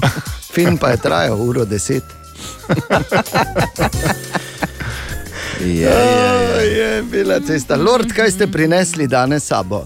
[0.55, 2.05] film pa je trajal uro deset.
[5.61, 7.77] Je, Je, je bila cesta.
[7.77, 9.85] Lord, kaj ste prinesli danes sabo?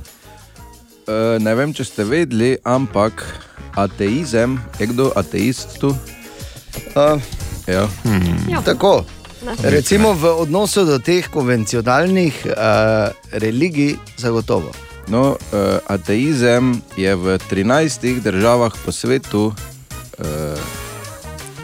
[1.07, 3.23] uh, ne vem, če ste vedeli, ampak
[3.75, 5.95] ateizem, je kdo ateist tu?
[6.95, 7.19] Uh,
[7.67, 7.89] Ja.
[8.49, 8.63] Ja.
[8.65, 9.05] tako.
[9.63, 12.53] Recimo v odnosu do teh konvencionalnih uh,
[13.33, 14.69] religij, zagotovo.
[15.07, 15.37] No, uh,
[15.87, 20.25] ateizem je v 13 državah po svetu, uh,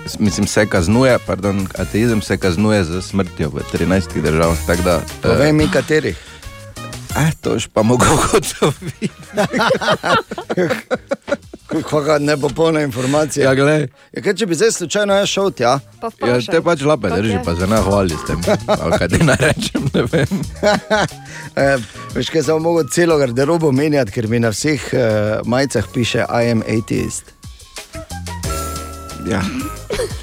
[0.04, 4.56] s- mislim, se kaznuje, pardon, ateizem se kaznuje z smrtjo v 13 državah.
[4.76, 6.16] Da, Povej mi, katerih.
[7.40, 9.10] Toš pa mogo ugotoviti.
[11.66, 13.48] Kakšna nepopolna informacija.
[13.48, 13.88] Ja, glej.
[14.12, 17.18] Ja, kaj, če bi zdaj slučajno jaz šel tja, Pa Ja, te pač lape Pa
[17.20, 18.42] drži, pa se ne hvali s tem.
[18.68, 20.42] Ali kaj ti naj rečem, ne vem.
[21.64, 26.24] eh, veš, kaj sem mogel celo garderobo menjati, ker mi na vseh eh, majicah piše
[26.28, 27.34] I am atheist.
[29.26, 29.42] Ja.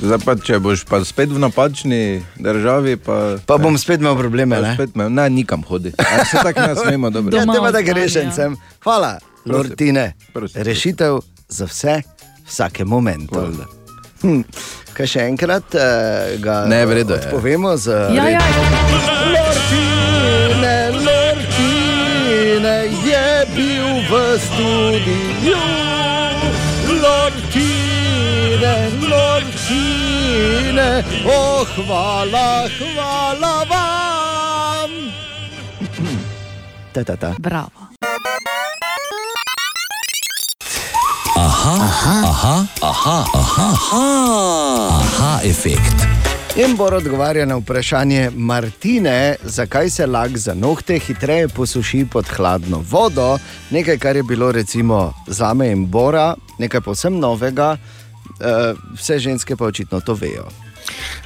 [0.01, 2.01] Zdaj pa, če boš pa spet v napačni
[2.36, 4.59] državi, pa, Pa bom spet imel probleme.
[4.61, 4.74] Ne?
[4.76, 5.93] spet me, ne, nikam hodi.
[5.97, 7.36] A se tako ne smemo, dobro.
[7.38, 8.34] Ja, Doma te pa tako rešen ja.
[8.34, 8.57] sem.
[8.84, 10.13] Hvala, Lortine.
[10.55, 11.19] Rešitev
[11.49, 12.01] za vse,
[12.47, 13.36] vsake momentu.
[13.36, 13.65] Valjda.
[14.21, 14.41] Hm.
[14.93, 15.82] Kaj še enkrat uh,
[16.39, 17.28] ga Ne, v redu je.
[17.32, 18.43] povemo z Ja, ja,
[19.34, 25.83] Lortine, Lortine je bil v studiu.
[29.64, 34.91] Lortine, oh, hvala, hvala vam.
[36.91, 37.34] Ta, ta, ta.
[37.39, 37.72] bravo.
[41.38, 44.05] Aha, aha, aha, aha, aha,
[44.99, 45.95] aha, efekt.
[46.55, 52.84] In Bor odgovarja na vprašanje Martine, zakaj se lak za nohte hitreje posuši pod hladno
[52.89, 53.38] vodo.
[53.70, 57.78] Nekaj, kar je bilo recimo za me in Bora, nekaj povsem novega,
[58.94, 60.48] vse ženske pa očitno to vejo.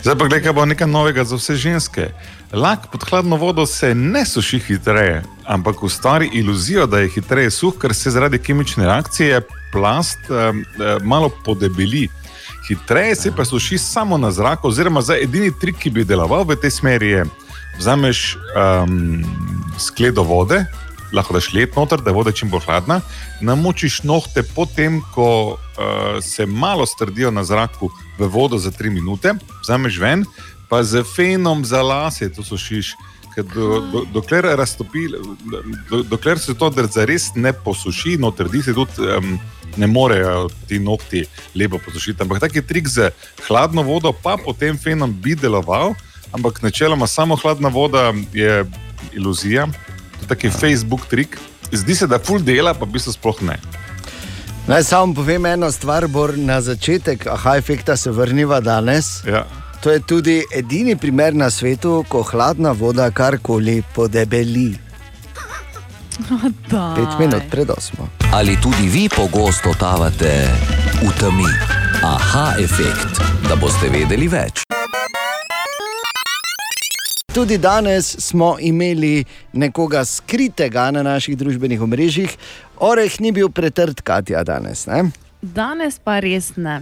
[0.01, 2.09] Zdaj pa gledaj, kaj bo nekaj novega za vse ženske.
[2.53, 7.73] Lak pod hladno vodo se ne suši hitreje, ampak ustvari iluzijo, da je hitreje suh,
[7.81, 9.41] ker se zaradi kemične reakcije
[9.71, 10.63] plast um,
[11.03, 12.07] malo podebeli.
[12.67, 16.55] Hitreje se pa suši samo na zraku, oziroma za edini trik, ki bi deloval v
[16.55, 17.25] tej smeri, je,
[17.79, 19.23] vzameš um,
[19.79, 20.65] skledo vode,
[21.13, 23.01] lahko daš led noter, da voda čim bolj hladna,
[23.41, 25.57] namočiš nohte potem, ko uh,
[26.21, 27.89] se malo strdijo na zraku
[28.19, 30.25] v vodo za 3 minute, vzameš ven,
[30.69, 32.95] pa z fenom za lase to sušiš.
[33.35, 35.05] Ker Do, do, dokler, raztopi,
[35.89, 39.37] do, dokler se to zares ne posuši, no, trdi se tudi, um,
[39.77, 41.21] ne morejo ti nokti
[41.55, 42.23] lepo posušiti.
[42.23, 43.11] Ampak tak je trik z
[43.47, 45.93] hladno vodo, pa potem fenom bi deloval,
[46.33, 48.65] ampak načeloma samo hladna voda je
[49.13, 49.67] iluzija,
[50.27, 51.37] taki Facebook trik.
[51.71, 53.59] Zdi se, da full dela, pa v bistvu sploh ne.
[54.67, 59.23] Naj samo povem eno stvar, Bor, na začetek, aha, efekta se vrniva danes.
[59.25, 59.45] Ja.
[59.81, 64.75] To je tudi edini primer na svetu, ko hladna voda karkoli podebeli.
[66.71, 66.95] Daj.
[66.95, 68.09] Pet minut pred osmo.
[68.33, 70.49] Ali tudi vi pogosto totavate
[71.01, 71.51] v temi?
[72.03, 74.67] Aha, efekt, da boste vedeli več.
[77.37, 79.23] Tudi danes smo imeli
[79.53, 82.33] nekoga skritega na naših družbenih omrežjih.
[82.81, 84.87] Oreh ni bil pretrd, Katja, danes.
[84.89, 85.03] Ne?
[85.41, 86.79] Danes pa res ne.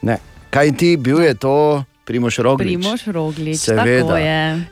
[0.00, 0.16] Ne.
[0.50, 2.72] Kaj ti bil je to, Primoš Roglič?
[2.72, 4.16] Primoš Roglič, Seveda.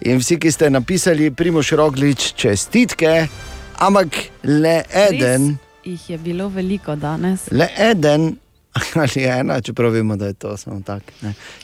[0.00, 3.28] In vsi, ki ste napisali Primoš Roglič, čestitke,
[3.76, 4.16] ampak
[4.48, 5.52] le eden,
[5.84, 7.44] Res Jih je bilo veliko danes.
[7.52, 8.38] le eden.
[9.02, 11.12] Ali ena, čeprav vemo, da je to samo tako,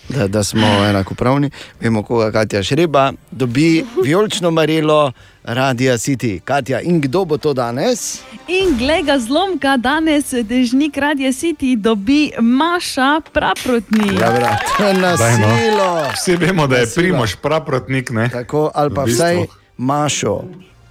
[0.08, 1.50] da, da smo enakopravni.
[1.80, 5.12] Vemo, koga Katja Šreba dobi vijolično marilo,
[5.44, 6.40] Radia City.
[6.40, 8.20] Katja, in kdo bo to danes?
[8.48, 14.20] In glej ga zlomka, danes dežnik Radia City dobi Maša Praprotnik.
[14.20, 15.16] Ja, brat, na no.
[15.16, 16.10] silo.
[16.14, 16.86] Vsi vemo, da je.
[16.94, 18.10] Primoš praprotnik.
[18.10, 18.28] Ne?
[18.32, 19.24] Tako, ali pa V bistvu.
[19.24, 19.46] vsaj
[19.76, 20.44] Mašo,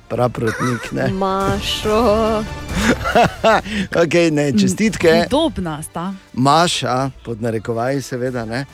[0.09, 0.91] praprotnik.
[0.91, 1.07] Ne?
[1.23, 2.43] Mašo.
[4.03, 5.25] Okay, ne, čestitke.
[5.29, 6.13] Podobna sta.
[6.33, 8.65] Maša, pod narekovaji, seveda, ne,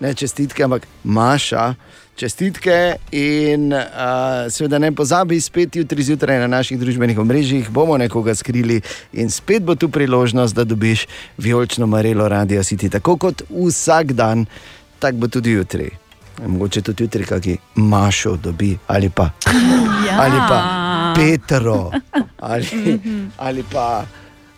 [0.00, 1.74] ne čestitke, ampak Maša,
[2.16, 2.96] čestitke.
[3.12, 8.80] In uh, seveda ne pozabi, spet jutri zjutraj na naših družbenih omrežjih bomo nekoga skrili
[9.12, 11.06] in spet bo tu priložnost, da dobiš
[11.38, 14.46] vijolično marelo Radio City, tako kot vsak dan,
[14.98, 15.90] tako bo tudi jutri.
[16.46, 19.30] Mogoče tudi jutri, kaki Mašo dobi ali pa,
[20.08, 20.20] Ja.
[20.22, 20.58] ali pa
[21.16, 21.90] Petro
[22.38, 23.00] ali,
[23.38, 24.04] ali pa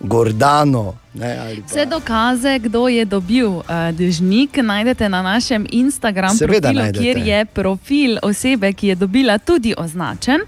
[0.00, 0.94] Gordano.
[1.14, 7.02] Ne, Vse dokaze, kdo je dobil uh, dežnik, najdete na našem Instagram Seveda profilu, najdete.
[7.04, 10.40] kjer je profil osebe, ki je dobila tudi označen.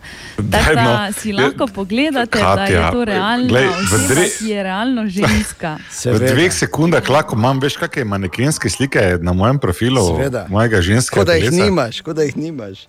[0.45, 4.47] Tako da si lahko pogledate, da je Katja, to realna glej, v oseba, dre- ki
[4.47, 5.77] je realno ženska.
[5.91, 6.27] V seveda.
[6.29, 10.47] dveh sekundah lahko imam, veš, kakšne manekenske slike na mojem profilu, Seveda.
[10.49, 12.87] mojega ženskega Kot da jih nimaš, kot da jih nimaš.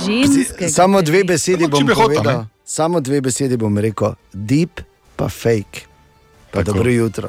[0.00, 0.68] Ženske.
[0.68, 2.38] Samo dve besedi bom hotel, povedal.
[2.38, 2.46] ne?
[2.64, 4.12] Samo dve besedi bom rekel.
[4.32, 4.80] Deep
[5.18, 5.80] pa fake.
[6.50, 6.72] Pa Tako.
[6.72, 7.28] dobro jutro.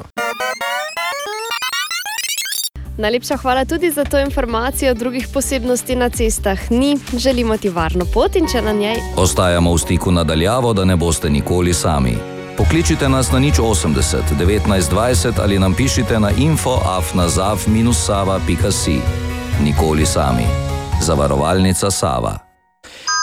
[2.96, 4.94] Najlepša hvala tudi za to informacijo.
[4.94, 6.98] Drugih posebnosti na cestah ni.
[7.16, 11.30] Želimo ti varno pot in če na njej Ostajamo v stiku nadaljavo, da ne boste
[11.30, 12.16] nikoli sami.
[12.56, 19.00] Pokličite nas na nič 80 19 20 ali nam pišite na info afnazav-sava.si.
[19.64, 20.44] Nikoli sami.
[21.02, 22.49] Zavarovalnica Sava.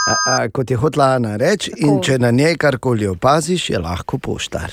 [0.08, 4.16] A, a, kot je hotla Ana reči, in če na njej karkoli opaziš, je lahko
[4.24, 4.72] poštar.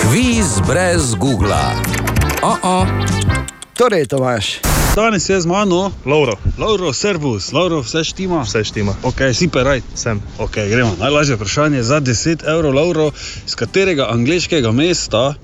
[0.00, 1.60] Kviz brez Google.
[2.42, 2.86] Oh -oh.
[3.76, 4.60] Torej, Tomaš.
[4.96, 8.42] Danes je z mano, Lauro, Lauro, servus, Lauro, vse štima.
[8.42, 8.94] Vse štima.
[9.02, 9.82] Ok, si pa raj.
[9.94, 10.22] Sem.
[10.38, 10.96] Ok, gremo.
[10.98, 13.10] Najlažje vprašanje za 10 evrov, Lauro,
[13.46, 15.34] iz katerega angliškega mesta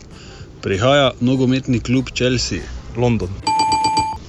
[0.62, 2.58] prihaja nogometni klub Chelsea?
[2.96, 3.28] London.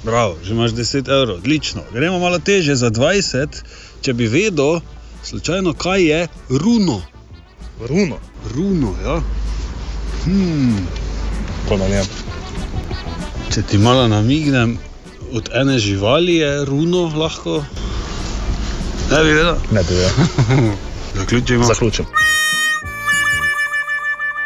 [0.04, 1.82] Bravo, že imaš 10 evrov, odlično.
[1.94, 3.48] Gremo malo teže za 20,
[4.02, 4.80] če bi vedel,
[5.24, 7.02] slučajno, kaj je runo.
[7.80, 8.18] Runo.
[8.56, 9.22] Runo, ja.
[10.24, 10.88] Hmm.
[13.54, 14.78] Če ti malo namignem,
[15.34, 17.64] od ene živali je runo lahko.
[19.12, 19.56] Ne bi vedel.
[19.72, 20.72] Ne bi vedel.
[21.20, 21.66] Zaključimo.
[21.66, 22.06] Zaključim.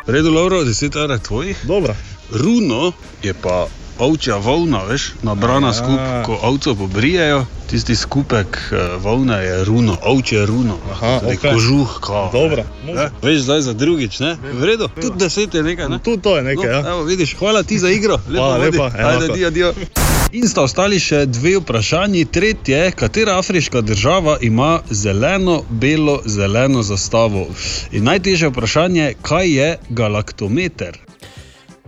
[0.07, 1.57] Redu, Lauro, 10 evrov tvojih.
[1.63, 1.95] Dobro.
[2.31, 2.91] Runo
[3.23, 3.67] je pa
[4.03, 5.73] ovčja volna, veš, nabrana Ja.
[5.73, 7.45] skupaj, ko ovco pobrijejo.
[7.65, 10.77] Tisti skupek eh, volne je runo, ovčje runo.
[10.91, 11.51] Aha, Tudi okej.
[11.51, 12.29] Kožuh, kao.
[12.31, 12.63] Dobro.
[12.85, 13.09] Ne?
[13.21, 14.37] Veš, zdaj za drugič, ne?
[14.53, 15.99] V redu, tudi deset je nekaj, ne?
[15.99, 16.79] Tudi to je nekaj, no, ja.
[16.89, 18.19] Evo, vidiš, hvala ti za igro.
[18.27, 18.77] Hvala vodi.
[18.77, 19.73] lepa, Ajde, dio, dio.
[20.31, 22.25] In sta ostali še dve vprašanji.
[22.25, 27.47] Tretje, katera afriška država ima zeleno, belo, zeleno zastavo?
[27.91, 30.97] In najtežje vprašanje, kaj je galaktometer?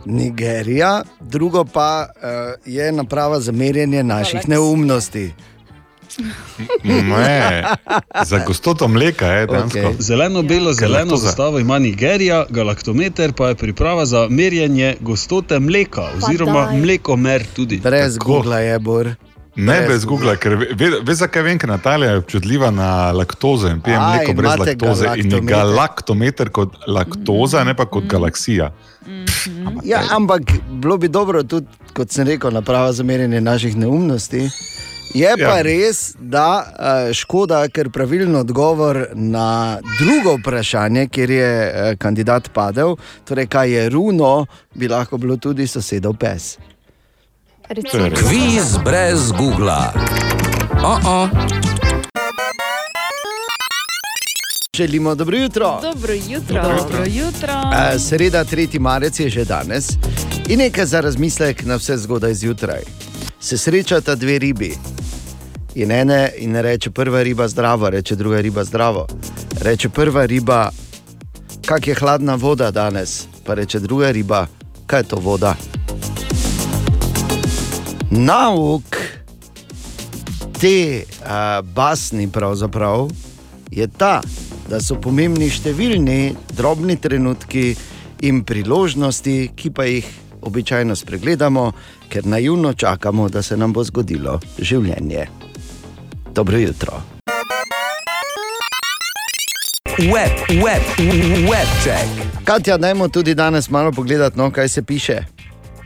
[0.06, 2.22] Nigerija, drugo pa uh,
[2.66, 5.34] je naprava za merjenje naših neumnosti.
[6.84, 7.64] Ne,
[8.26, 9.80] za gostoto mleka je dejansko.
[9.80, 9.96] Okej.
[10.00, 11.28] Zeleno, belo, zeleno Galaktoza.
[11.28, 17.78] zastavo ima Nigerija, galaktometer pa je priprava za merjenje gostote mleka, oziroma mlekomer tudi.
[17.78, 18.18] Brez.
[18.18, 19.10] Google je bor.
[19.58, 23.12] Ne Brez brez Google, ker ve- ve- veš, zakaj vem, ker Natalija je občutljiva na
[23.12, 25.06] laktozo in pije A, mleko brez laktoze.
[25.16, 26.50] In je galaktometer.
[26.50, 28.72] kot laktoza, ne pa kot galaksija.
[29.84, 30.42] Ja, ampak
[30.72, 34.50] bilo bi dobro tudi, kot sem rekel, naprava za merjenje naših neumnosti.
[35.14, 35.62] Je pa Ja.
[35.62, 36.66] res, da
[37.08, 43.72] eh, škoda, ker pravilen odgovor na drugo vprašanje, kjer je eh, kandidat padel, torej kaj
[43.72, 46.58] je runo, bi lahko bilo tudi sosedov pes.
[47.70, 48.04] Recimo.
[48.04, 49.92] Kviz brez Google.
[50.84, 51.30] Oh -oh.
[54.76, 55.80] Želimo dobro jutro.
[55.82, 56.62] Dobro jutro.
[56.78, 57.54] Dobro jutro.
[57.74, 58.80] Eh, Sreda, 3.
[58.80, 59.90] marec je že danes
[60.48, 62.82] in nekaj za razmislek na vse zgodaj zjutraj.
[63.40, 64.78] Se srečata dve ribi.
[65.76, 69.08] In ene in reče prva riba zdravo, reče druga riba zdravo.
[69.62, 70.72] Reče prva riba,
[71.66, 74.48] kak je hladna voda danes, pa reče druga riba,
[74.86, 75.56] kaj je to voda.
[78.16, 78.96] Nauk
[80.60, 82.30] te uh, basni
[83.72, 84.22] je ta,
[84.70, 87.76] da so pomembni številni drobni trenutki
[88.24, 90.08] in priložnosti, ki pa jih
[90.48, 91.72] običajno spregledamo,
[92.08, 95.28] ker naivno čakamo, da se nam bo zgodilo življenje.
[96.32, 97.04] Dobro jutro.
[100.00, 100.84] Web, web,
[101.50, 102.44] web check.
[102.48, 105.35] Katja, dajmo tudi danes malo pogledati, no, kaj se piše.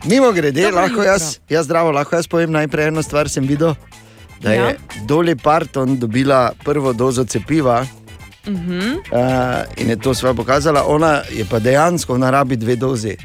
[0.03, 1.03] Mimo grede, Dobro lahko jutro.
[1.05, 3.73] jaz, jaz zdravo, lahko jaz povem najprej eno stvar, sem videl,
[4.41, 4.73] da je Ja.
[5.03, 7.85] Dolly Parton dobila prvo dozo cepiva.
[8.45, 8.95] Uh -huh.
[8.95, 13.17] uh, in je to sva pokazala, ona je pa dejansko, ona rabi dve dozi,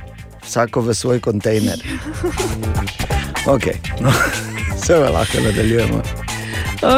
[0.42, 1.78] vsako v svoj kontejner.
[3.46, 3.62] Ok,
[4.00, 4.12] no,
[4.76, 6.02] vse lahko nadaljujemo.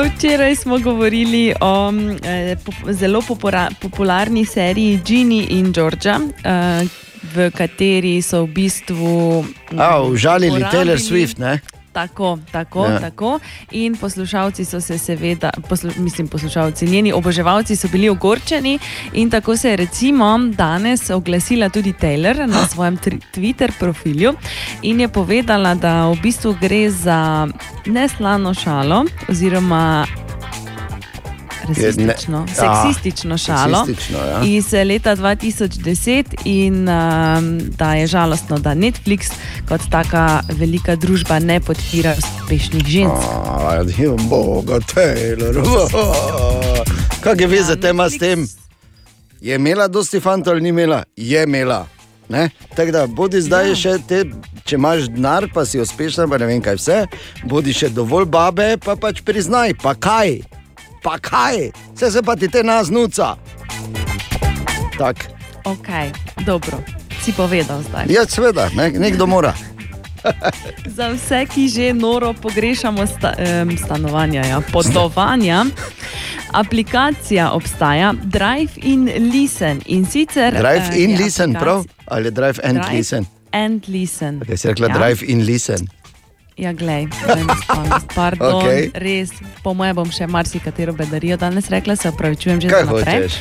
[0.06, 1.92] Včeraj smo govorili o
[2.24, 6.86] eh, pop- zelo popora, popularni seriji Ginny in Georgia, eh,
[7.36, 9.44] v kateri so v bistvu.
[9.78, 11.60] A, užalili Taylor uporabili- Swift, ne?
[11.92, 13.00] Tako, tako, Ja.
[13.00, 13.38] tako.
[13.70, 18.78] In poslušalci so se, seveda, poslu, mislim, poslušalci, njeni oboževalci so bili ogorčeni.
[19.12, 22.98] In tako se je recimo danes oglasila tudi Taylor na svojem
[23.32, 24.34] Twitter profilu
[24.82, 27.48] in je povedala, da v bistvu gre za
[27.86, 30.06] neslano šalo, oziroma
[31.68, 34.40] rasistično, ne- seksistično šalo seksistično, ja.
[34.44, 39.32] iz leta 2010 in um, da je žalostno, da Netflix
[39.68, 43.26] kot taka velika družba ne podpira uspešnih žensk.
[43.66, 45.62] Adijo, boga, Taylor.
[47.24, 48.46] Kaj je veze tema s tem?
[49.40, 51.02] Je imela dosti fantov ali ni imela?
[51.16, 51.86] Je imela.
[52.28, 52.50] Ne?
[52.76, 53.74] Tako da, bodi zdaj ja.
[53.76, 54.24] še te,
[54.66, 56.98] če imaš denar, pa si uspešna, pa ne vem kaj vse,
[57.46, 60.40] bodi še dovolj babe, pa pač priznaj, pa kaj,
[61.06, 63.36] pa kaj, vse se pa ti te naznuca.
[64.98, 65.16] Tak.
[65.64, 65.88] Ok,
[66.42, 66.82] dobro,
[67.22, 68.06] si povedal zdaj.
[68.08, 69.54] Ja, seveda, ne, nekdo mora.
[70.86, 75.64] Za vse, ki že noro pogrešamo sta, um, stanovanja, ja, potovanja,
[76.52, 79.78] aplikacija obstaja Drive in Listen.
[79.86, 81.84] In sicer, Drive eh, in listen, aplikac- prav?
[82.06, 83.26] Ali drive and Drive listen?
[83.52, 84.40] And listen.
[84.42, 84.94] Okay, si rekla Ja.
[84.94, 85.86] drive in listen.
[86.56, 87.08] Ja, glej,
[88.14, 88.88] pardon, okay.
[88.96, 89.28] res,
[89.60, 93.18] po mojem bom še marsikatero bedarijo danes rekla, se opravičujem že Kaj za naprej.
[93.26, 93.34] hočeš?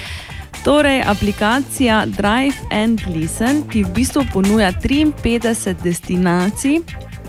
[0.66, 6.82] Torej, aplikacija Drive and Listen ti v bistvu ponuja 53 destinacij,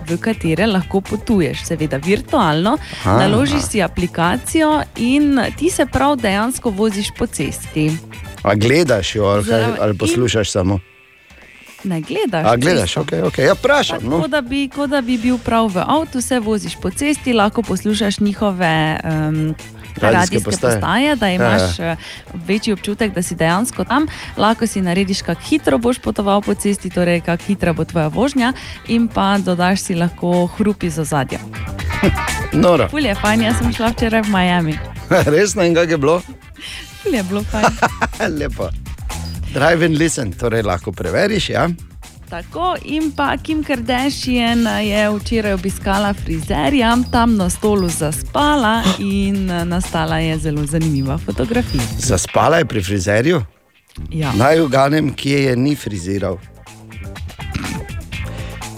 [0.07, 2.74] v katere lahko potuješ, seveda virtualno.
[3.05, 3.18] Aha.
[3.22, 7.93] Naložiš si aplikacijo in ti se prav dejansko voziš po cesti.
[8.43, 10.80] A gledaš jo ali, ali poslušaš samo?
[11.87, 12.47] Ne gledaš.
[12.47, 13.39] A gledaš, ok, ok.
[13.39, 14.03] Ja, vprašam.
[14.03, 14.20] No.
[14.20, 17.62] Kot da, bi, kot da bi bil prav v avtu, se voziš po cesti, lahko
[17.62, 19.55] poslušaš njihove um,
[20.01, 20.74] Radijske postaje.
[20.74, 21.87] postaje, da imaš ja.
[21.87, 21.97] ja.
[22.34, 24.07] večji občutek, da si dejansko tam.
[24.37, 28.53] Lahko si narediš, kako hitro boš potoval po cesti, torej kako hitra bo tvoja vožnja,
[28.89, 31.39] in pa dodaš si lahko hrup iz ozadja.
[32.53, 32.89] Noro.
[32.89, 34.78] Ful je fajn, jaz sem šla včeraj v Miami.
[35.34, 36.20] Resno in kako je bilo?
[37.03, 37.66] Ful je bilo fajn.
[38.41, 38.68] Lepo.
[39.57, 41.48] Drive and listen, torej lahko preveriš.
[41.50, 41.68] Ja?
[42.28, 50.18] Tako in pa Kim Kardashian je včeraj obiskala frizerja, tam na stolu zaspala in nastala
[50.18, 51.82] je zelo zanimiva fotografija.
[51.98, 53.42] Zaspala je pri frizerju?
[54.11, 54.32] Ja.
[54.32, 56.36] Naj uganem, kje je ni friziral.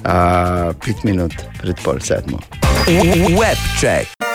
[0.05, 2.39] A, pet minut pred pol sedmo.
[3.35, 4.28] Webcheck.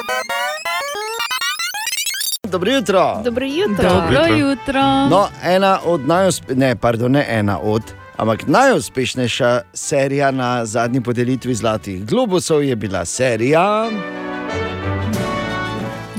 [2.53, 3.21] Dobro jutro.
[3.23, 3.89] Dobro jutro.
[3.89, 4.81] Dobro jutro.
[5.09, 6.55] No, ena od najuspe...
[6.55, 7.81] ne, pardon, ne ena od,
[8.17, 13.89] ampak najuspešnejša serija na zadnji podelitvi Zlatih globusov je bila serija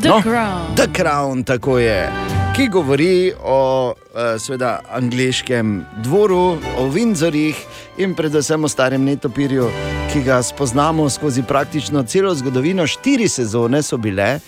[0.00, 0.74] The No, Crown.
[0.76, 2.10] The Crown, tako je,
[2.56, 7.54] ki govori o uh, seveda, angliškem dvoru, o Windsorjih
[7.98, 9.70] in predvsem o starem netopirju,
[10.12, 12.86] ki ga spoznamo skozi praktično celo zgodovino.
[12.86, 14.38] Štiri sezone so bile.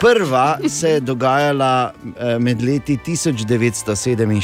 [0.00, 4.40] Prva se je dogajala eh, med leti 1947 in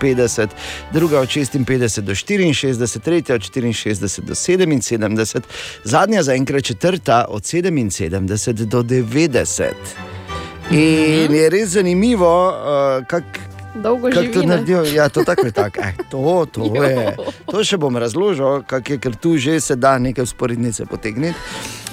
[0.00, 0.48] 56,
[0.92, 5.40] druga od 56 do 64, tretja od 64 do 77,
[5.84, 10.25] zadnja zaenkrat četrta od 77 do 90.
[10.70, 13.46] In je res zanimivo, uh, kako
[13.82, 14.84] Dolgo Kako to naredijo?
[14.84, 15.52] Ja, to tako je.
[15.52, 15.78] Tak.
[15.78, 17.16] Eh, to, to, je.
[17.50, 21.36] to še bom razložil, kak je, ker tu že se da nekaj usporednice potegniti.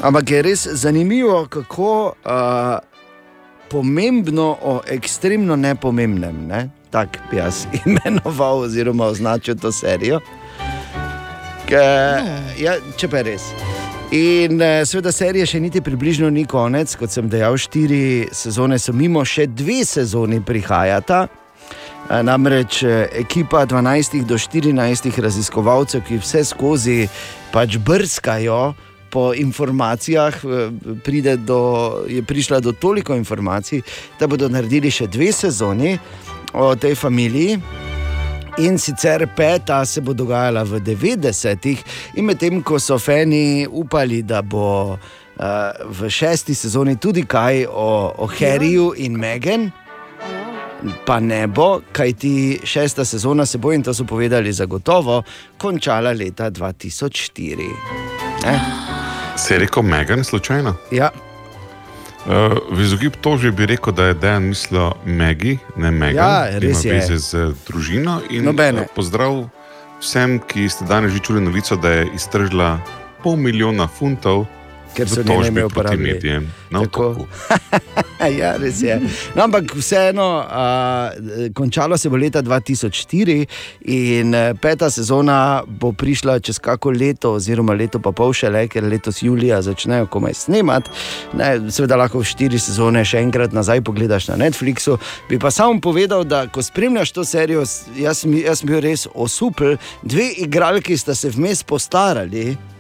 [0.01, 2.80] Ampak je res zanimivo, kako uh,
[3.69, 6.47] pomembno o ekstremno nepomembnem.
[6.47, 6.69] Ne?
[6.89, 10.19] Tako bi jaz imenoval oziroma označil to serijo.
[11.67, 11.84] Ke,
[12.59, 13.83] ja, če pa je res.
[14.14, 18.93] In eh, seveda serije še niti približno ni konec, kot sem dejal, štiri sezone so
[18.93, 21.24] mimo, še dve sezoni prihajata.
[21.26, 27.07] Eh, Namreč eh, ekipa 12 do 14 raziskovalcev, ki vse skozi
[27.49, 28.76] pač brskajo
[29.09, 30.38] po informacijah,
[31.45, 31.61] do,
[32.09, 33.82] je prišla do toliko informacij,
[34.20, 35.97] da bodo naredili še dve sezoni
[36.53, 37.57] o tej familiji.
[38.58, 41.80] In sicer peta se bo dogajala v 90-ih,
[42.16, 44.99] in medtem ko so fani upali, da bo uh,
[45.89, 49.72] v šesti sezoni tudi kaj o, o Harryju in Megan.
[51.06, 55.24] Pa ne bo, kajti šesta sezona se bo, in to so povedali zagotovo,
[55.58, 57.70] končala leta 2004.
[58.45, 58.60] Ne?
[59.38, 60.76] Se je rekel Megan, slučajno?
[60.91, 61.10] Ja,
[62.24, 66.24] Uh, v izogib to že bi rekel, da je Dejan mislil Megi, ne Megan.
[66.24, 66.93] Ja, ki ima je.
[66.95, 68.21] veze z eh, družino.
[68.32, 68.88] In, Nobene.
[68.88, 69.51] eh, pozdrav
[69.99, 72.80] vsem, ki ste danes že čuli novico, da je iztržila
[73.24, 74.47] pol milijona funtov.
[74.94, 75.68] Ker so njene
[75.98, 76.52] medijem.
[76.70, 77.06] Na Tako.
[77.06, 77.28] otoku.
[78.39, 79.00] ja, res je.
[79.36, 83.46] No, ampak vseeno, uh, končalo se bo leta 2004
[83.82, 88.66] in eh, peta sezona bo prišla čez kako leto, oziroma leto pa pol še le,
[88.68, 90.91] ker letos julija začnejo komaj snemati.
[91.38, 94.98] Ne, seveda lahko v štiri sezone še enkrat nazaj pogledaš na Netflixu.
[95.30, 97.66] Bi pa samo povedal, da ko spremljaš to serijo,
[97.98, 102.72] jaz, sem- bil res osupel, dve igralki sta se vmes postarali.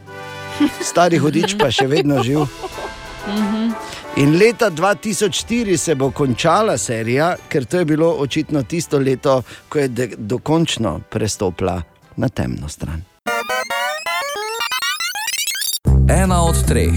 [0.81, 2.45] Stari hodič pa še vedno živ.
[4.15, 9.79] In leta 2004 se bo končala serija, ker to je bilo očitno tisto leto, ko
[9.79, 11.81] je dokončno prestopila
[12.15, 13.01] na temno stran.
[16.09, 16.93] Ena od treh,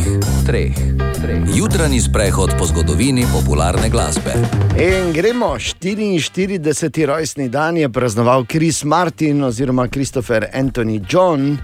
[0.46, 0.74] treh,
[1.22, 1.42] treh.
[1.54, 4.34] Jutranji sprehod po zgodovini popularne glasbe.
[4.76, 7.06] In gremo, 44.
[7.06, 11.58] rojstni dan je praznoval Chris Martin oziroma Christopher Anthony John.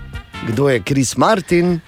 [0.47, 1.80] Kdo je Chris Martin?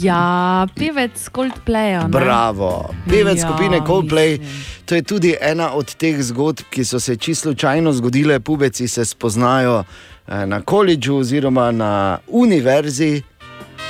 [0.00, 2.02] Ja, pevec Coldplaya.
[2.02, 2.08] ne?
[2.08, 4.40] Bravo, pevec Ja, skupine Coldplay.
[4.84, 8.40] To je tudi ena od teh zgodb, ki so se čisto slučajno zgodile.
[8.40, 9.84] Pubeci se spoznajo
[10.28, 13.22] eh, na koledžu oziroma na univerzi.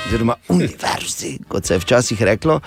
[0.05, 2.61] Oziroma, univerzi, kot se je včasih reklo,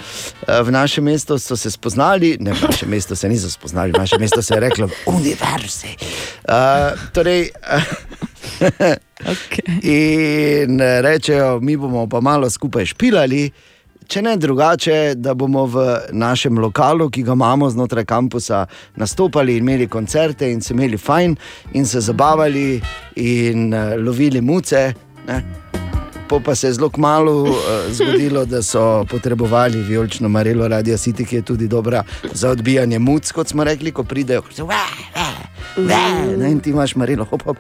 [0.51, 3.99] Eh, v našem mestu so se spoznali, ne v našem mestu se niso spoznali, v
[3.99, 5.95] našem mestu se je reklo, univerzi.
[6.49, 7.51] Uh, torej,
[9.33, 9.67] okay.
[9.83, 13.51] In eh, rečejo, mi bomo pa malo skupaj špilali.
[14.11, 18.67] Če ne drugače, da bomo v našem lokalu, ki ga imamo znotraj kampusa,
[18.97, 21.37] nastopali in imeli koncerte, in se imeli fajn,
[21.79, 22.81] in se zabavali,
[23.17, 23.71] in
[24.03, 24.89] lovili muce.
[25.29, 25.70] Ne?
[26.31, 27.51] Po pa se je zelo malo uh,
[27.91, 33.33] zgodilo, da so potrebovali vijolično marelo Radio City, ki je tudi dobra za odbijanje muc,
[33.33, 34.43] kot smo rekli, ko pridejo.
[34.43, 34.69] ko se, "Wah,
[35.15, 35.35] wah,
[35.77, 37.57] wah", Ne, in ti imaš marelo, hop, hop.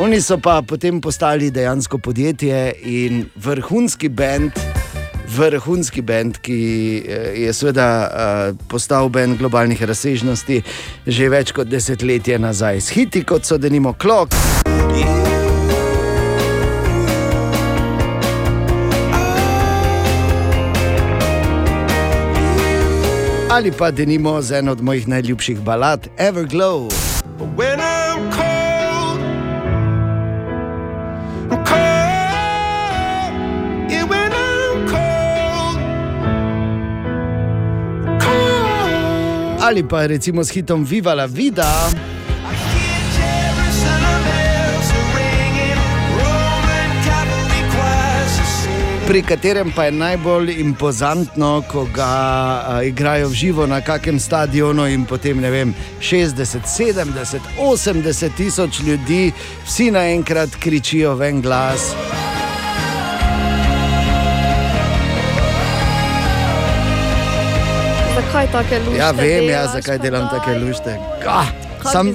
[0.00, 4.52] Oni so pa potem postali dejansko podjetje in vrhunski bend.
[5.36, 8.10] Vrhunski bend, ki eh, je seveda
[8.50, 10.62] uh, postal bend globalnih razsežnosti
[11.06, 12.80] že več kot desetletje nazaj.
[12.80, 14.28] S hiti kot so denimo Klok.
[23.52, 26.88] Ali pa denimo z eno od mojih najljubših balad, Everglow.
[27.56, 29.20] When I'm cold,
[31.50, 32.00] I'm cold.
[39.60, 41.68] Ali pa recimo s hitom Viva la Vida.
[49.06, 54.86] Pri katerem pa je najbolj impozantno, ko ga a, igrajo v živo na kakem stadionu
[54.86, 59.32] in potem ne vem, 60, 70, 80 tisoč ljudi,
[59.66, 61.94] vsi naenkrat kričijo v en glas.
[68.14, 68.98] Zakaj take lušte?
[68.98, 70.96] Ja, vem, ja, zakaj delam take lušte.
[71.26, 71.46] Ah,
[71.82, 72.14] Kaj sam,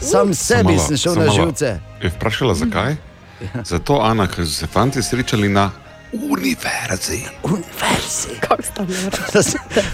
[0.00, 1.78] sam sebi sem šel na živce.
[2.02, 2.96] Je vprašala, zakaj?
[3.72, 5.70] Zato, Ana, ker so se fanti srečali na
[6.12, 7.24] univerzi.
[7.42, 8.28] Univerzi.
[8.40, 8.86] Kako sta?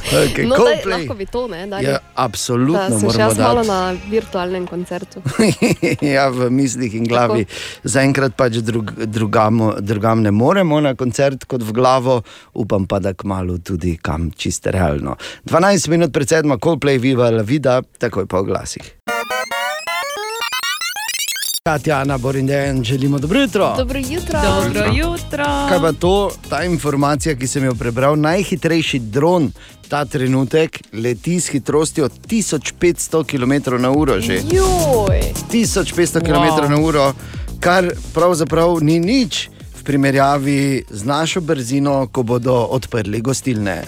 [0.09, 1.67] Okay, no, daj, lahko bi to, ne?
[1.67, 1.85] Dali.
[1.85, 3.69] Ja, absolutno Da, sem še jaz malo dati.
[3.69, 5.23] na virtualnem koncertu.
[6.15, 7.45] ja, v mislih in glavi.
[7.85, 12.21] Zaenkrat pač drug, drugam, drugam ne moremo na koncert kot v glavo,
[12.59, 15.17] upam pa, da kmalo tudi kam čisto realno.
[15.47, 18.83] 12 minut pred sedmo, Coldplay, Viva la Vida, takoj po glasih.
[21.69, 23.75] Katja, Ana, Borindejan, želimo dobro jutro.
[23.77, 24.41] Dobro jutro.
[24.65, 25.45] Dobro jutro.
[25.69, 29.53] Kaj pa to, ta informacija, ki sem jo prebral, najhitrejši dron
[29.89, 34.35] ta trenutek leti s hitrostjo 1500 km/h že.
[34.35, 35.21] Joj.
[35.53, 37.13] 1500 km/h,
[37.61, 39.51] kar pravzaprav ni nič
[39.81, 43.85] v primerjavi z našo brzino, ko bodo odprli gostilne.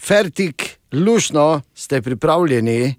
[0.00, 2.94] Fertik, lušno ste pripravljeni,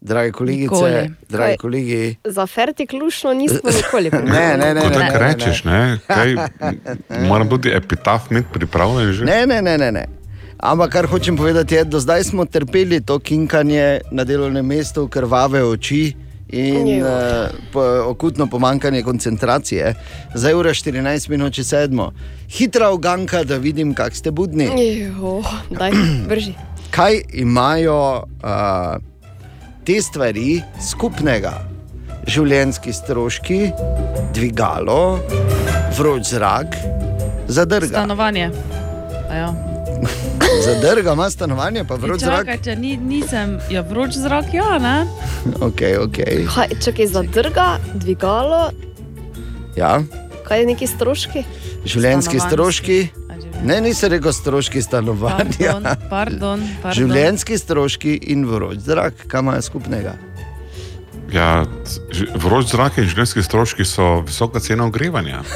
[0.00, 1.10] dragi kolegice, Nikoli.
[1.28, 1.56] dragi Kaj?
[1.56, 2.16] kolegi.
[2.24, 5.18] Za fertik lušno nismo nikoli Ne, ne, ne, ne, tako ne, ne.
[5.18, 5.98] rečeš, ne?
[6.06, 6.34] Kaj,
[7.28, 9.24] moram tudi epitaf imeti pripravljen že.
[9.24, 9.92] Ne, ne, ne, ne.
[9.92, 10.06] ne.
[10.60, 15.64] Ampak kar hočem povedati, je, da zdaj smo trpeli to kinkanje na delovnem mestu, krvave
[15.64, 16.12] oči
[16.52, 17.08] in uh,
[17.72, 19.94] po, okutno pomankanje koncentracije.
[20.34, 22.12] Zdaj ura 14 minut čez sedmo.
[22.48, 24.68] Hitra uganka, da vidim, kak ste budni.
[25.00, 25.90] Jo, daj,
[26.28, 26.54] vrži.
[26.90, 28.96] Kaj imajo uh,
[29.84, 31.52] te stvari skupnega?
[32.26, 33.58] Življenjski stroški,
[34.34, 35.18] dvigalo,
[35.96, 36.76] vroč zrak,
[37.48, 37.94] zadrga.
[37.94, 38.50] Stanovanje.
[39.26, 39.48] A Ja.
[40.66, 42.44] Zadrga ima stanovanje, pa vroč zrak.
[42.44, 45.06] Čakaj, če ni, nisem, ja, vroč zrak, ja, ne?
[45.66, 46.44] Okay, okay.
[46.46, 48.70] Kaj, čakaj, zadrga, dvigalo,
[49.76, 50.02] Ja.
[50.44, 51.44] kaj je neki stroški?
[51.84, 53.00] Življenjski Stanovanjski.
[53.06, 53.19] stroški.
[53.64, 55.44] Ne, nisem rekel stroški stanovanja.
[55.46, 56.96] Pardon, pardon, pardon.
[56.96, 60.14] Življenjski stroški in vroč zrak, kaj imajo skupnega?
[61.30, 61.66] Ja,
[62.40, 65.44] vroč zrak in življenjski stroški so visoka cena ogrevanja.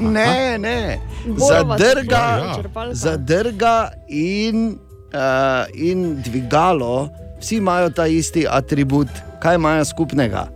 [0.00, 0.96] Ne, ne.
[1.36, 2.94] Zadrga, črpalka, črpalka.
[2.96, 3.74] zadrga
[4.08, 4.78] in,
[5.12, 7.10] uh, in dvigalo,
[7.42, 9.12] vsi imajo ta isti atribut.
[9.44, 10.46] Kaj imajo skupnega?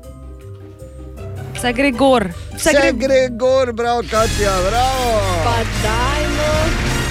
[1.58, 2.30] Vse gre gor.
[2.56, 5.12] Vse, Vse gre gor, bravo, Katja, bravo.
[5.44, 6.03] Pa dajmo.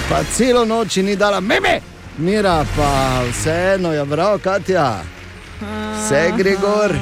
[0.04, 1.80] Pa celo noč ni dala, meme,
[2.18, 2.90] mira pa
[3.24, 5.00] vseeno, ja, bravo, Katja.
[5.96, 6.92] Vse gre gor.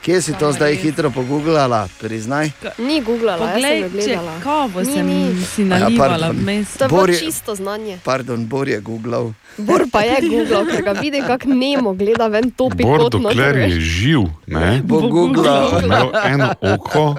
[0.00, 2.48] Kje si to zdaj hitro pogooglala, priznaj?
[2.78, 4.32] Ni googlala, Poglej, jaz sem gledala.
[4.40, 5.44] kavo Ni, sem ni.
[5.46, 6.72] si nalivala vmes.
[6.72, 7.98] To je Bor je- čisto znanje.
[8.02, 9.32] Pardon, Bor je googlal.
[9.58, 13.56] Bor pa je googlal, ker ga vidi, kako nemo gleda ven topi Bor, kot dokler
[13.58, 15.84] je živ, ne, Bo googlal.
[15.84, 17.16] imel eno oko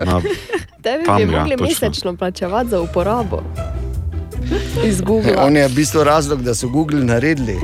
[0.00, 0.18] na
[0.82, 3.42] Tebi bi ja, mogli mesečno plačevati za uporabo.
[4.88, 5.34] Iz Google.
[5.38, 7.56] On je v bistvu razlog, da so Google naredili,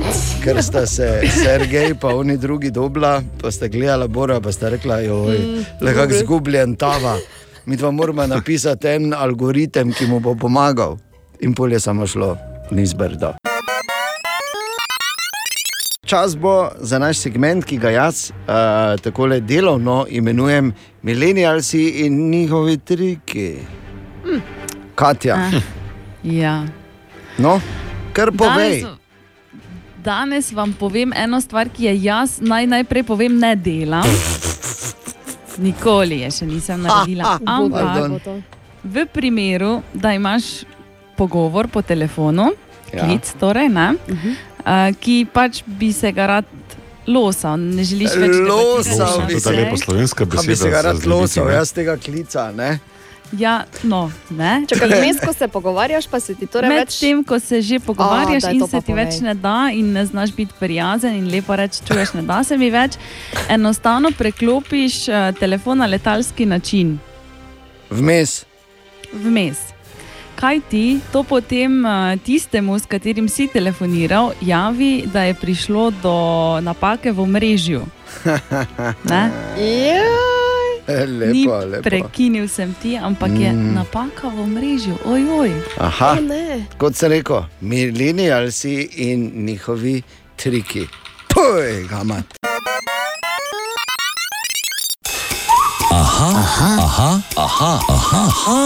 [0.43, 4.99] ker sta se Sergej in oni drugi dobila, pa sta gledala Bora, pa sta rekla,
[4.99, 6.19] joj, Mm, le Google.
[6.19, 7.17] zgubljen tava.
[7.65, 10.97] Mi dva moramo napisati en algoritem, ki mu bo pomagal.
[11.39, 12.37] In pol je samo šlo,
[12.71, 13.33] ni zbrdo.
[16.03, 18.45] Čas bo za naš segment, ki ga jaz uh,
[19.01, 23.55] tako delovno imenujem Millennialsi in njihovi triki.
[24.95, 25.61] Katja, Ah,
[26.23, 26.65] ja.
[27.37, 27.61] No,
[28.13, 28.81] kar povej.
[28.81, 28.97] Danes,
[30.03, 34.07] danes vam povem eno stvar, ki je jaz naj najprej povem, ne delam.
[35.57, 37.37] Nikoli je še nisem naredila.
[37.59, 38.11] Ampak
[38.83, 40.63] v primeru, da imaš
[41.17, 42.51] pogovor po telefonu,
[42.91, 42.99] Ja.
[42.99, 43.05] ja.
[43.07, 44.35] klic, torej, ne, uh -huh.
[44.91, 46.45] uh, ki pač bi se ga rad
[47.07, 50.55] losal, ne želiš več Losal bi To je lepa slovenska A bi beseda.
[50.55, 52.51] se ga rad losal, jaz tega klica.
[52.51, 52.79] Ne?
[53.37, 54.65] Ja, no, ne.
[54.67, 56.97] Če kaj vmes, ko se pogovarjaš, pa se ti torej Med več...
[56.99, 59.05] tem, ko se že pogovarjaš daj in to se ti povej.
[59.05, 62.57] več ne da, in ne znaš biti prijazen, in lepo reči, čuješ, ne da se
[62.59, 62.97] mi več,
[63.49, 66.97] enostavno preklopiš uh, telefon na letalski način,
[67.89, 68.43] Vmes.
[69.13, 69.57] vmes.
[70.35, 71.91] Kaj ti to potem uh,
[72.25, 76.15] tistemu, s katerim si telefoniral, javi, da je prišlo do
[76.65, 77.81] napake v omrežju?
[80.91, 81.27] Ne?
[81.27, 81.83] Ni Lepo, lepo.
[81.83, 83.73] prekinil sem ti, ampak je Mm.
[83.73, 84.95] napaka v omrežju.
[85.05, 85.51] Ojoj.
[85.79, 86.65] Aha, ne.
[86.77, 90.01] kot sem rekel, milenialci in njihovi
[90.35, 90.87] triki.
[91.27, 92.25] Puj, gamat.
[95.91, 98.57] Aha, aha, aha, aha, aha, aha,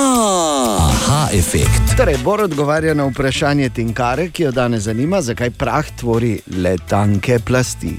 [0.89, 1.95] aha efekt.
[1.97, 7.39] Torej, Bor odgovarja na vprašanje Tinkare, ki jo danes zanima, zakaj prah tvori le tanke
[7.39, 7.95] plasti.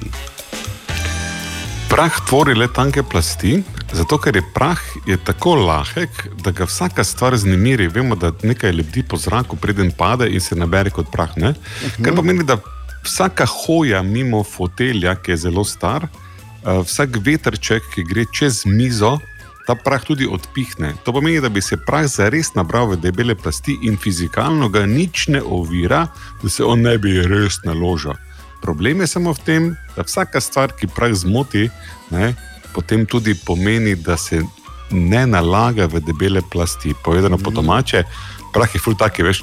[1.88, 3.62] Prah tvori le tanke plasti,
[3.92, 6.10] zato ker je prah je tako lahek,
[6.42, 7.88] da ga vsaka stvar znemiri.
[7.88, 11.36] Vemo, da nekaj lebdi po zraku, preden pade in se nabere kot prah.
[11.36, 11.54] Ne?
[12.02, 12.58] Kar pomeni, da
[13.04, 19.18] vsaka hoja mimo fotelja, ki je zelo star, eh, vsak vetrček, ki gre čez mizo,
[19.66, 20.94] ta prah tudi odpihne.
[21.04, 25.28] To pomeni, da bi se prah zares nabral v debele plasti in fizikalno ga nič
[25.28, 26.06] ne ovira,
[26.42, 28.14] da se on ne bi res naložil.
[28.62, 31.70] Problem je samo v tem, da vsaka stvar, ki prah zmoti,
[32.10, 32.34] ne,
[32.76, 34.42] potem tudi pomeni, da se
[34.90, 36.94] ne nalaga v debele plasti.
[37.04, 38.04] Povedano po domače,
[38.52, 39.40] prah je ful taki, veš,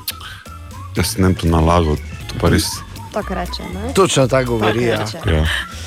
[0.95, 1.97] da se ne bi to nalagal.
[2.29, 2.69] To pa res.
[3.13, 3.93] Tako reče, ne?
[3.93, 4.85] Točno tako govori.
[4.85, 5.05] Ja.
[5.25, 5.45] Ja,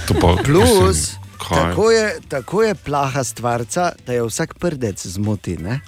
[0.09, 5.57] to pa, Plus, mislim, tako je, tako je plaha stvarca, da je vsak prdec zmoti.
[5.57, 5.80] Ne?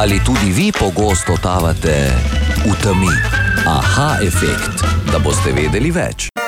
[0.00, 2.10] Ali tudi vi pogosto totavate
[2.66, 3.14] v temi?
[3.66, 6.39] Aha efekt, da boste vedeli več.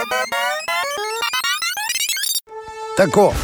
[2.97, 3.35] Tako,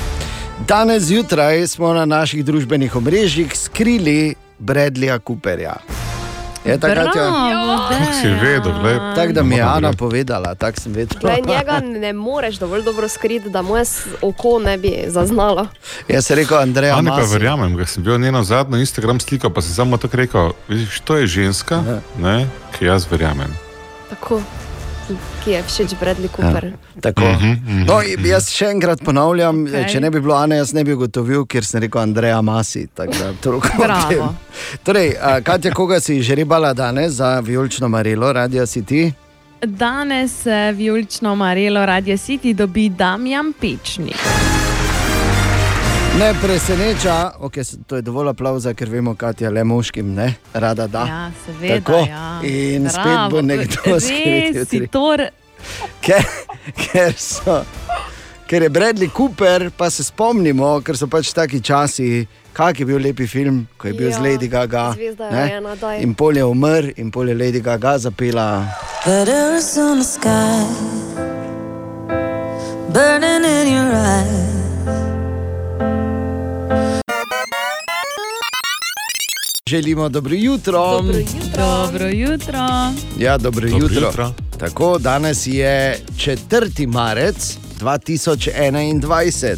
[0.69, 5.77] danes zjutraj smo na naših družbenih omrežjih skrili Bradleya Cooperja.
[6.65, 7.31] Je tako, Katja?
[7.89, 8.99] Kako si vedel, glej?
[9.17, 11.21] Tako da mi je Ana povedala, tako sem vedela.
[11.21, 13.85] Glej, njega ne moreš dovolj dobro skriti, da moje
[14.23, 15.67] oko ne bi zaznalo.
[16.09, 19.63] Jaz sem rekel, Andrej, Ani pa verjamem, ker sem bil njeno zadnjo Instagram sliko, pa
[19.63, 21.83] sem samo tako rekel, vidiš, to je ženska,
[22.19, 22.47] ne,
[22.79, 23.55] ki jaz verjamem.
[24.11, 24.43] Tako,
[25.45, 26.65] ki je všeč Bradley Cooper.
[26.65, 27.23] Ja, tako.
[27.23, 27.85] Mhm, mhm.
[27.89, 29.75] No, jaz še enkrat ponavljam, Okej.
[29.75, 29.93] okay.
[29.93, 32.87] če ne bi bilo Ane, jaz ne bi ugotovil, ker sem rekel Andreja Masi.
[32.95, 33.33] tako da.
[34.85, 39.13] Torej, Katja, koga si že rebala danes za vijolično marelo, radio si ti?
[39.61, 44.58] Danes eh, vijolično marelo Radio City dobi Damjan Pečnik.
[46.19, 51.05] Ne preseneča, okay, to je dovolj aplauza, ker vemo, Katja le moškim ne rada da.
[51.07, 51.75] Ja, seveda.
[51.79, 52.41] Tako, ja.
[52.43, 53.31] in spet Bravo.
[53.31, 54.89] bo nekdo Res skriti si jutri.
[54.89, 55.31] to re-
[56.03, 56.25] Ker,
[56.75, 57.61] ker, so,
[58.51, 62.27] ker je Bradley Cooper, pa se spomnimo, ker so pač taki časi.
[62.53, 64.93] Kak je bil lepi film, ko je bil ja, z Ja, Lady Gaga.
[64.99, 65.77] Zvezda je ne?
[65.79, 66.03] daj.
[66.03, 68.67] In pol je umrl, in pol je Lady Gaga zapela.
[70.03, 70.67] Sky,
[72.91, 74.58] burning in your eyes.
[79.69, 80.91] Želimo dobro jutro.
[80.91, 81.67] Dobro jutro.
[81.83, 82.59] Dobro jutro.
[83.19, 84.07] Ja, dobro, Dobro jutro.
[84.07, 84.35] jutro.
[84.59, 86.87] Tako, danes je 4.
[86.87, 89.57] marec 2021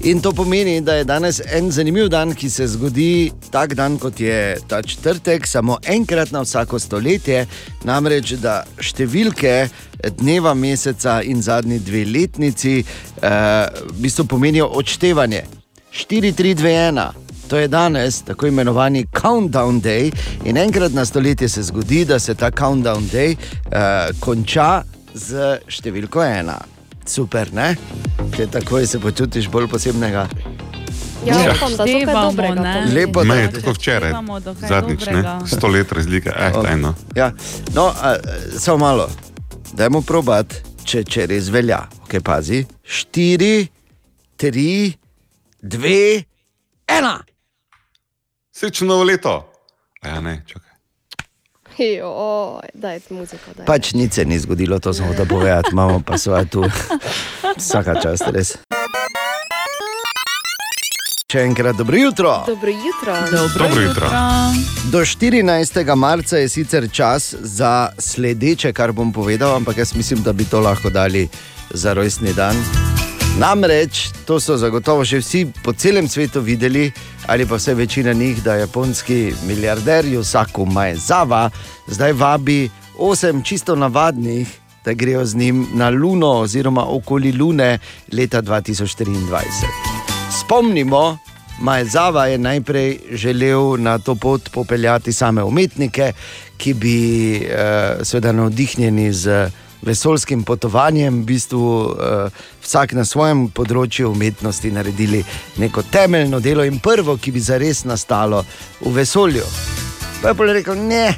[0.00, 4.20] In to pomeni, da je danes en zanimiv dan, ki se zgodi tak dan, kot
[4.20, 7.46] je ta četrtek, samo enkrat na vsako stoletje,
[7.84, 9.68] namreč da številke
[10.18, 13.30] dneva, meseca in zadnji dve letnici eh,
[13.86, 15.44] v bistvu pomenijo odštevanje.
[15.92, 17.27] 4, 3, 2, 1.
[17.48, 20.12] To je danes tako imenovani countdown day,
[20.44, 24.82] in enkrat na stoletje se zgodi, da se ta countdown day uh, konča
[25.14, 26.58] z številko ena.
[27.08, 27.70] Super, ne?
[28.36, 30.26] Če takoj se počutiš bolj posebnega.
[31.26, 32.54] Ja, upam, da to dobrega.
[32.54, 32.74] ne?
[32.74, 32.94] pomeni.
[32.94, 34.12] Lepo, da je tako včeraj,
[34.68, 35.12] zadnjič, ne?
[35.12, 35.38] dobrega.
[35.46, 36.66] sto let razlike, eh, Ok.
[36.70, 36.94] eno.
[37.16, 37.32] Ja.
[37.74, 38.16] No, a,
[38.58, 39.08] samo malo,
[39.72, 40.54] dajmo probat,
[40.84, 41.80] če, če res velja.
[42.06, 43.66] Okay, pazi, štiri,
[44.36, 44.92] tri,
[45.62, 46.22] dve,
[46.88, 47.18] ena.
[48.58, 49.52] Srečno novo leto.
[50.02, 50.70] A ja, ne, čakaj.
[51.78, 53.52] Joj, dajte muziko.
[53.56, 53.66] Daj.
[53.66, 56.64] Pač nič se ni zgodilo, to smo da povedati, imamo pa svoje tu.
[57.56, 58.56] Vsaka čast res.
[61.30, 62.34] Še enkrat dobro jutro.
[62.46, 63.14] Dobro jutro.
[63.30, 64.10] Dobro jutro.
[64.90, 65.94] Do 14.
[65.94, 70.60] marca je sicer čas za sledeče, kar bom povedal, ampak jaz mislim, da bi to
[70.60, 71.28] lahko dali
[71.70, 72.97] za rojstni dan.
[73.36, 76.92] Namreč to so zagotovo že vsi po celem svetu videli,
[77.26, 81.50] ali pa vse večina njih, da japonski milijarder Yusaku Maezawa
[81.86, 84.48] zdaj vabi osem čisto navadnih,
[84.84, 87.78] da grejo z njim na Luno oziroma okoli Lune
[88.12, 89.42] leta 2024.
[90.40, 91.18] Spomnimo,
[91.60, 96.12] Majzava je najprej želel na to pot popeljati same umetnike,
[96.56, 99.50] ki bi eh, seveda navdihnjeni z
[99.82, 102.30] vesolskim potovanjem, v bistvu eh,
[102.64, 105.22] vsak na svojem področju umetnosti naredili
[105.56, 108.44] neko temeljno delo in prvo, ki bi zares nastalo
[108.80, 109.44] v vesolju.
[110.22, 111.14] Pa je pa rekel, ne,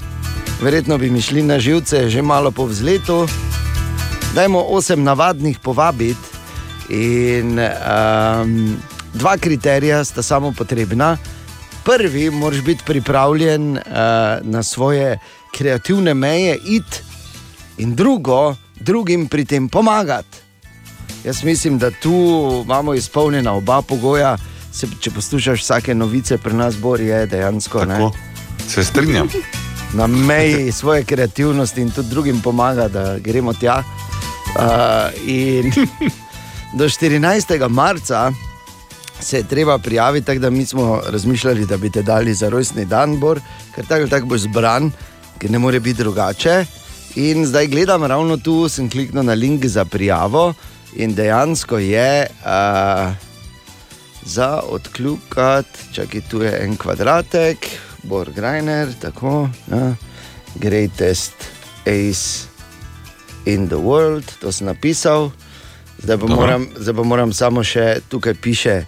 [0.60, 3.24] verjetno bi mi šli na živce že malo po vzletu,
[4.34, 6.28] dajmo osem navadnih povabiti.
[6.90, 8.76] In um,
[9.14, 11.16] dva kriterija sta samo potrebna.
[11.84, 13.82] Prvi, moraš biti pripravljen uh,
[14.42, 15.18] na svoje
[15.54, 17.09] kreativne meje, id,
[17.80, 20.38] in drugo, drugim pri tem pomagati.
[21.24, 22.12] Jaz mislim, da tu
[22.64, 24.36] imamo izpolnjena oba pogoja.
[24.72, 28.12] Se, če poslušaš vsake novice, pri nas Bor je dejansko ne, Tako,
[28.68, 29.28] se strinjam.
[29.98, 33.82] na meji svoje kreativnosti in tudi drugim pomaga, da gremo tja.
[34.50, 35.72] Uh, in
[36.78, 37.68] do 14.
[37.68, 38.32] marca
[39.20, 42.84] se je treba prijaviti, tako da mi smo razmišljali, da bi te dali za rojstni
[42.84, 43.40] dan, Bor,
[43.74, 44.90] ker tako ali tako boš zbran,
[45.38, 46.64] ker ne more biti drugače.
[47.14, 50.54] In zdaj gledam ravno tu, sem kliknil na link za prijavo
[50.94, 52.26] in dejansko je.
[52.44, 53.30] Uh,
[54.24, 57.56] Za odkljukat, čakaj, tu je en kvadratek,
[58.02, 59.94] Bor Grajner, tako, ja.
[60.54, 61.32] greatest
[61.86, 62.46] ace
[63.46, 65.30] in the world, to sem napisal.
[65.98, 66.36] Zdaj pa, Dobro.
[66.36, 68.84] moram, zdaj pa moram samo še tukaj piše,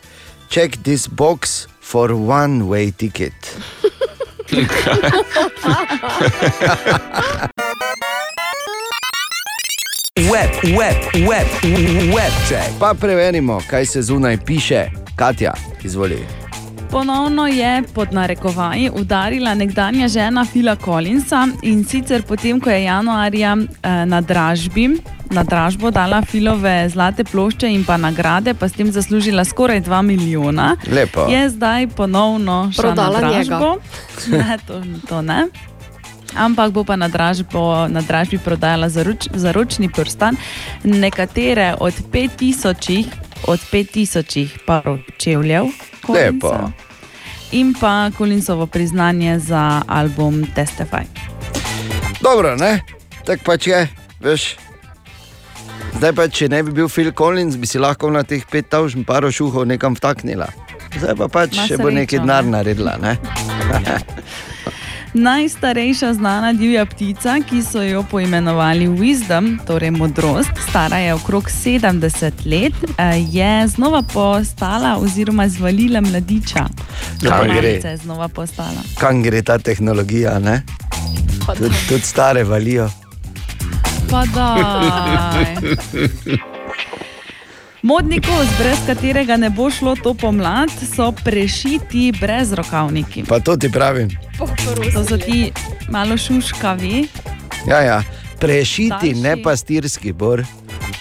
[0.50, 3.32] check this box for one way ticket.
[10.18, 10.97] Web, web,
[11.28, 11.47] web,
[12.14, 12.68] web check.
[12.78, 14.90] Pa preverimo, kaj se zunaj piše.
[15.16, 15.52] Katja,
[15.84, 16.18] izvoli.
[16.90, 23.56] Ponovno je pod narekovaji udarila nekdanja žena Fila Collinsa in sicer potem, ko je januarja
[23.56, 24.89] eh, na dražbi.
[25.30, 30.02] Na dražbo dala filove zlate plošče in pa nagrade, pa s tem zaslužila skoraj 2
[30.02, 30.76] milijona.
[30.90, 31.20] Lepo.
[31.20, 33.44] Je zdaj ponovno šla Prodala na njega.
[33.44, 33.76] dražbo.
[34.39, 35.47] Ne, to, to ne.
[36.36, 40.36] Ampak bo pa na, dražbo, na dražbi prodajala zaruč, zaročni prstan,
[40.84, 43.04] nekatere od 5000
[43.46, 45.64] od 5000 parov čevljev.
[46.09, 46.70] Lepo.
[47.52, 51.04] In pa Kolinsovo priznanje za album Testify.
[52.20, 52.80] Dobro, ne?
[53.26, 53.88] Tako pač je,
[54.20, 54.56] veš.
[55.92, 59.34] Zdaj pa, če ne bi bil Phil Collins, bi si lahko na teh 5000 parov
[59.34, 60.48] šuhov nekam vtaknila.
[60.96, 62.24] Zdaj pa pač Ma še bo nekaj ne.
[62.24, 62.96] denar naredila.
[63.02, 63.16] Ne?
[65.14, 72.32] Najstarejša znana divja ptica, ki so jo poimenovali Wisdom, torej modrost, stara je okrog 70
[72.44, 76.66] let, eh, je znova postala oziroma zvalila mladiča.
[77.28, 77.55] Kam gre?
[77.55, 78.82] Malica je znova postala.
[78.98, 80.40] Kam gre ta tehnologija?
[81.59, 82.90] Tudi, tudi stare valijo.
[84.10, 85.56] Pa daj.
[87.82, 93.24] Modni kos, brez katerega ne bo šlo to pomlad, so prešiti brez rokavniki.
[93.28, 94.10] Pa to ti pravim.
[94.94, 95.52] To so ti
[95.90, 97.09] malo šuškavi.
[97.66, 98.02] Ja, ja.
[98.38, 99.20] Prešiti, Daljši.
[99.20, 100.44] ne pastirski bor,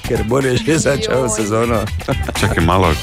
[0.07, 1.85] ker bo že začel sezono.
[2.39, 2.93] Čakaj malo,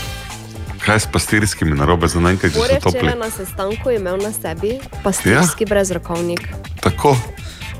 [0.82, 2.98] kaj s pastirskimi narobe, za naenkrat že Bor je so topli.
[2.98, 5.68] včeraj na sestanku imel na sebi pastirski ja?
[5.68, 6.48] brezrokovnik.
[6.80, 7.16] Tako,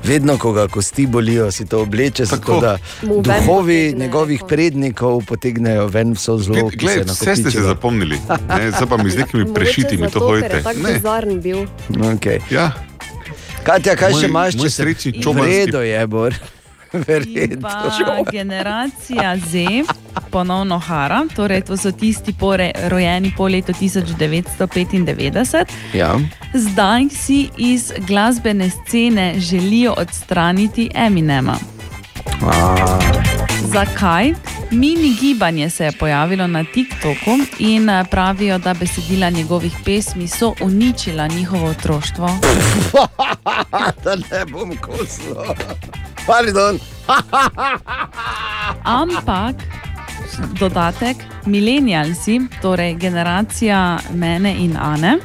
[0.03, 2.59] Vedno, ko ga kosti bolijo, si to obleče, Tako.
[2.59, 3.41] da duhovi
[3.85, 6.69] potegne, njegovih prednikov potegnejo ven vso zlo.
[6.69, 7.63] ki Glej, se je vse ste si nakopičila.
[7.65, 8.17] zapomnili,
[8.49, 11.57] ne, zdaj pa mi z nekimi prešitimi to je tako Ne, bizaren bil.
[11.89, 12.39] Okay.
[12.49, 12.71] ja,
[13.61, 16.33] Katja, kaj Moj- še imaš, če se srečni v čobanski- redu je, Bor?
[17.07, 17.69] Verjetno.
[18.31, 19.57] generacija Z
[20.31, 25.65] ponovno hara, torej to so tisti pore, rojeni po letu 1995.
[25.93, 26.19] Ja.
[26.53, 31.55] Zdaj si iz glasbene scene želijo odstraniti Eminema.
[33.65, 34.33] Zakaj?
[34.71, 40.53] Mini gibanje se je pojavilo na TikToku in eh, pravijo, da besedila njegovih pesmi so
[40.61, 42.29] uničila njihovo otroštvo.
[44.03, 45.35] da ne bom kosil.
[46.27, 46.79] Pardon.
[48.83, 49.55] Ampak,
[50.59, 55.17] dodatek, milenijalci, torej generacija mene in Ane,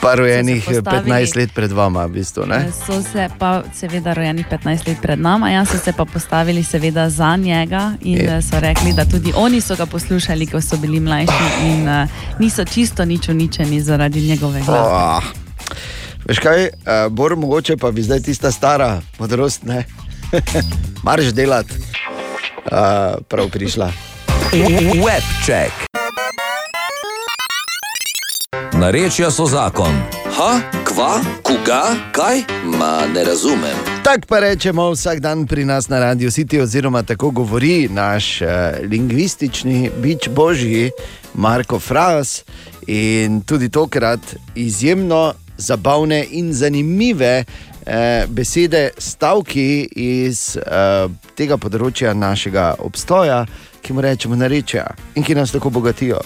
[0.00, 2.46] Pa rojenih So se postavili- 15 let pred vama, v bistvu.
[2.46, 2.68] Ne?
[2.86, 7.10] so se pa seveda rojeni 15 let pred nami, ja so se pa postavili seveda
[7.10, 8.24] za njega in Je.
[8.24, 8.42] je.
[8.42, 11.32] so rekli, da tudi oni so ga poslušali, ko so bili mlajši
[11.64, 14.80] in uh, niso čisto nič uničeni zaradi njegove glave.
[14.82, 15.22] Oh.
[16.24, 16.68] Veš kaj, uh,
[17.10, 19.84] Bor, mogoče pa bi zdaj tista stara modrost, ne?
[21.06, 23.92] Marš delat, uh, prav prišla.
[25.04, 25.72] Webček.
[28.72, 29.94] Narečja so zakon.
[30.34, 31.82] Ha, kva, koga,
[32.12, 32.42] kaj?
[32.78, 33.76] Ma ne razumem.
[34.04, 38.48] Tako pa rečemo vsak dan pri nas na Radio City, oziroma tako govori naš uh,
[38.90, 40.90] lingvistični bič božji
[41.34, 42.44] Marko Fras.
[42.86, 44.20] In tudi tokrat
[44.54, 47.44] izjemno zabavne in zanimive
[47.86, 53.46] eh, besede, stavki iz eh, tega področja našega obstoja,
[53.82, 56.20] ki mu rečemo narečja in ki nas tako bogatijo.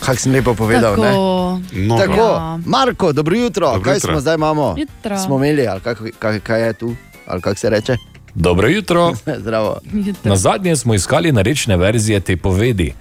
[0.00, 0.96] Kako sem lepo povedal?
[0.96, 1.02] ne?
[1.02, 2.58] Tako, no, Tako, Ja.
[2.66, 3.66] Marko, dobro jutro.
[3.66, 4.12] Dobro kaj jutro.
[4.12, 4.74] smo zdaj imamo?
[4.78, 5.18] Jutro.
[5.18, 6.96] Smo imeli, ali kak, kaj, kaj je tu,
[7.26, 7.96] ali kako se reče?
[8.34, 9.12] Dobro jutro.
[9.42, 9.80] Zdravo.
[10.24, 12.92] Na zadnje smo iskali narečne verzije te povedi.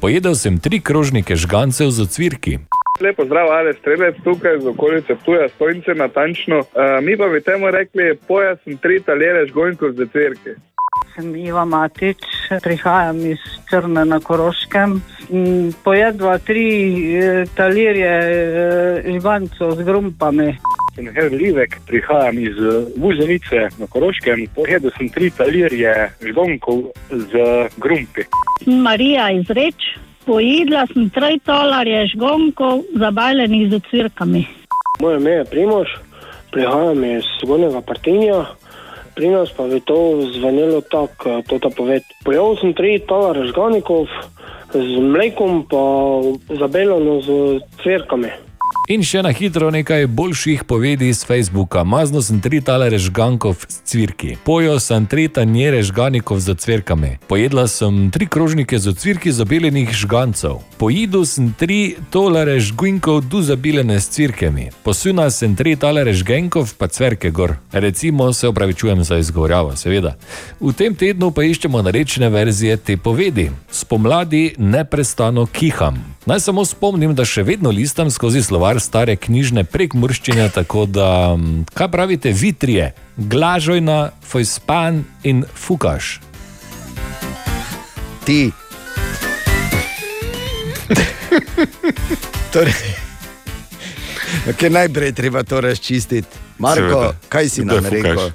[0.00, 2.58] Pojedel sem tri krožnike žgancev z ocvirki.
[3.00, 6.58] Lepo zdrav, ali strelec tukaj z okolice Ptuja, stojnice natančno.
[6.58, 6.66] Uh,
[7.02, 10.54] mi pa bi temu rekli, poja sem tri taljere žgonjkov za cerke.
[11.14, 12.20] Sem Iva Matič,
[12.62, 13.38] prihajam iz
[13.70, 14.90] Črne na Koroškem.
[15.30, 16.68] Mm, Pojedva tri
[17.16, 20.56] eh, talirje eh, živancov z grumpami.
[20.94, 22.56] Sem Herr Livek, prihajam iz
[22.96, 24.46] Vuzenice na Koroškem.
[24.54, 27.32] Pojedel sem tri talirje žgonkov z
[27.76, 28.28] grumpi.
[28.66, 29.96] Marija iz Reč,
[30.26, 34.44] pojedla sem tri tolarje žgonkov, zabavljenih z cvirkami.
[35.00, 35.88] Moje ime je Primož,
[36.50, 38.44] prihajam iz Zgornjega Partinja.
[39.14, 42.02] Pri nas pa bi to zvenelo tako, to ta poved.
[42.24, 44.06] Pojel sem tri tolare žganikov
[44.72, 45.82] z mlekom, pa
[46.56, 48.30] zabeljeno z cvirkami.
[48.90, 51.84] In še na hitro nekaj boljših povedi z Facebooka.
[51.86, 54.34] Mazno sem tri talere žgankov s cvirki.
[54.44, 57.12] Pojo sem tri tanjere žganikov z cvirkami.
[57.30, 60.60] Pojedla sem tri krožnike z cvirki zabeljenih žgancov.
[60.82, 64.68] Pojedu sem tri tolare žginkov du zabeljene s cvirkami.
[64.82, 67.54] Posuna sem tri talere žgenkov pa cvirke gor.
[67.72, 70.16] Recimo se opravičujem za izgovorjavo, seveda.
[70.60, 73.46] V tem tednu pa iščemo narečne verzije te povedi.
[73.70, 76.02] Spomladi neprestano kiham.
[76.26, 81.64] Naj samo spomnim, da še vedno listam skozi slovar stare knjižne prekmurščine, tako da, mm,
[81.74, 86.20] kaj pravite, vitrije, glažojna, fojspan in fukaš.
[88.24, 88.52] Ti.
[92.54, 92.74] torej,
[94.50, 96.28] okay, najprej je treba to razčistiti.
[96.58, 97.12] Marko, Seveda.
[97.28, 98.30] kaj si je nam rekel?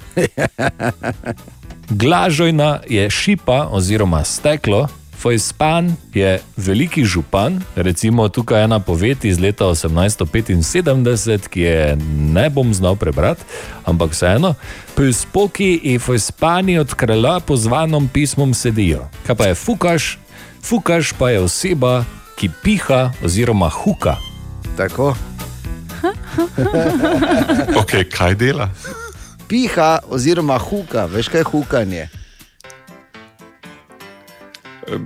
[1.88, 4.88] Glažojna je šipa oziroma steklo,
[5.18, 12.74] fojspan je veliki župan, recimo tukaj ena poved iz leta 1875, ki je ne bom
[12.74, 13.42] znal prebrati,
[13.84, 14.54] ampak vseeno.
[14.94, 19.08] Pojspoki in fojspani od krala pozvanom pismom sedijo.
[19.26, 20.18] Kaj pa je fukaš?
[20.62, 22.04] Fukaš pa je oseba,
[22.36, 24.16] ki piha oziroma huka.
[24.76, 25.16] Tako.
[27.80, 28.70] ok, kaj dela?
[29.48, 32.08] Piha oziroma huka, veš kaj je hukanje?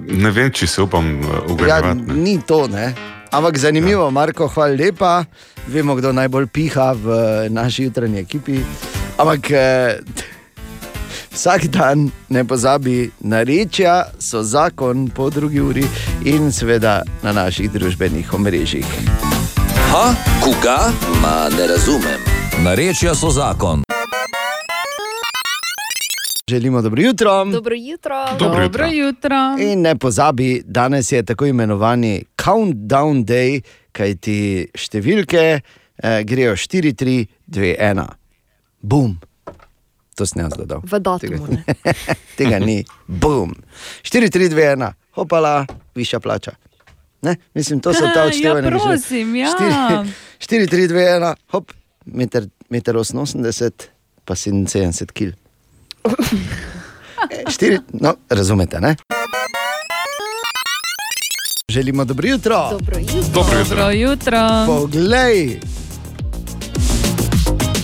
[0.09, 2.13] Ne vem, če se upam uh, Ja, ugrajevati.
[2.13, 2.95] ni to, ne.
[3.31, 4.11] Ampak zanimivo, ja.
[4.11, 5.25] Marko, hvala lepa.
[5.67, 7.07] Vemo, kdo najbolj piha v
[7.49, 8.61] naši jutranji ekipi.
[9.19, 9.99] Ampak eh,
[11.35, 15.85] vsak dan ne pozabi, narečja so zakon po drugi uri
[16.25, 18.87] in seveda na naših družbenih omrežjih.
[19.93, 20.93] Ha, koga?
[21.23, 22.21] Ma ne razumem.
[22.65, 23.83] Narečja so zakon.
[26.49, 27.45] Želimo dobro jutro.
[27.45, 28.15] Dobro jutro.
[28.39, 28.87] Dobro jutro.
[28.87, 29.37] jutro.
[29.61, 33.61] In ne pozabi, danes je tako imenovani countdown day,
[33.93, 35.61] kajti številke
[35.99, 38.07] eh, grejo 4, 3, 2, 1.
[38.81, 39.15] Bum.
[40.17, 40.81] To sem jaz dodal.
[40.83, 41.47] V datumu.
[41.47, 41.63] ne.
[42.39, 43.55] Tega ni, bum.
[44.03, 45.63] 4, 3, 2, 1, hopala,
[45.95, 46.57] višja plača.
[47.23, 47.37] Ne?
[47.55, 48.71] Mislim, to so ta Ja, odštevanja.
[48.71, 49.55] prosim, ja.
[50.39, 51.71] 4, 3, 2, 1, hop,
[52.05, 53.87] meter, meter 88,
[54.25, 55.39] pa 77 kg.
[57.49, 58.97] Štiri, no, razumete, ne?
[61.69, 62.69] Želimo dobro jutro.
[62.71, 63.23] Dobro jutro.
[63.35, 64.39] Dobro Dobro jutro.
[64.69, 65.61] Poglej.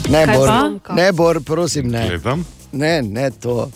[0.08, 0.94] Ne, Kaj Bor, pa?
[0.94, 2.08] ne, Bor, prosim, ne.
[2.08, 2.44] Gledam.
[2.72, 3.70] Ne, ne to.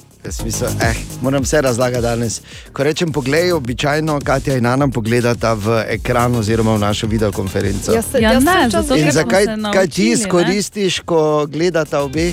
[0.45, 2.41] Misel, eh, moram vse razlagati danes.
[2.73, 7.93] Ko rečem poglej, običajno Katja in Ana pogledata v ekran oziroma v našo videokonferenco.
[7.93, 9.63] Jaz se- Ja, jaz ne, sem čas- zato, In ker smo zakaj se kaj ti
[9.63, 10.13] naučili, ne?
[10.13, 12.33] izkoristiš, ko gledata obe?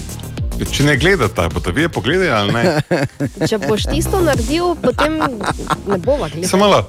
[0.59, 2.63] Če ne gledate, boste vi pogledali ali ne?
[3.49, 6.51] Če boš tisto naredil, potem ne bova gledala.
[6.51, 6.83] Samo malo.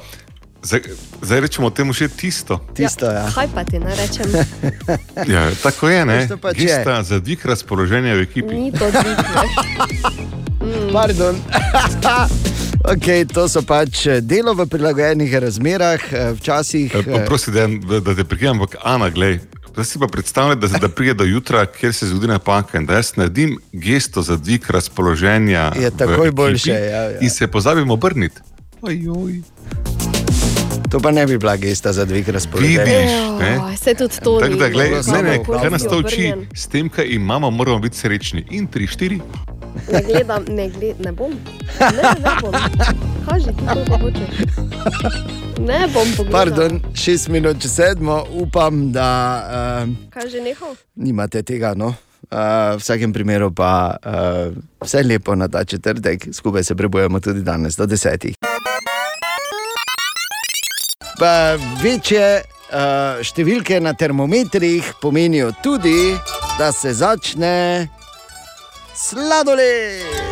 [0.62, 0.80] Zdaj,
[1.22, 2.58] zdaj rečemo temu še tisto.
[2.76, 3.24] Tisto, ja.
[3.32, 4.28] Kaj pa ti ne rečem?
[5.24, 6.18] Ja, tako je, ne?
[6.36, 6.66] Pač je.
[6.68, 8.58] Gesta za dvig razpoloženja v ekipi.
[8.58, 10.28] Ni to dvigne.
[10.92, 11.40] Pardon.
[12.92, 16.92] okay, to so pač eh, delo v prilagojenih razmerah, eh, včasih.
[16.92, 19.40] Eh, pa Prosim, da, da te prekinem, ampak Ana, glej.
[19.72, 22.94] Zdaj si pa predstavljaj, da, da pride do jutra, kjer se zgodi napaka in da
[22.94, 25.72] jaz naredim gesto za dvig razpoloženja.
[25.80, 27.20] Je takoj ekipi boljše, ja, ja.
[27.20, 28.40] In se pozabimo obrniti.
[28.82, 29.42] Ojoj.
[30.90, 32.82] To pa ne bi bila gesta za dvig razpoloženja.
[32.84, 33.10] Vidiš,
[33.40, 33.76] ne?
[33.76, 34.58] Se tudi to Tako ni.
[34.58, 36.32] da, glej, ne, ne, kaj nas to uči?
[36.54, 38.46] S tem, kaj imamo, moramo biti srečni.
[38.50, 39.20] In tri, štiri.
[39.92, 41.30] Ne gledam, ne, gled, ne bom.
[41.80, 42.52] Ne, ne bom.
[43.28, 44.34] Kaži ti, koliko hočeš.
[45.60, 46.32] Ne bom pogledal.
[46.32, 49.08] Pardon, šest minut čez sedmo, upam, da
[49.86, 50.74] uh, Kaj že nehal?
[50.96, 51.74] nimate tega.
[51.76, 51.94] No?
[52.30, 57.42] Uh, v vsakem primeru pa uh, vse lepo na ta četrtek, skupaj se prebujemo tudi
[57.42, 58.34] danes do desetih.
[61.20, 66.14] Pa večje uh, številke na termometrih pomenijo tudi,
[66.56, 67.90] da se začne
[68.96, 70.30] sladoled.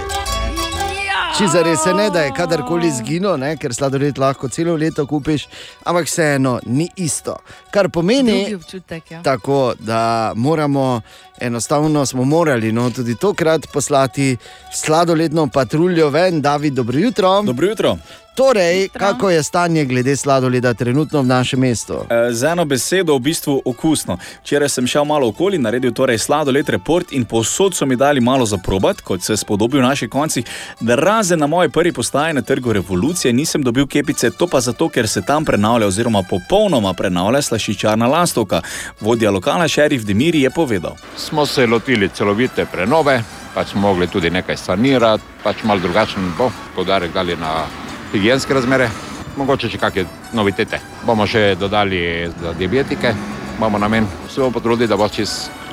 [1.36, 5.44] Če zares ne da je kadarkoli zginil, ne, ker sladoled lahko celo leto kupiš,
[5.84, 7.36] ampak vseeno ni isto.
[7.70, 9.20] Kar pomeni, občutek, ja.
[9.22, 11.02] tako, da moramo,
[11.40, 14.36] enostavno smo morali no, tudi tokrat poslati
[14.74, 17.42] sladoledno patruljo ven, David, dobro jutro.
[17.42, 17.98] Dobro jutro.
[18.38, 21.94] Torej, kako je stanje glede sladoleda trenutno v našem mestu?
[21.94, 24.18] Eh, Z eno besedo, v bistvu okusno.
[24.42, 28.46] Včeraj sem šel malo okoli, naredil torej sladoled report in posod so mi dali malo
[28.46, 30.44] za probat, kot se spodobi v naših koncih,
[30.80, 35.08] razen na moji prvi postaji na trgu Revolucije nisem dobil kepice, to pa zato, ker
[35.08, 38.62] se tam prenavlja oziroma popolnoma prenavlja slašičarna lastovka.
[39.00, 40.94] Vodja lokala šerif Demiri je povedal.
[41.28, 43.22] Smo se lotili celovite prenove,
[43.54, 47.66] pač smo mogli tudi nekaj sanirati, pač malo drugačen bo podarek dali na
[48.12, 48.88] higijenske razmere,
[49.36, 50.80] mogoče še kakšne novitete.
[51.04, 52.00] Bomo še dodali
[52.40, 53.12] za diabetike,
[53.58, 55.08] imamo namen se bomo potrudili, da bo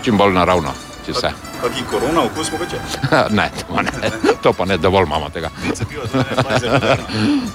[0.04, 0.95] čim bolj naravno.
[1.06, 1.32] Čist vse.
[1.62, 2.78] Kaki korona, okus mogoče?
[3.30, 3.92] ne, to pa ne,
[4.44, 5.50] to pa ne, dovolj imamo tega.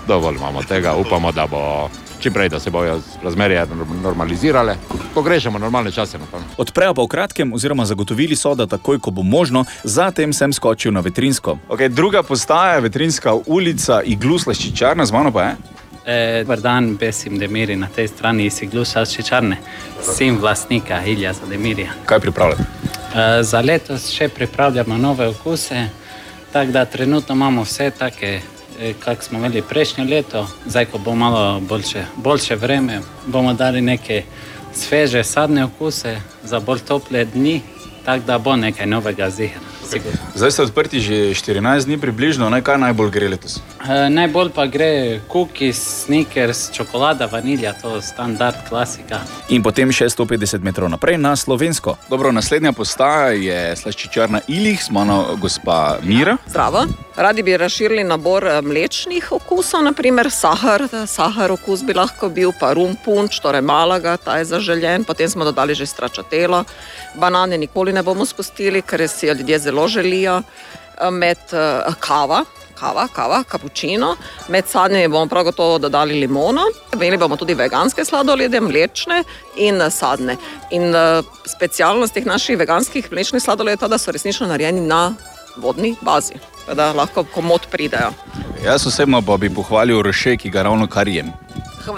[0.09, 1.91] dovolj imamo tega, upamo, da bo
[2.21, 3.67] čim prej, da se bojo razmerje
[4.03, 4.77] normalizirale.
[5.15, 6.19] Pogrešamo normalne čase.
[6.19, 6.47] Napolno.
[6.57, 10.93] Odprejo pa v kratkem, oziroma zagotovili so, da takoj, ko bo možno, zatem sem skočil
[10.93, 11.59] na vetrinsko.
[11.69, 15.57] Okay, druga postaja je vetrinska ulica, iglu slaščičarna, z mano pa je.
[16.11, 19.57] E, Dobar dan, Besim Demiri na tej strani iz Iglu Šaščičarne,
[20.03, 21.93] sin vlasnika Ilja Demirija.
[22.07, 22.65] Kaj pripravljate?
[23.15, 25.85] E, Za letos še pripravljamo nove okuse,
[26.53, 28.41] tako da trenutno imamo vse take,
[28.81, 30.47] e, kak smo imeli prejšnje leto.
[30.67, 34.25] Zdaj, ko bo malo boljše, boljše vreme, bomo dali neke
[34.75, 37.61] sveže sadne okuse za bolj tople dni,
[38.05, 39.80] tako da bo nekaj novega zihra.
[39.91, 40.19] Sigurno.
[40.35, 43.59] Zdaj ste odprti že 14 dni približno, ne, kaj najbolj gre letos?
[43.83, 49.21] E, najbolj pa gre cookies, sneakers, čokolada, vanilja, to je standard, klasika.
[49.51, 51.97] In potem še 150 metrov naprej na slovensko.
[52.11, 56.39] Dobro, naslednja postaja je slaščičarna Ilih, z mano gospa Mira.
[56.47, 56.87] Zdravo.
[57.21, 60.87] Radi bi razširili nabor eh, mlečnih okusov, naprimer sahar.
[61.07, 65.45] Sahar okus bi lahko bil, pa rum punč, torej malega, ta je zaželjen, potem smo
[65.45, 66.65] dodali že stračatelo.
[67.21, 70.43] Banane nikoli ne bomo spustili, ker si jo ljudje zelo želijo.
[71.01, 72.45] Eh, Med eh, kava,
[72.81, 74.17] kava, kava, kapučino,
[74.49, 76.61] med sadnimi bomo prav gotovo dodali limono.
[76.95, 79.25] Imeli bomo tudi veganske sladolede, mlečne
[79.57, 80.37] in eh, sadne.
[80.71, 80.95] In
[81.47, 85.15] specialnost teh naših veganskih mlečnih sladoledov je ta, da so resnično narejeni na
[85.57, 86.35] vodni bazi,
[86.75, 88.13] da lahko komod pridejo.
[88.65, 91.33] Jaz osebno pa bi pohvalil rše, ki ga ravno kar jem.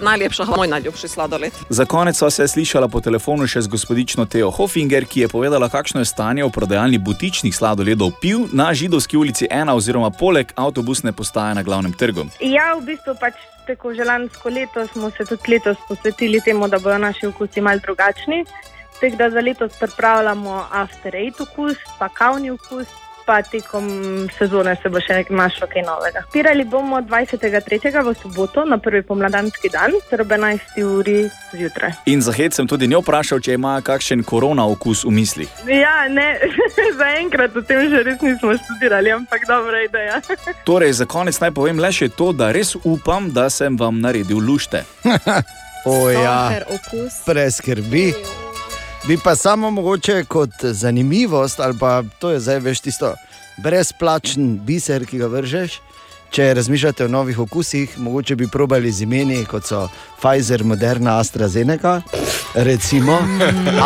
[0.01, 1.53] Najlepša, moj najljubši sladoled.
[1.69, 5.69] Za konec sva se slišala po telefonu še z gospodično Teo Hofinger, ki je povedala,
[5.69, 11.13] kakšno je stanje v prodajalni butičnih sladoledov piv na Židovski ulici 1 oziroma poleg avtobusne
[11.13, 12.27] postaje na glavnem trgu.
[12.41, 13.35] Ja, v bistvu pač
[13.67, 17.79] tako že lansko leto smo se tudi letos posvetili temu, da bodo naši okusi mal
[17.79, 18.45] drugačni.
[19.01, 22.87] Tako da za letos pripravljamo after eight okus, pa kavni okus,
[23.33, 23.87] pa tekom
[24.39, 26.21] sezone se bo še nekaj našlo kaj novega.
[26.33, 27.89] Pirali bomo 23.
[28.05, 30.77] v soboto na prvi pomladanski dan, ter ob 11.
[30.85, 31.95] uri zjutraj.
[32.13, 35.49] In za hec sem tudi njo vprašal, če ima kakšen korona okus v mislih.
[35.65, 36.29] Ja, ne,
[37.01, 40.21] zaenkrat o tem še res nismo študirali, ampak dobra ideja.
[40.69, 44.45] Torej, za konec naj povem le še to, da res upam, da sem vam naredil
[44.45, 44.85] lušte.
[45.83, 46.63] O, ja.
[47.27, 48.13] Preskrbi.
[49.07, 53.15] Bi pa samo mogoče kot zanimivost, ali pa to je zdaj veš tisto
[53.63, 55.81] brezplačen biser, ki ga vržeš.
[56.33, 59.89] Če razmišljate o novih okusih, mogoče bi probali z imeni, kot so
[60.21, 62.01] Pfizer, Moderna, AstraZeneca,
[62.55, 63.19] recimo.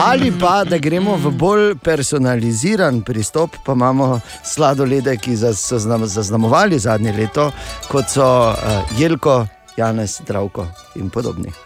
[0.06, 6.78] ali pa da gremo v bolj personaliziran pristop, pa imamo sladolede, ki so znam- zaznamovali
[6.78, 7.50] zadnje leto,
[7.88, 11.65] kot so uh, Jelko, Janez, Zdravko in podobni.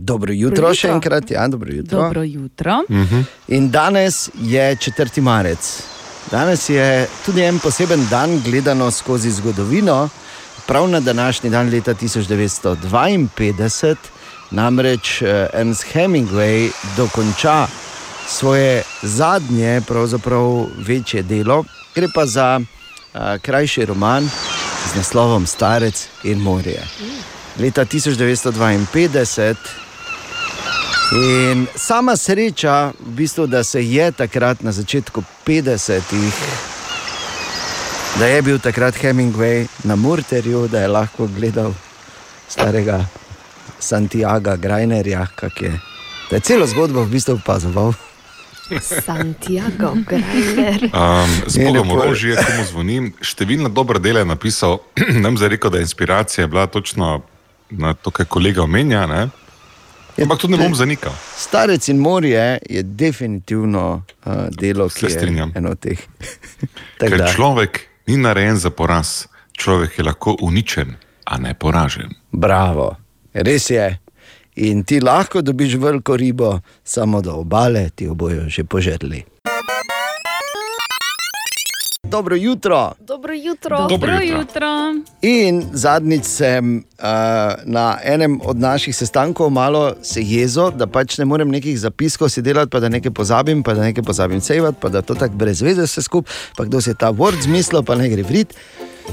[0.00, 0.96] Dobro jutro, Dobro še jutro.
[0.96, 1.30] enkrat.
[1.30, 1.98] Ja, dobro jutro.
[1.98, 2.82] Dobro jutro.
[3.48, 5.20] In danes je 4.
[5.20, 5.82] marec.
[6.30, 10.08] Danes je tudi en poseben dan, gledano skozi zgodovino.
[10.66, 13.94] Prav na današnji dan, leta 1952,
[14.50, 17.66] namreč eh, Ernst Hemingway dokonča
[18.28, 21.64] svoje zadnje, pravzaprav večje delo.
[21.94, 22.66] Gre pa za uh,
[23.42, 24.30] krajši roman
[24.92, 26.82] z naslovom Starec in morje.
[27.58, 29.54] Leta 1952
[31.12, 36.34] In sama sreča, v bistvu, da se je takrat na začetku 50-ih,
[38.18, 41.74] da je bil takrat Hemingway na Murterju, da je lahko gledal
[42.48, 43.04] starega
[43.78, 45.80] Santiago Grajnerja, kak je.
[46.30, 47.92] Da je celo zgodbo v bistvu opazoval.
[48.78, 50.90] Santiago, Greiner.
[50.94, 52.06] Um, z In Bogom lepo je.
[52.06, 53.10] orožje, komu zvonim.
[53.18, 54.78] Številna dobra dela je napisal,
[55.26, 57.22] bom zdaj rekel, da je inspiracija bila točno
[57.70, 59.26] na to, kar kolega omenja, ne?
[60.22, 61.12] Ampak tudi ne bom zanikal.
[61.36, 65.52] Starec in morje je definitivno uh, delo, ki Se strinjam.
[65.54, 65.98] eno od teh.
[67.00, 67.28] Ker da.
[67.32, 72.10] človek ni narejen za poraz, človek je lahko uničen, a ne poražen.
[72.32, 72.96] Bravo,
[73.32, 73.98] res je.
[74.56, 79.24] In ti lahko dobiš veliko ribo, samo do obale ti jo bojo že požrli.
[82.10, 82.92] Dobro jutro.
[83.00, 83.86] Dobro jutro.
[83.88, 84.66] Dobro jutro.
[85.22, 87.04] In zadnjič sem uh,
[87.64, 92.42] na enem od naših sestankov malo se jezo, da pač ne morem nekih zapiskov si
[92.42, 95.62] delati, pa da nekaj pozabim, pa da nekaj pozabim sejvati, pa da to tako brez
[95.62, 98.54] veze vse skupaj, pa kdo si je ta Word zmislil, pa ne gre vrit.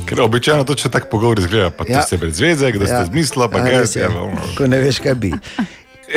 [0.06, 1.92] Ker običajno to če tako pogovor izgleda, pa ja.
[1.92, 2.02] Ja.
[2.02, 3.06] to se brez veze, da ste Ja.
[3.06, 3.86] zmislili, pa A, kaj je.
[3.96, 4.10] je.
[4.58, 5.34] Ko ne veš, kaj bi.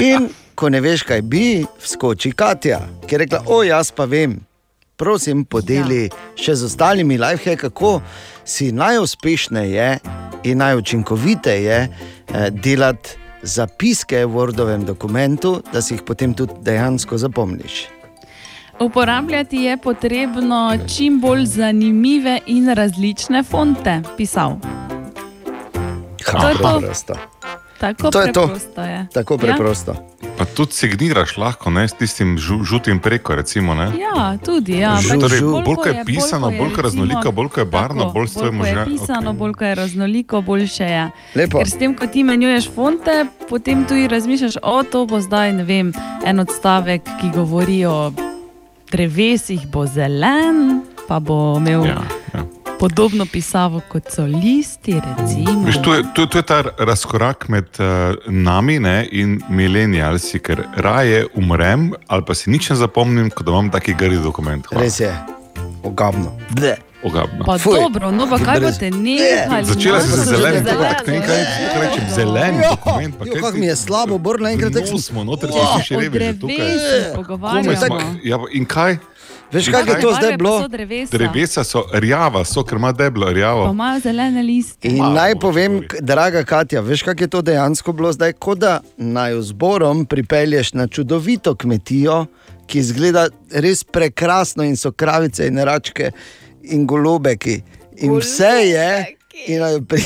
[0.00, 4.49] In ko ne veš, kaj bi, vskoči Katja, ki je rekla: O, jaz pa vem.
[5.00, 6.16] Prosim, podeli ja.
[6.36, 8.00] še z ostalimi lifehacki, kako
[8.44, 9.88] si najuspešnejše
[10.44, 17.86] in najučinkoviteje eh, delati zapiske v Wordovem dokumentu, da si jih potem tudi dejansko zapomniš.
[18.80, 24.56] Uporabljati je potrebno čim bolj zanimive in različne fonte, pisal.
[26.26, 26.78] Ha, To je to.
[26.78, 27.14] preprosto.
[27.80, 28.44] Tako To je to.
[28.44, 29.06] preprosto je.
[29.08, 29.92] Tako preprosto.
[30.36, 33.32] Pa tudi signiraš lahko ne, s tistim žu, žutim preko.
[33.34, 33.88] Recimo, ne.
[33.96, 34.78] Ja, ja tudi.
[34.78, 34.96] Ja.
[34.96, 37.66] Žu- Pač torej, bolj, bolj ko je pisano, bolj ko je raznolika, bolj ko je
[37.66, 41.04] barvno, tako, bolj s tvojim bolj, ko je pisano, bolj ko je raznoliko, boljše je.
[41.34, 41.58] Lepo.
[41.58, 43.16] Ker s tem, ko ti menjuješ fonte,
[43.48, 45.92] potem tudi razmišljaš, o to bo zdaj ne vem,
[46.22, 48.12] en odstavek, ki govori o
[48.90, 52.00] drevesih, bo zelen, pa bo imel Ja,
[52.34, 52.44] ja.
[52.80, 54.96] Podobno pisavo kot so listi.
[54.96, 55.62] Recimo.
[55.66, 57.86] Veš, to, je, to, to je ta razkorak med uh,
[58.26, 63.52] nami ne, in milenijalci, ker raje umrem ali pa si nič ne zapomnim, kot da
[63.52, 64.66] imam taki grdi dokument.
[64.66, 64.84] Hvala.
[64.84, 65.12] Res je,
[65.82, 66.32] ogabno.
[66.50, 66.76] Ble.
[67.02, 67.44] Ogabno.
[67.46, 67.80] Pa Fuj.
[67.80, 69.64] dobro, no pa kaj boste nehali?
[69.64, 70.16] Začela si no?
[70.16, 73.14] z zelenim, tako nekaj, kako rečem, zeleni dokument.
[73.18, 75.94] Pa Jo, ti- mi je slabo, bor naenkrat tako Nos smo noter, Oh, si še
[75.94, 76.10] Komaj
[77.16, 77.76] pogovarjamo.
[77.76, 78.98] smo, ja, in kaj?
[79.52, 80.00] Veš, kaj je kaj?
[80.00, 80.68] to zdaj pa bilo?
[80.68, 81.16] drevesa.
[81.18, 83.70] Drevesa so rjava, so, ker ima deblo Pa rjavo.
[83.72, 84.88] imajo zelene liste.
[84.88, 89.40] In naj povem, draga Katja, veš, kako je to dejansko bilo zdaj, kot da naj
[89.42, 92.26] zborom pripelješ na čudovito kmetijo,
[92.66, 96.12] ki izgleda res prekrasno in so kravice in račke
[96.62, 97.62] in golobeki.
[97.96, 99.16] In vse je,
[99.46, 100.02] in naj jo, pri...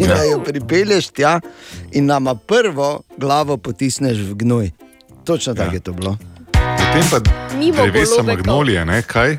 [0.00, 1.40] in naj jo pripelješ tja,
[1.92, 4.70] in nama prvo glavo potisneš v gnoj.
[5.24, 6.16] Točno tako je to bilo.
[6.96, 9.36] Potem pa Mimo drevesa magnolije, ne, kaj?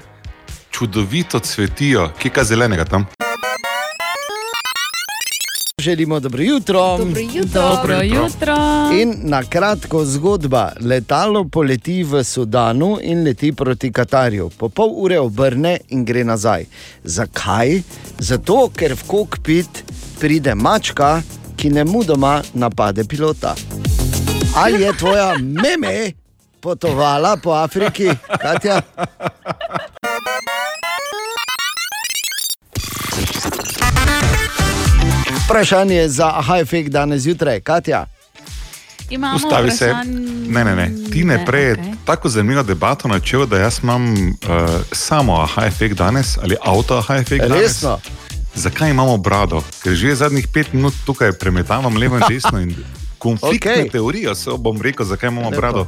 [0.71, 3.05] Čudovito cvetijo, kje kaj zelenega tam.
[5.81, 6.97] Želimo dobro jutro.
[6.97, 7.61] Dobro jutro.
[7.61, 8.55] Dobro jutro.
[9.01, 10.71] In na kratko zgodba.
[10.81, 14.49] Letalo poleti v Sudanu in leti proti Katarju.
[14.57, 16.65] Po pol ure obrne in gre nazaj.
[17.03, 17.81] Zakaj?
[18.19, 19.83] Zato, ker v kokpit
[20.19, 21.21] pride mačka,
[21.55, 23.55] ki ne mudoma napade pilota.
[24.55, 26.26] Ali je tvoja meme
[26.67, 28.83] potovala po Afriki, Katja?
[35.39, 38.05] Vprašanje za aha efekt danes zjutraj, Katja.
[39.09, 39.85] Imamo Ustavi se.
[39.85, 40.91] vprašanje- Ne, ne, ne.
[41.11, 41.91] Ti ne prej je okej.
[42.05, 44.33] tako zanimivo debato načel, da jaz imam uh,
[44.91, 47.61] samo aha efekt danes ali avto aha efekt danes.
[47.61, 47.99] Resno?
[48.55, 49.63] Zakaj imamo brado?
[49.83, 52.75] Ker že zadnjih pet minut tukaj premetavam levo in desno in
[53.17, 53.91] konfliktne okay.
[53.91, 55.61] teorije se bom rekel, zakaj imamo Lepo.
[55.61, 55.87] brado.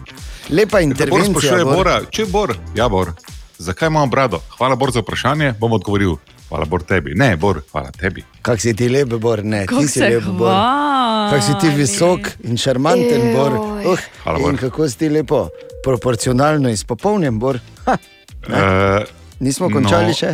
[0.49, 1.31] Lepa Bor intervencija.
[1.31, 1.75] sprašuje Bor.
[1.75, 3.11] Bora, če Bor, ja, Bor,
[3.57, 4.41] zakaj imamo brado?
[4.49, 6.15] Hvala Bor za vprašanje, bom odgovoril.
[6.49, 7.13] Hvala Bor tebi.
[7.15, 8.23] Ne, Bor, hvala tebi.
[8.41, 10.49] Kak si ti lep, Bor, ne, Kako ti si lep, Bor.
[10.49, 11.31] hvali.
[11.31, 13.53] Kak si ti visok in šarmanten, Bor.
[13.85, 14.57] Uh, Hvala, in Bor.
[14.59, 15.49] kako si ti lepo,
[15.83, 17.59] proporcionalno izpopolnjen, Bor.
[17.85, 17.97] Ha,
[18.39, 19.03] Uh,
[19.39, 20.13] nismo končali no.
[20.13, 20.29] še?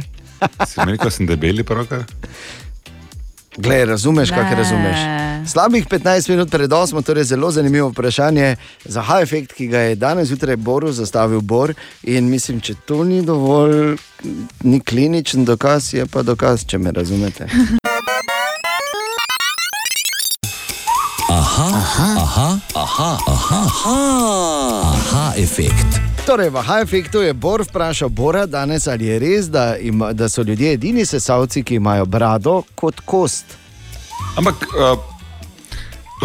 [0.64, 2.04] si rekel, da sem debeli pravkar?
[3.58, 4.56] Glej, razumeš, kaj Ne.
[4.56, 4.98] razumeš.
[5.52, 8.56] Slabih 15 minut pred 8, torej zelo zanimivo vprašanje
[8.86, 11.74] za H-efekt, ki ga je danes zjutraj Boru zastavil Bor.
[12.04, 13.98] In mislim, če to ni dovolj,
[14.64, 17.48] ni kliničen dokaz, je pa dokaz, če me razumete.
[21.30, 26.05] Aha, aha, aha, aha, aha, aha, aha efekt.
[26.26, 30.42] Torej, v H-efektu je Bor vprašal Bora danes, ali je res, da, ima, da so
[30.42, 33.46] ljudje edini sesalci, ki imajo brado kot kost.
[34.38, 34.98] Ampak, uh,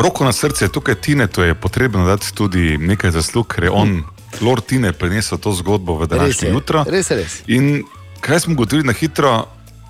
[0.01, 4.01] roko na srce, tukaj Tine, to je potrebno dati tudi nekaj zaslug, ker je on,
[4.41, 6.85] Lord Tine, prenesel to zgodbo v Res današnje jutro.
[6.89, 7.37] res je res.
[7.47, 7.85] In
[8.25, 9.45] kaj smo ugotovili na hitro,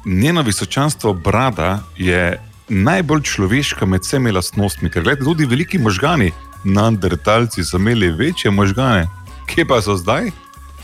[0.04, 2.34] njeno visočanstvo brada je
[2.68, 4.90] najbolj človeška med vsemi lastnostmi.
[4.90, 6.32] Ker gledite, tudi veliki možgani,
[6.64, 9.06] Neandertalci so imeli večje možgane,
[9.50, 10.30] kje pa so zdaj?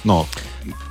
[0.05, 0.27] No,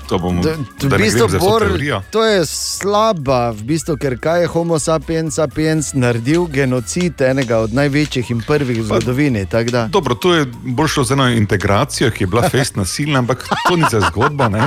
[0.07, 1.63] to bomo To, v bistvu, Bor,
[2.11, 7.73] to je slaba, v bistvu, ker kaj je Homo sapiens sapiens naredil genocid enega od
[7.73, 9.45] največjih in prvih v zgodovini.
[9.89, 13.75] Dobro, to je bolj šlo za eno integracijo, ki je bila fest nasilna, ampak to
[13.75, 14.49] ni za zgodba.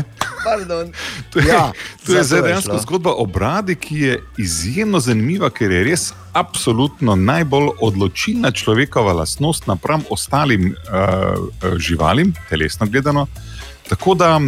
[1.33, 1.73] To je, Ja,
[2.07, 2.83] to je to je dejansko šlo.
[2.83, 9.67] zgodba o bradi, ki je izjemno zanimiva, ker je res absolutno najbolj odločilna človekova lastnost
[9.67, 13.27] napram ostalim uh, živalim, telesno gledano.
[13.89, 14.41] Tako da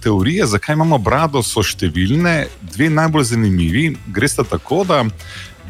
[0.00, 3.84] teorije, zakaj imamo brado, so številne, dve najbolj zanimivi.
[4.08, 5.02] Gre sta tako, da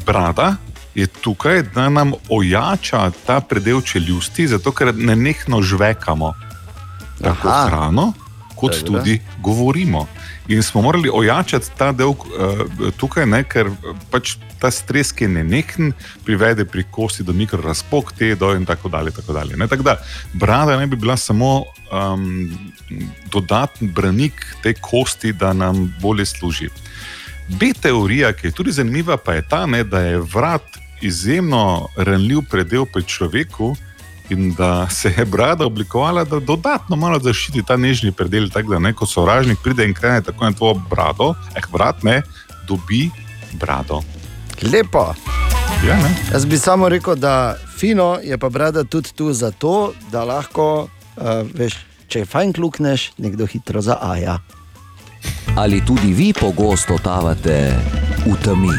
[0.05, 0.55] brada
[0.95, 6.33] je tukaj, da nam ojača ta predel čeljusti, zato ker nenehno žvekamo
[7.23, 7.67] tako Aha.
[7.67, 8.13] hrano,
[8.55, 9.01] kot Dobro.
[9.01, 10.07] tudi govorimo.
[10.47, 12.17] In smo morali ojačati ta del uh,
[12.97, 15.93] tukaj, ne, ker eh, pač ta stres, ki je nenehen,
[16.25, 19.11] privede pri kosti do mikrorazpok, te do in tako dalje.
[19.15, 19.67] Tako dalje ne.
[19.67, 19.97] Tako da
[20.33, 22.51] brada ne bi bila samo um,
[23.31, 26.69] dodatni branik te kosti, da nam bolje služi.
[27.47, 32.45] B teorija, ki je tudi zanimiva, pa je ta, ne, da je vrat izjemno ranljiv
[32.51, 33.75] predel pri človeku.
[34.29, 38.79] In da se je brada oblikovala, da dodatno malo zaščiti ta nežni predel, tako da
[38.79, 42.21] ne, ko sovražnik pride in krene tako na tvojo brado, eh, vrat ne,
[42.67, 43.09] dobi
[43.59, 44.01] brado.
[44.61, 45.13] Lepo.
[45.87, 46.15] Ja, ne?
[46.31, 51.23] Jaz bi samo rekel, da fino je pa brada tudi tu zato, da lahko, uh,
[51.53, 51.75] veš,
[52.07, 54.37] če je fajn klukneš, nekdo hitro zaaja.
[55.55, 57.57] Ali tudi vi pogosto totavate
[58.25, 58.77] v temi?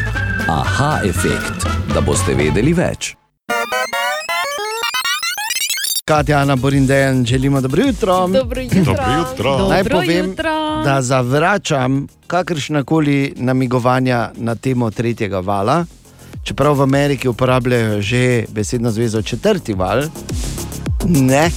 [0.48, 3.14] Aha efekt, da boste vedeli več.
[6.05, 8.28] Katja, Ana, Borin, Dejan, želimo dobro jutro.
[8.28, 8.85] Dobro jutro.
[8.85, 9.68] Dobro jutro.
[9.68, 10.82] Naj Dobro povem, jutro.
[10.85, 15.85] da zavračam kakršna koli namigovanja na temo tretjega vala.
[16.43, 20.02] Čeprav v Ameriki uporabljajo že besedno zvezo četrti val,
[21.09, 21.51] ne,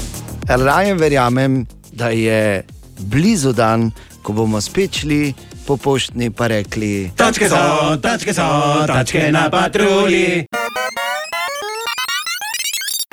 [0.48, 2.64] raje verjamem, da je
[2.99, 3.91] blizu dan,
[4.22, 5.34] ko bomo spet šli
[5.65, 8.41] po poštni pa rekli: Tačke so, tačke so,
[8.88, 10.45] tačke na patrulji.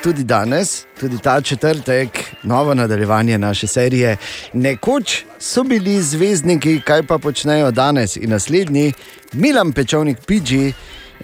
[0.05, 2.09] Tudi danes, tudi ta četrtek,
[2.43, 4.17] novo nadaljevanje naše serije.
[4.53, 8.93] Nekoč so bili zvezdniki, kaj pa počnejo danes in naslednji,
[9.33, 10.73] Milan Pečovnik Pidži,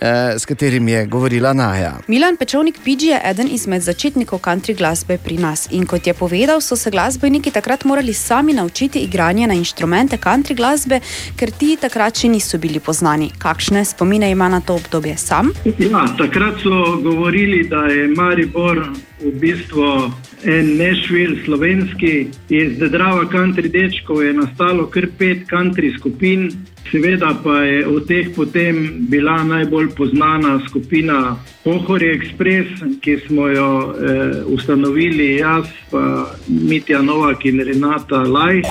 [0.00, 1.98] eh, s katerim je govorila Naja.
[2.08, 6.60] Milan Pečovnik Pidži je eden izmed začetnikov country glasbe pri nas in kot je povedal,
[6.60, 11.00] so se glasbeniki takrat morali sami naučiti igranje na inštrumente country glasbe,
[11.36, 13.30] ker ti takrat še niso bili poznani.
[13.38, 15.52] Kakšne spomine ima na to obdobje sam?
[15.78, 18.82] Ja, takrat so govorili, da je Maribor
[19.20, 20.12] v bistvu
[20.44, 22.26] en Nešvil slovenski.
[22.48, 26.50] Iz Drava country dečkov je nastalo kar pet country skupin.
[26.90, 33.94] Seveda pa je od teh potem bila najbolj znana skupina Pohori Express, ki smo jo
[33.94, 38.62] eh, ustanovili jaz, pa Mitja Novak in Renata Laj.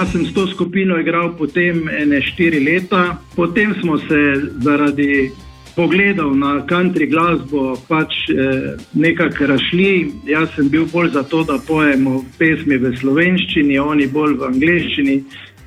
[0.00, 4.20] Jaz sem s to skupino igral potem ene štiri leta, potem smo se
[4.64, 5.30] zaradi
[5.76, 10.12] pogledov na country glasbo pač eh, nekako rašli.
[10.24, 15.16] Jaz sem bil bolj za to, da pojemo pesmi v slovenščini, oni bolj v angleščini.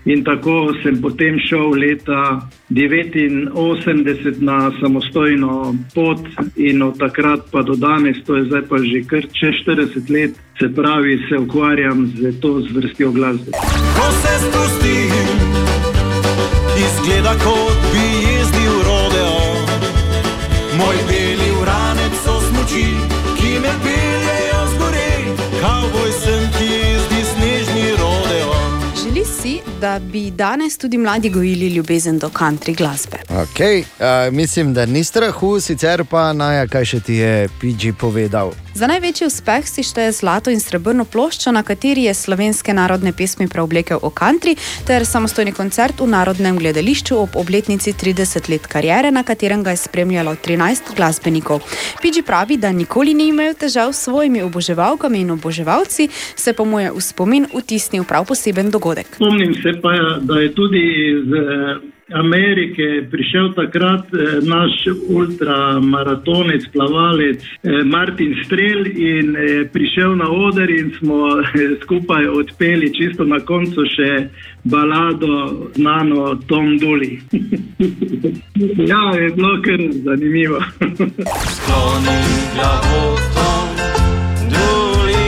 [0.05, 6.19] In tako sem potem šel leta 1989 na samostojno pot,
[6.55, 10.35] in od takrat pa do danes, to je zdaj pa že kar čez 40 let,
[10.59, 13.51] se pravi, se ukvarjam z to zvrstjo glasbe.
[13.95, 15.39] Ko se spustim,
[16.83, 19.39] izgleda kot bi jezdil rodeo.
[20.77, 22.87] Moj beli uranec so smuči,
[23.39, 23.92] ki me peljejo
[29.43, 33.17] si, da bi danes tudi mladi gojili ljubezen do country glasbe.
[33.29, 38.53] Okay, uh, mislim, da ni strahu, sicer pa naj, kaj še ti je PG povedal.
[38.73, 43.45] Za največji uspeh si šteje zlato in srebrno ploščo, na kateri je slovenske narodne pesmi
[43.45, 44.55] preoblekel v country,
[44.87, 49.81] ter samostojni koncert v Narodnem gledališču ob obletnici 30 let karijere, na katerem ga je
[49.83, 51.61] spremljalo 13 glasbenikov.
[52.01, 56.79] Pidži pravi, da nikoli ni imel težav s svojimi oboževalkami in oboževalci, se pa mu
[56.79, 59.19] je v spomin vtisnil prav poseben dogodek.
[59.33, 60.79] Spomnim se pa, da je tudi
[61.11, 61.75] iz eh,
[62.13, 64.71] Amerike prišel takrat eh, naš
[65.09, 69.35] ultramaratonec, plavalec eh, Martin Strel in
[69.73, 71.41] prišel na oder in smo
[71.81, 74.27] skupaj odpeli čisto na koncu še
[74.63, 77.21] balado znano Tom Duli.
[78.91, 80.61] ja, je bilo kar zanimivo.
[81.57, 82.19] Skloni
[82.53, 83.67] glavo Tom
[84.53, 85.25] Duli,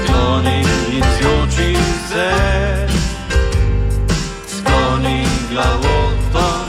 [0.00, 0.58] skloni
[0.96, 1.76] izjoči
[2.08, 2.51] se.
[5.52, 6.68] Glavo Tom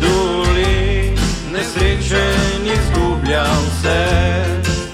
[0.00, 1.16] Duli,
[1.52, 4.00] nesrečen izgublja vse.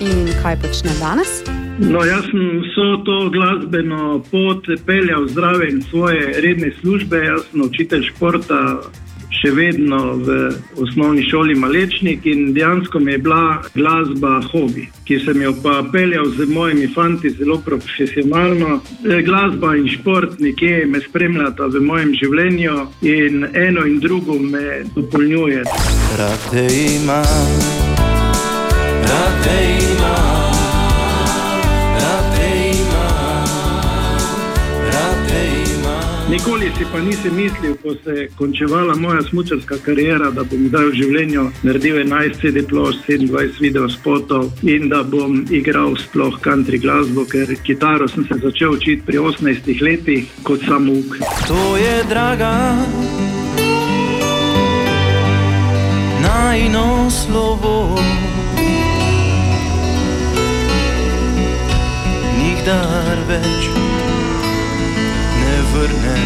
[0.01, 1.43] In kaj počne danes?
[1.79, 7.25] No, jaz sem vso to glasbeno pot peljal zraven svoje redne službe.
[7.25, 8.61] Jaz sem učitelj športa
[9.31, 10.37] še vedno v
[10.83, 16.27] osnovni šoli Malečnik in dejansko mi je bila glasba hobi, ki sem jo pa peljal
[16.37, 18.81] z mojimi fanti zelo profesionalno.
[19.05, 24.83] E, Glasba in šport nekje me spremljata v mojem življenju in eno in drugo me
[24.95, 25.65] dopolnjuje.
[26.19, 27.59] Rad te imam,
[29.07, 30.50] rad te imam,
[36.31, 40.85] Nikoli si pa nisem mislil, ko se je končevala moja smučarska karijera, da bom zdaj
[40.85, 47.27] v življenju naredil 11 CD plošč, 27 videospotov in da bom igral sploh country glasbo,
[47.27, 51.19] ker kitaro sem se začel učiti pri 18 letih kot samouk.
[51.51, 52.55] To je draga,
[56.23, 57.99] najno slovo.
[62.39, 63.90] Nikdar več
[65.81, 66.17] ne vrne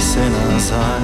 [0.00, 1.00] se nazaj.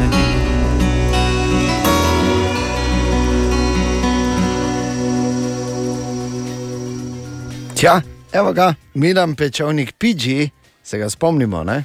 [7.75, 8.01] Tja,
[8.33, 10.51] evo ga, Milan Pečovnik, PG,
[10.83, 11.65] se ga spomnimo.
[11.65, 11.85] Ne?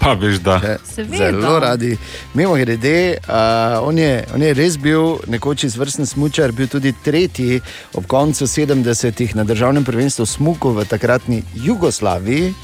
[0.00, 0.60] Pa veš, da.
[0.94, 1.16] Seveda.
[1.16, 1.96] Zelo radi.
[2.34, 7.60] Mimo grede, uh, on, je, on je res bil nekoč izvrsten smočar, bil tudi tretji
[7.94, 12.54] ob koncu 70-ih na državnem prvenstvu smuku v takratni Jugoslaviji.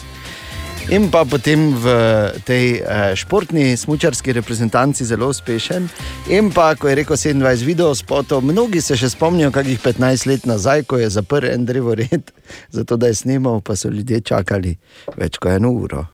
[0.86, 1.86] In pa potem v
[2.46, 5.90] tej uh, športni smočarski reprezentanci zelo uspešen.
[6.30, 10.86] In pa, ko je rekel 27 videospotov, mnogi se še spomnijo, kakih 15 let nazaj,
[10.86, 12.30] ko je zaprl en drevored,
[12.76, 14.78] zato da je snimal, pa so ljudje čakali
[15.18, 16.06] več kot eno uro.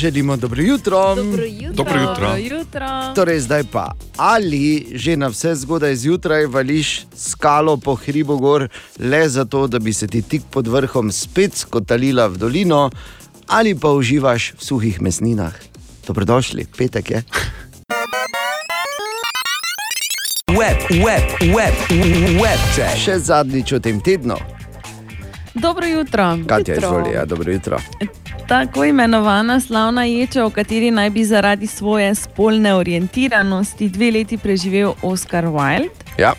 [0.00, 1.14] Želimo dobro jutro.
[1.14, 1.72] Dobro jutro.
[1.72, 2.26] Dobro jutro.
[2.26, 2.86] Dobro jutro.
[3.14, 8.68] Torej, zdaj pa ali že na vse zgodaj zjutraj vališ skalo po hribu gor,
[8.98, 12.90] le zato, da bi se ti tik pod vrhom spet skotalila v dolino,
[13.46, 15.54] ali pa uživaš v suhih mesninah.
[16.06, 17.22] Dobrodošli, petek je.
[20.48, 21.74] Web, web, web,
[22.42, 22.96] web check.
[22.96, 24.57] Še zadnjič v tem tednu.
[25.60, 26.38] Dobro jutro.
[26.46, 27.78] Katja, izvoli, ja, dobro jutro.
[28.48, 34.92] Tako imenovana slavna ječa, v kateri naj bi zaradi svoje spolne orientiranosti dve leti preživel
[35.02, 36.32] Oscar Wilde, Ja.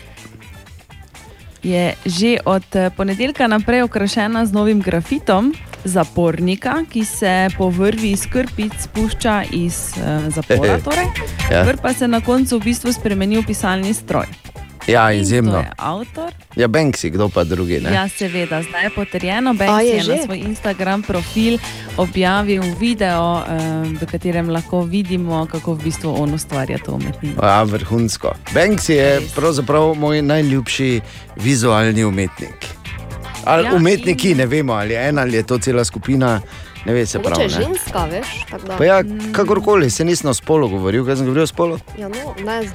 [1.62, 8.10] je že od eh, ponedeljka naprej okrašena z novim grafitom zapornika, ki se po vrvi
[8.10, 10.78] iz krpic spušča iz uh, zapora.
[10.84, 11.06] Torej.
[11.52, 11.62] Ja.
[11.62, 14.26] Vrv pa se na koncu v bistvu spremeni v pisalni stroj.
[14.86, 15.58] Ja, izjemno.
[15.58, 16.32] je avtor.
[16.56, 17.80] Ja, Banksy, kdo pa drugi.
[17.80, 17.92] Ne?
[17.92, 19.50] Ja, seveda, zdaj je potrjeno.
[19.50, 20.22] A, Banks je je, je na že?
[20.24, 21.58] svoj Instagram profil
[21.96, 27.36] objavil video, um, v katerem lahko vidimo, kako v bistvu on ustvarja to umetnino.
[27.38, 28.34] Ja, vrhunsko.
[28.50, 31.00] Banksy je pravzaprav moj najljubši
[31.36, 32.66] vizualni umetnik.
[33.44, 36.40] Ali Ja, umetniki, ne vemo, ali je ena ali je to cela skupina,
[36.84, 37.42] ne ve se Mogoče prav.
[37.42, 37.64] je Ne.
[37.64, 38.28] ženska, veš?
[38.78, 39.02] Pa ja,
[39.32, 41.78] kakorkoli, se nisem o spolu govoril, kaj sem govoril o spolu.
[41.98, 42.70] Ja, no, ne,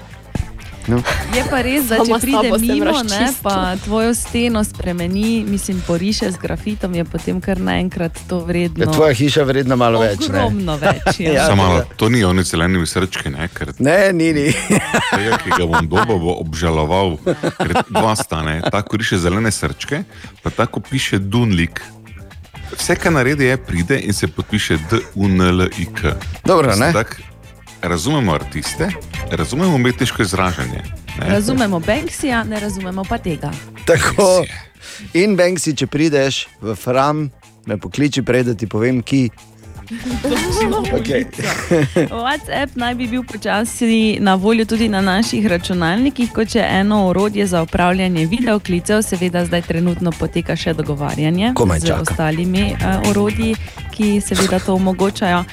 [0.88, 1.02] No.
[1.34, 6.38] Je pa res, da če pride mimo, ne, pa tvojo steno spremeni, mislim, poriše z
[6.38, 8.86] grafitom, je potem kar naenkrat to vredno.
[8.86, 10.28] Je tvoja hiša vredna malo več.
[10.28, 10.46] Ne?
[10.46, 11.20] Ogromno več.
[11.20, 11.32] Ja.
[11.36, 13.50] Ja, Samo malo, to ni oni zelenimi srčki, ne?
[13.52, 14.46] ker Ne, ni, ni.
[15.18, 17.18] tega, ki ga bom dobil, bo obžaloval.
[17.58, 20.06] Ker dva stane, tako riše zelene srčke,
[20.44, 21.82] pa tako piše Dunlik.
[22.78, 26.16] Vse, kar naredi, je pride in se podpiše D-U-N-L-I-K.
[26.46, 26.94] Dobro, Mislim, ne?
[26.94, 27.18] tak,
[27.88, 28.90] razumemo artiste,
[29.32, 30.84] razumemo umetniško izražanje.
[31.20, 31.30] Ne?
[31.30, 33.52] Razumemo Banksija, ne razumemo pa tega.
[33.86, 34.46] Tako.
[35.14, 37.30] In Banksy, če prideš v Fram,
[37.66, 39.30] me pokliči prej, da ti povem, ki.
[40.96, 41.26] Okay.
[42.26, 47.48] WhatsApp naj bi bil počasi na voljo tudi na naših računalnikih, kot je eno orodje
[47.48, 49.02] za upravljanje videoklicev.
[49.02, 52.02] Seveda, zdaj trenutno poteka še dogovarjanje Komaj z čakam.
[52.02, 53.56] ostalimi uh, orodji,
[53.92, 55.44] ki seveda to omogočajo.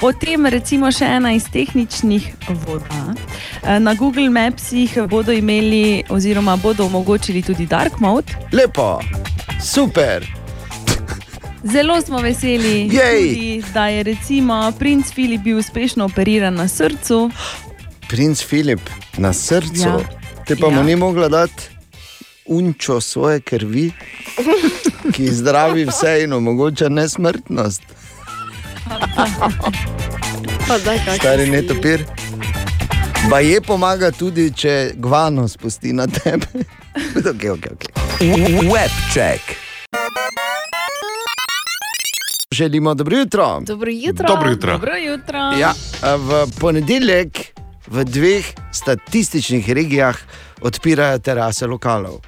[0.00, 2.32] Potem, recimo, še ena iz tehničnih
[2.66, 3.14] voda.
[3.62, 8.32] Eh, Na Google Mapsih bodo imeli, oziroma bodo omogočili tudi Dark Mode.
[8.52, 9.00] Lepo,
[9.62, 10.45] super.
[11.72, 17.30] Zelo smo veseli, tudi, da je recimo princ Filip bil uspešno operiran na srcu.
[18.08, 18.80] Princ Filip
[19.16, 19.98] na srcu, Ja.
[20.46, 20.82] te pa mu Ja.
[20.82, 21.62] ni mogla dati
[22.46, 23.92] unčo svoje krvi,
[25.12, 27.82] ki zdravi vse in omogoča nesmrtnost.
[30.68, 32.04] Pa daj, Stari netopir.
[33.30, 36.46] Pa je pomaga tudi, če gvano spusti na tebe.
[37.30, 37.90] okay, okay, okay.
[38.62, 39.65] Webček.
[42.56, 43.60] Želimo dobro jutro.
[43.60, 44.28] Dobro jutro.
[44.28, 44.72] Dobro jutro.
[44.72, 45.38] Dobro jutro.
[45.38, 45.72] Ja,
[46.16, 47.38] v ponedeljek
[47.86, 50.16] v dveh statističnih regijah
[50.60, 52.20] odpirajo terase lokalov.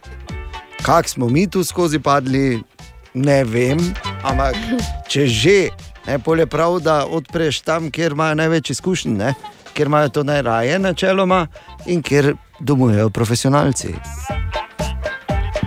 [0.82, 2.62] Kak smo mi tu skozi padli,
[3.14, 3.80] ne vem,
[4.22, 4.56] ampak
[5.08, 5.70] če že,
[6.06, 9.34] ne polje prav, da odpreš tam, kjer imajo največ izkušenj, ne?
[9.72, 11.46] kjer imajo to najraje načeloma
[11.86, 13.94] in kjer domujejo profesionalci.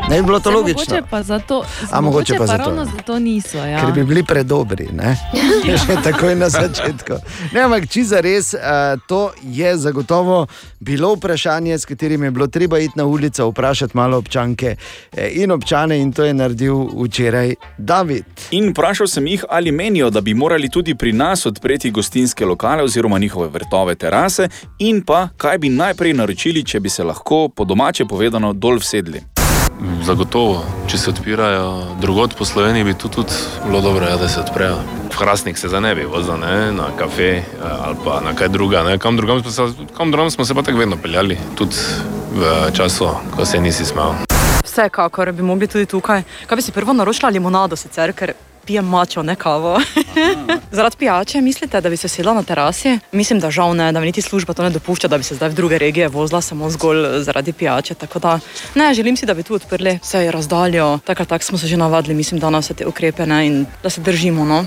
[0.09, 0.95] Ne bi bilo to Saj logično.
[0.95, 2.85] Mogoče pa zato, A mogoče pa zato, ravno ja.
[2.85, 3.57] zato niso.
[3.57, 3.79] Ja.
[3.81, 5.17] Ker bi bili predobri, ne?
[5.65, 7.13] že takoj na začetku.
[7.53, 10.47] Ne, ampak če za res, uh, to je zagotovo
[10.79, 14.75] bilo vprašanje, s katerim je bilo treba iti na ulico, vprašati malo občanke
[15.17, 18.25] eh, in občane, in to je naredil včeraj David.
[18.51, 22.83] In vprašal sem jih, ali menijo, da bi morali tudi pri nas odpreti gostinske lokale
[22.83, 24.49] oziroma njihove vrtove terase,
[24.79, 29.40] in pa kaj bi najprej naročili, če bi se lahko po domače povedano dol vsedli.
[30.01, 33.33] Zagotovo, če se odpirajo drugot po Sloveniji, bi tu tudi
[33.65, 34.79] bilo dobro, ja, da se odprejo.
[35.11, 38.49] V Hrastnik se zdaj ne bi vozil, ne, na kafe eh, ali pa na kaj
[38.49, 38.83] druga.
[38.83, 38.97] Ne.
[38.97, 41.75] Kam, drugam smo se, kam drugam smo se pa tako vedno peljali, tudi
[42.33, 44.13] v času, ko se nisi smel.
[44.63, 46.23] Vsekakor bi mogli tudi tukaj.
[46.47, 48.33] Kaj bi si prvo naročila limonado, sicer, ker
[48.65, 49.79] pijem mačo, ne kavo.
[50.71, 52.99] Zaradi pijače mislite, da bi se sedla na terasi?
[53.11, 55.49] Mislim, da žal ne, da mi niti služba to ne dopušča, da bi se zdaj
[55.49, 57.93] v druge regije vozila samo zgolj zaradi pijače.
[57.95, 58.39] Tako da
[58.75, 60.99] ne, želim si, da bi tu odprli vse razdaljo.
[61.05, 63.89] Takrat tak smo se že navadili, mislim, da na vse te ukrepe ne, in da
[63.89, 64.45] se držimo.
[64.45, 64.65] No.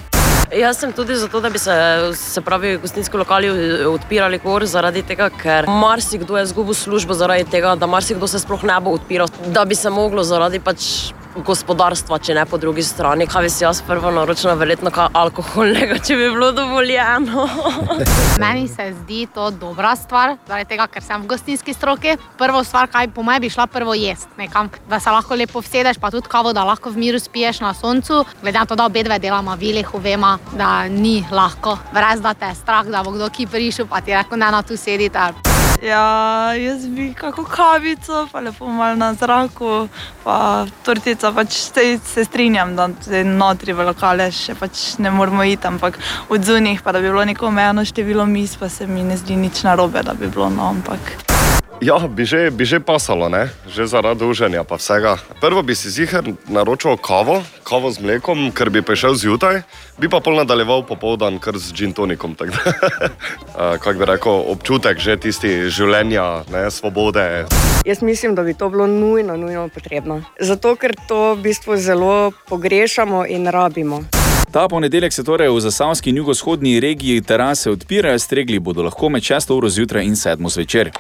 [0.53, 1.73] Jaz sem tudi zato, da bi se,
[2.15, 7.45] se pravi, gostinski lokali eh, odpirali gor, zaradi tega, ker marsikdo je izgubil službo, zaradi
[7.51, 10.87] tega, da marsikdo se sploh ne bo odpiral, da bi se moglo zaradi pač
[11.37, 13.27] gospodarstva, če ne po drugi strani.
[13.31, 17.47] Kaj bi si jaz prvo naročila, verjetno kaj alkoholnega, če bi bilo dovoljeno.
[18.43, 22.17] Meni se zdi to dobra stvar, zaradi tega, ker sem v gostinski stroki.
[22.39, 25.99] Prvo stvar, kaj po meni bi šla prvo jesti, nekam, da se lahko lepo vsedeš,
[26.03, 28.25] pa tudi kavo, da lahko v miru spiješ na soncu.
[28.43, 32.35] Glede na to, da obe dve delamo v Vilihu, vemo, da ni lahko, brez da
[32.35, 35.54] te je strah, da bo kdo ki prišel, pa ti reko, ne na tu sedite.
[35.85, 39.89] Ja, jaz bi kako kavico, pa lepo malo na zraku,
[40.25, 41.33] pa tortica.
[41.33, 46.01] Pač se, se strinjam, da zdaj notri v lokale še pač ne moramo iti, ampak
[46.33, 49.37] od zunih, pa da bi bilo neko omejeno število mis, pa se mi ne zdi
[49.37, 51.34] nič narobe, da bi bilo no, ampak.
[51.83, 53.51] Ja, bi že, bi že pasalo, ne?
[53.67, 55.19] že zaradi užanja pa vsega.
[55.43, 59.67] Prvo bi si zihar naročil kavo, kavo z mlekom, ker bi prišel zjutraj,
[59.99, 62.39] bi pa pol nadaljeval popoldan kar z gin tonikom.
[62.39, 62.63] tako da,
[63.75, 67.51] eh, Kako bi rekel, občutek že tisti življenja, ne, svobode.
[67.83, 70.23] Jaz mislim, da bi to bilo nujno, nujno potrebno.
[70.41, 74.07] Zato, ker to v bistvu zelo pogrešamo in rabimo.
[74.55, 79.23] Ta ponedeljek se torej v zasavski in jugovzhodni regiji terase odpirajo, stregli bodo lahko med
[79.23, 80.95] 6 uro zjutraj in 7 zvečer.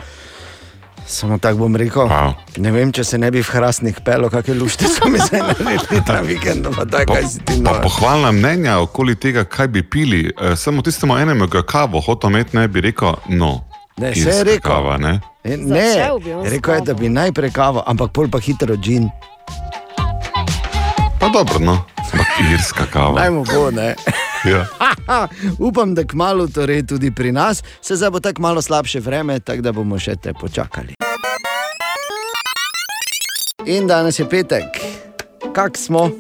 [1.07, 2.09] Samo tako bom rekel.
[2.09, 2.33] Wow.
[2.57, 6.01] Ne vem, če se ne bi v Hrastnik pelo, kakšne lušte so mi zdaj naredili
[6.07, 6.69] ta vikend.
[6.73, 10.33] Pa, si ti Pa pohvalna mnenja okoli tega, kaj bi pili.
[10.33, 13.61] E, samo tistemu enemu, ki kavo hotel imeti, ne bi rekel, no.
[13.97, 14.71] Ne, se irska je rekel.
[14.71, 15.21] Kava, ne?
[15.45, 16.09] E, Ne,
[16.49, 19.11] rekel je, da bi najprej kavo, ampak pol pa hitro džin.
[21.33, 21.85] dobro, no.
[22.13, 23.21] Ampak irska kava.
[23.21, 23.95] Dajmo bo, ne.
[24.45, 24.67] Ja.
[25.69, 29.63] Upam, da kmalo torej tudi pri nas, se zdaj bo tako malo slabše vreme, tako
[29.63, 30.95] da bomo še te počakali.
[33.67, 34.81] In danes je petek,
[35.55, 36.11] kak smo?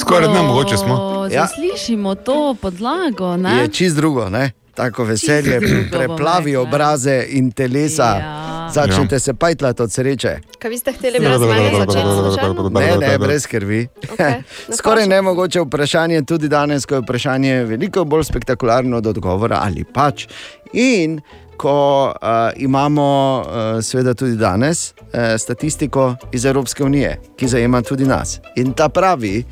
[0.00, 1.26] Skoraj ne mogoče smo.
[1.30, 1.46] Ja.
[1.46, 3.36] Zaslišimo to podlago.
[3.36, 3.62] Ne?
[3.62, 4.52] Je čist drugo, ne?
[4.74, 5.60] Tako veselje
[5.90, 8.02] preplavi obraze in telesa.
[8.02, 8.70] Ja.
[8.74, 10.38] Začnete se pajtlati od sreče.
[10.58, 12.68] Kaj vi ste hteli brez mene začeti slučajno?
[12.68, 13.86] Ne, ne, brez krvi.
[14.78, 20.26] Skoraj nemogoče vprašanje tudi danes, ko je vprašanje veliko bolj spektakularno od odgovora ali pač.
[20.72, 21.20] In
[21.56, 28.04] ko uh, imamo uh, seveda tudi danes uh, statistiko iz Evropske unije, ki zajema tudi
[28.04, 28.40] nas.
[28.56, 29.44] In ta pravi,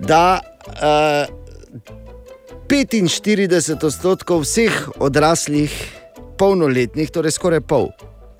[0.00, 1.37] da uh,
[2.68, 5.72] 45 odstotkov vseh odraslih,
[6.36, 7.88] polnoletnih, torej skoraj pol,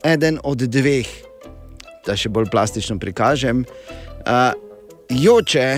[0.04, 1.08] eden od dveh,
[2.04, 3.64] da še bolj plastično prikažem,
[4.28, 4.52] uh,
[5.08, 5.68] joče,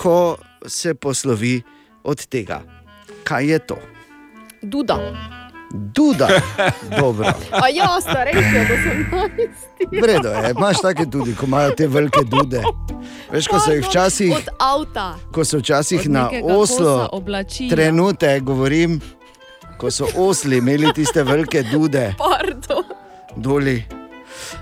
[0.00, 1.60] ko se poslovi
[2.08, 2.62] od tega.
[3.28, 3.78] Kaj je to?
[4.64, 5.35] Duda.
[5.76, 6.28] Duda.
[6.98, 7.26] Dobro.
[7.62, 8.66] A ja, starejši od
[9.12, 10.02] 18.
[10.02, 12.62] Vredo je, imaš take tudi, ko imajo te velike dude.
[13.32, 15.14] Veš, ko so jih včasih, Od avta.
[15.32, 17.10] ko so včasih na oslo,
[17.70, 19.00] trenutek govorim,
[19.78, 22.14] ko so osli imeli tiste velike dude.
[22.18, 22.84] Pardon.
[23.36, 23.84] Doli.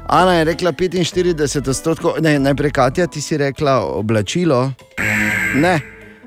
[0.06, 4.72] Ana je rekla 45 odstotkov, ne, najprej Katja, ti si rekla oblačilo.
[5.54, 5.80] Ne,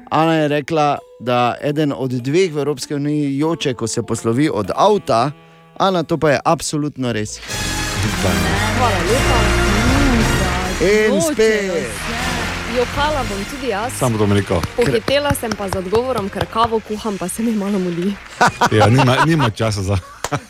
[0.09, 4.71] Ana je rekla, da eden od dveh v Evropski uniji joče, ko se poslovi od
[4.75, 5.31] avta.
[5.75, 7.39] Ana, to pa je absolutno res.
[8.77, 9.39] Hvala lepa.
[10.81, 11.71] In spet.
[12.69, 13.91] Jokala bom tudi jaz.
[13.99, 14.61] Samo Dominika.
[14.75, 18.13] Pohitela sem pa z odgovorom, ker kavo kuham, pa se mi malo mudi.
[18.77, 19.97] Ja, nima, nima časa za.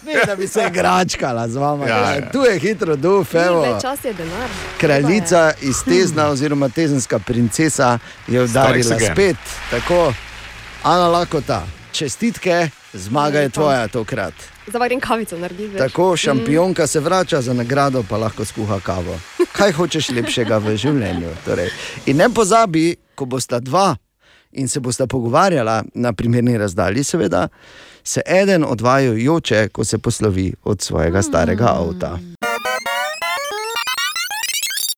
[0.03, 1.87] Ne, da bi se igračkala z vama.
[1.87, 2.31] Ja, Ja.
[2.31, 3.79] Tu je hitro, Ni, evo.
[3.81, 4.49] čas je denar.
[4.77, 9.11] Kraljica iz Tezna, oziroma Tezenska princesa, je udarila again.
[9.11, 9.37] spet.
[9.71, 10.13] Tako,
[10.83, 14.33] Ana Lakota, čestitke, zmaga je tvoja tokrat.
[14.67, 15.67] Zdaj grem kavico narediti.
[15.67, 15.77] veš.
[15.77, 19.19] Tako, šampionka se vrača za nagrado, pa lahko skuha kavo.
[19.51, 21.29] Kaj hočeš lepšega v življenju?
[21.45, 21.69] Torej.
[22.05, 23.95] In ne pozabi, ko bosta dva
[24.51, 27.47] in se bosta pogovarjala na primerni razdalji, seveda,
[28.03, 32.19] se eden od vaju joče, ko se poslovi od svojega starega avta.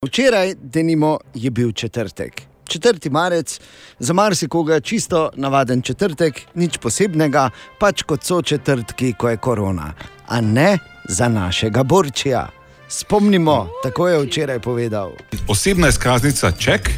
[0.05, 2.41] Včeraj, denimo, je bil četrtek.
[2.69, 3.09] 4.
[3.11, 3.59] marec,
[3.99, 9.93] za marsikoga čisto navaden četrtek, nič posebnega, pač kot so četrtki, ko je korona.
[10.27, 10.77] A ne
[11.09, 12.47] za našega borčija.
[12.89, 15.11] Spomnimo, tako je včeraj povedal.
[15.47, 16.89] Osebna izkaznica ček,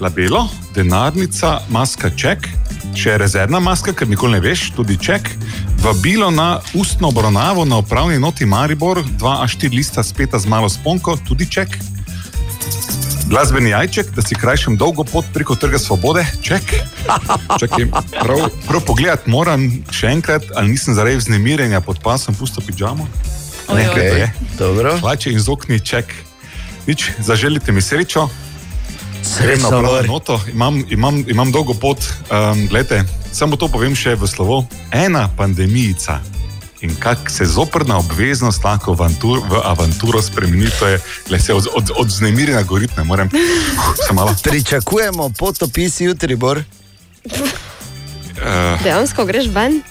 [0.00, 2.48] labelo, denarnica, maska ček,
[2.94, 5.30] če je rezervna maska, ker nikoli ne veš, tudi ček,
[5.82, 11.50] vabilo na ustno obravnavo na upravni noti Maribor, 2A4 lista speta z malo sponko, tudi
[11.50, 11.78] ček.
[13.30, 16.62] Glasbeni jajček, da si krajšam dolgo pot preko trga svobode, ček.
[17.60, 23.06] Čakaj, prav, prav pogledati moram še enkrat, ali nisem zaradi vznemirjenja pod pasom pusto pižamo.
[24.58, 24.96] Dobro.
[24.98, 26.10] Hlače in zokni ček.
[26.86, 28.26] Nič, zaželite mi srečo.
[29.22, 30.40] Srečno, pravo noto.
[30.50, 32.02] Imam, imam, imam dolgo pot.
[32.02, 34.64] Um, glede, samo to povem še v slovo.
[34.90, 36.18] Ena pandemijica.
[36.80, 41.00] In kako se zoprna obveznost lahko v, avantur, v avanturo spremeni, to je,
[41.30, 43.28] le se od, od, od znemirjenja govoriti ne morem.
[44.12, 44.34] Malo.
[44.42, 46.62] Pričakujemo potopis jutri, Bor.
[47.26, 49.82] Uh, Dejansko greš ven?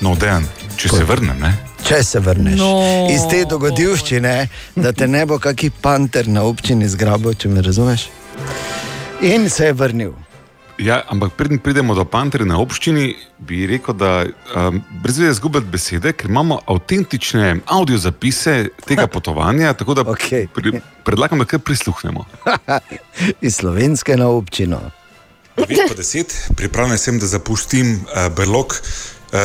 [0.00, 0.46] no, dejan,
[0.76, 1.52] če se vrnem, ne?
[1.84, 3.06] Če se vrneš No.
[3.10, 8.08] iz te dogodivščine, da te ne bo kaki panter na občini zgrabil, če me razumeš.
[9.20, 10.12] In se je vrnil.
[10.82, 15.70] Ja, ampak preden pridemo do Pantere na občini, bi rekel, da um, brez veze izgubiti
[15.70, 20.48] besede, ker imamo avtentične audio zapise tega potovanja, tako da okay.
[20.54, 22.24] pri, predlagam, da kar prisluhnemo.
[23.46, 24.80] Iz slovenske na občino.
[25.56, 28.74] 9 po 10, pripravljen sem, da zapustim uh, brlog.
[28.74, 29.38] Uh,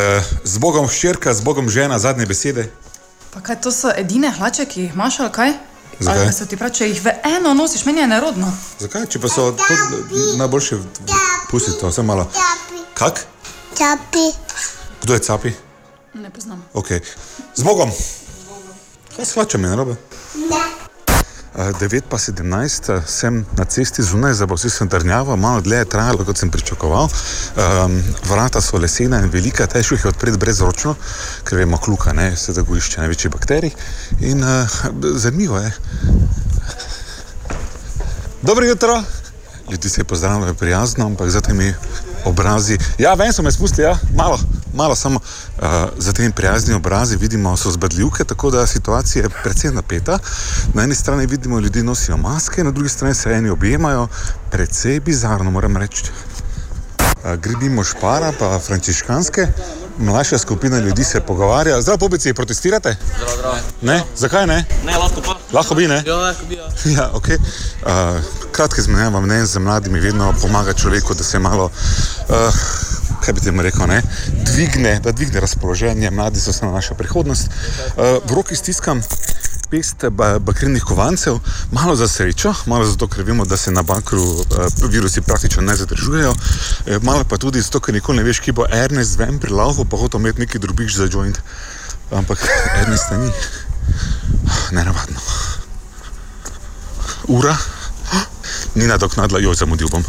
[0.44, 2.72] z Bogom hčerka, z Bogom žena, zadnje besede.
[3.34, 5.54] Pa kaj to so edine hlače, ki jih imaš, ali kaj?
[6.00, 6.26] Zakaj?
[6.26, 8.52] Ali ti prav, če jih v eno nosiš, meni je nerodno.
[8.80, 9.08] Zakaj?
[9.10, 9.78] Če pa so to
[10.38, 10.78] najboljše,
[11.52, 12.28] pusti to, samo malo.
[12.94, 13.26] Kak?
[13.78, 14.26] Čapi.
[15.02, 15.54] Kdo je capi?
[16.14, 16.66] Ne poznam.
[16.74, 17.02] Okay.
[17.56, 17.92] Z Bogom.
[19.16, 19.98] Kaj s hlačami, narobe?
[20.36, 20.77] Ne.
[21.58, 25.86] 9 pa 17 eh, sem na cesti zunaj, za vsi sem drnjava, malo dlje je
[25.90, 27.10] trajalo, kot sem pričakoval.
[27.10, 30.96] Um, vrata so lesena in velika, težko jih je odpreti brezročno,
[31.44, 33.74] ker vemo, kluka, ne, se da gojišče največjih bakterij.
[34.20, 34.78] In uh,
[35.16, 35.74] zanimivo je.
[38.42, 39.04] Dobro jutro.
[39.72, 41.74] Ljudi se pozdravljajo prijazno, ampak za temi
[42.26, 42.78] obrazi.
[42.98, 44.40] Ja, ven so me spustili, ja, malo,
[44.74, 45.64] malo samo uh,
[45.98, 50.20] za temi prijaznimi obrazi vidimo, so zbadljivke, tako da situacija je precej napeta.
[50.74, 54.08] Na eni strani vidimo, ljudi nosijo maske, na drugi strani se eni objemajo,
[54.52, 56.04] precej bizarno, moram reči.
[56.04, 59.48] Uh, Gribimo špara, pa frančiškanske,
[59.98, 61.82] mlajša skupina ljudi se pogovarja.
[61.82, 62.96] Zdravo, pobici, protestirate?
[63.16, 63.56] Zdravo, zdravo.
[63.82, 64.04] Ne?
[64.16, 64.66] Zakaj ne?
[64.86, 65.38] Ne, lahko pa.
[65.54, 66.04] Lahko bi, ne?
[66.06, 66.56] Ja, lahko bi.
[66.56, 66.68] Ja.
[66.86, 67.38] Ja, okay.
[67.38, 72.56] uh, kratke izmenjava mnenj z mladimi vedno pomaga človeku, da se malo, uh,
[73.22, 74.02] kaj bi temu rekel, ne,
[74.46, 76.10] dvigne, da dvigne razpoloženje.
[76.12, 77.48] Mladi so samo naša prihodnost.
[77.50, 79.02] Uh, v roki stiskam
[79.70, 81.38] pest ba- bakrenih kovancev,
[81.72, 84.46] malo za srečo, malo zato, ker vemo, da se na bakru uh,
[84.90, 88.66] virusi praktično ne zadržujejo, uh, malo pa tudi zato, ker nikoli ne veš, ki bo
[88.72, 91.38] Ernest vem pri laufu, pa hotel imeti neki drugič za joint.
[92.12, 92.42] Ampak
[92.82, 93.32] Ernesta ni.
[94.76, 95.20] Nenavadno.
[97.28, 97.58] Ura,
[98.76, 100.04] ni nadoknadila, jo zamudil bom.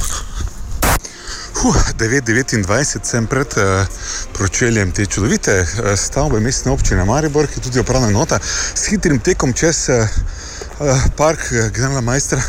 [1.59, 3.87] Huh, 9:29 sem pred uh,
[4.33, 8.39] pročeljem te čudovite uh, stavbe mestne občine Maribor, ki je tudi upravna nota,
[8.75, 10.07] s hitrim tekom čez uh,
[11.17, 12.43] park uh, generala majstra,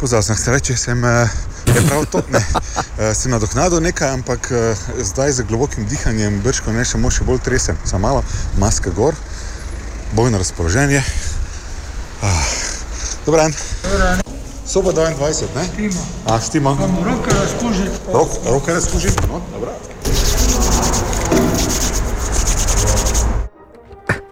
[0.00, 1.30] pozval sem se reči, sem uh,
[1.70, 2.42] je prav to, ne.
[2.42, 7.44] Uh, sem nadoknadil nekaj, ampak uh, zdaj z globokim dihanjem brško ne samo še bolj
[7.46, 8.24] tresem, samo malo,
[8.58, 9.14] maska gor,
[10.18, 11.04] bojno razpoloženje.
[12.22, 12.42] Uh,
[13.26, 14.29] Dobar dan.
[14.70, 15.64] Soba 22, ne?
[15.66, 16.02] Štima.
[16.30, 16.70] A, štima.
[16.78, 17.90] Imamo roke razkužiti.
[18.12, 19.72] Rok, roke razkužiti, no, dobro.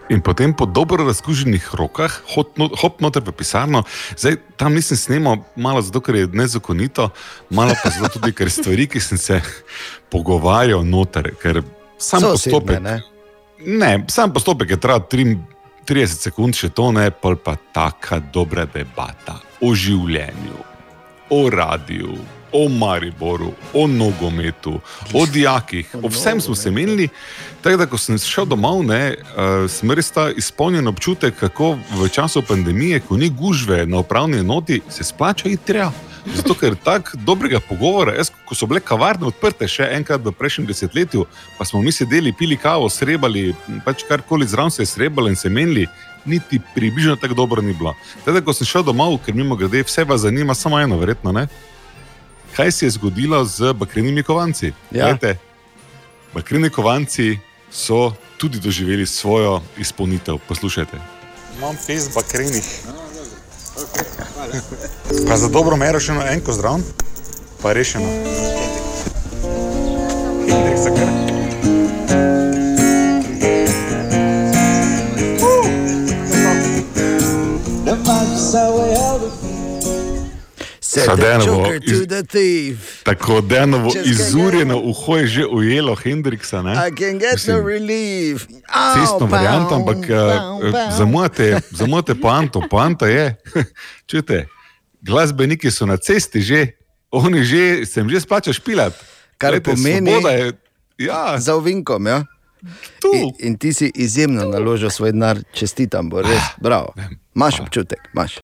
[0.09, 3.83] In potem po dobro razkuženih rokah, hop, no, hop noter v pisarno,
[4.15, 7.09] zdaj tam nisem snimal, malo zato, ker je nezakonito,
[7.49, 9.41] malo pa zato tudi, ker stvari, ki sem se
[10.09, 11.61] pogovarjal noter, ker
[11.97, 12.79] sam So postopek.
[12.79, 13.01] osebne,
[13.67, 15.03] ne, sam postopek je trajal
[15.89, 20.59] 30 sekund, še to ne, pol pa taka dobra debata o življenju,
[21.33, 22.17] o radiju,
[22.53, 24.75] o Mariboru, o nogometu,
[25.13, 27.09] o dijakih, o vsem smo se menili.
[27.61, 32.09] Tako da, ko sem šel domov, ne, uh, sem res ta izpolnjen občutek, kako v
[32.13, 35.91] času pandemije, ko ni gužve na upravni enoti, se splača iti tja.
[36.25, 40.67] Zato, ker tako dobrega pogovora, jaz, ko so bile kavarne odprte še enkrat v prejšnjem
[40.67, 41.25] desetletju,
[41.57, 43.53] pa smo mi sedeli, pili kavo, srebali,
[43.85, 45.87] pač karkoli zraven se je srebalo in se menili,
[46.25, 47.95] niti približno tako dobro ni bilo.
[48.25, 51.47] Teda, ko sem šel domov, ker mimo grede vse vas zanima, samo eno, verjetno ne.
[52.55, 54.73] Kaj se je zgodilo z bakrenimi kovanci?
[54.91, 55.05] Ja.
[55.11, 55.37] Glejte,
[56.33, 57.37] bakreni kovanci
[57.71, 60.37] so tudi doživeli svojo izpolnitev.
[60.47, 60.97] Poslušajte.
[61.57, 62.65] Imam pes bakrenih.
[65.27, 66.79] Pa za dobro mero še eno enko zdrav,
[67.61, 68.09] pa rešeno.
[70.47, 71.07] Hendrik, zakaj?
[78.49, 79.48] Sadenovo Joker to iz-
[82.07, 83.03] the thief.
[83.03, 86.61] Tako Denovo Just can't izurjeno uho je že ujelo Hendriksa.
[86.89, 87.63] Get no
[88.95, 89.97] cestno varianto, ampak
[90.97, 92.61] zamujate, zamujate poanto.
[92.69, 93.35] Poanta je,
[94.09, 94.47] čujete,
[95.01, 96.67] glasbeniki so na cesti že,
[97.11, 98.93] oni že, sem že splačal špilat.
[99.37, 100.53] Kar Glejte, pomeni, svoboda je,
[100.97, 101.39] ja.
[101.39, 102.07] za ovinkom.
[102.07, 102.23] Ja?
[103.15, 106.43] In, in ti si izjemno naložil svoj denar, čestitam, bo res.
[106.59, 106.93] Bravo.
[107.35, 108.43] Imaš občutek, imaš.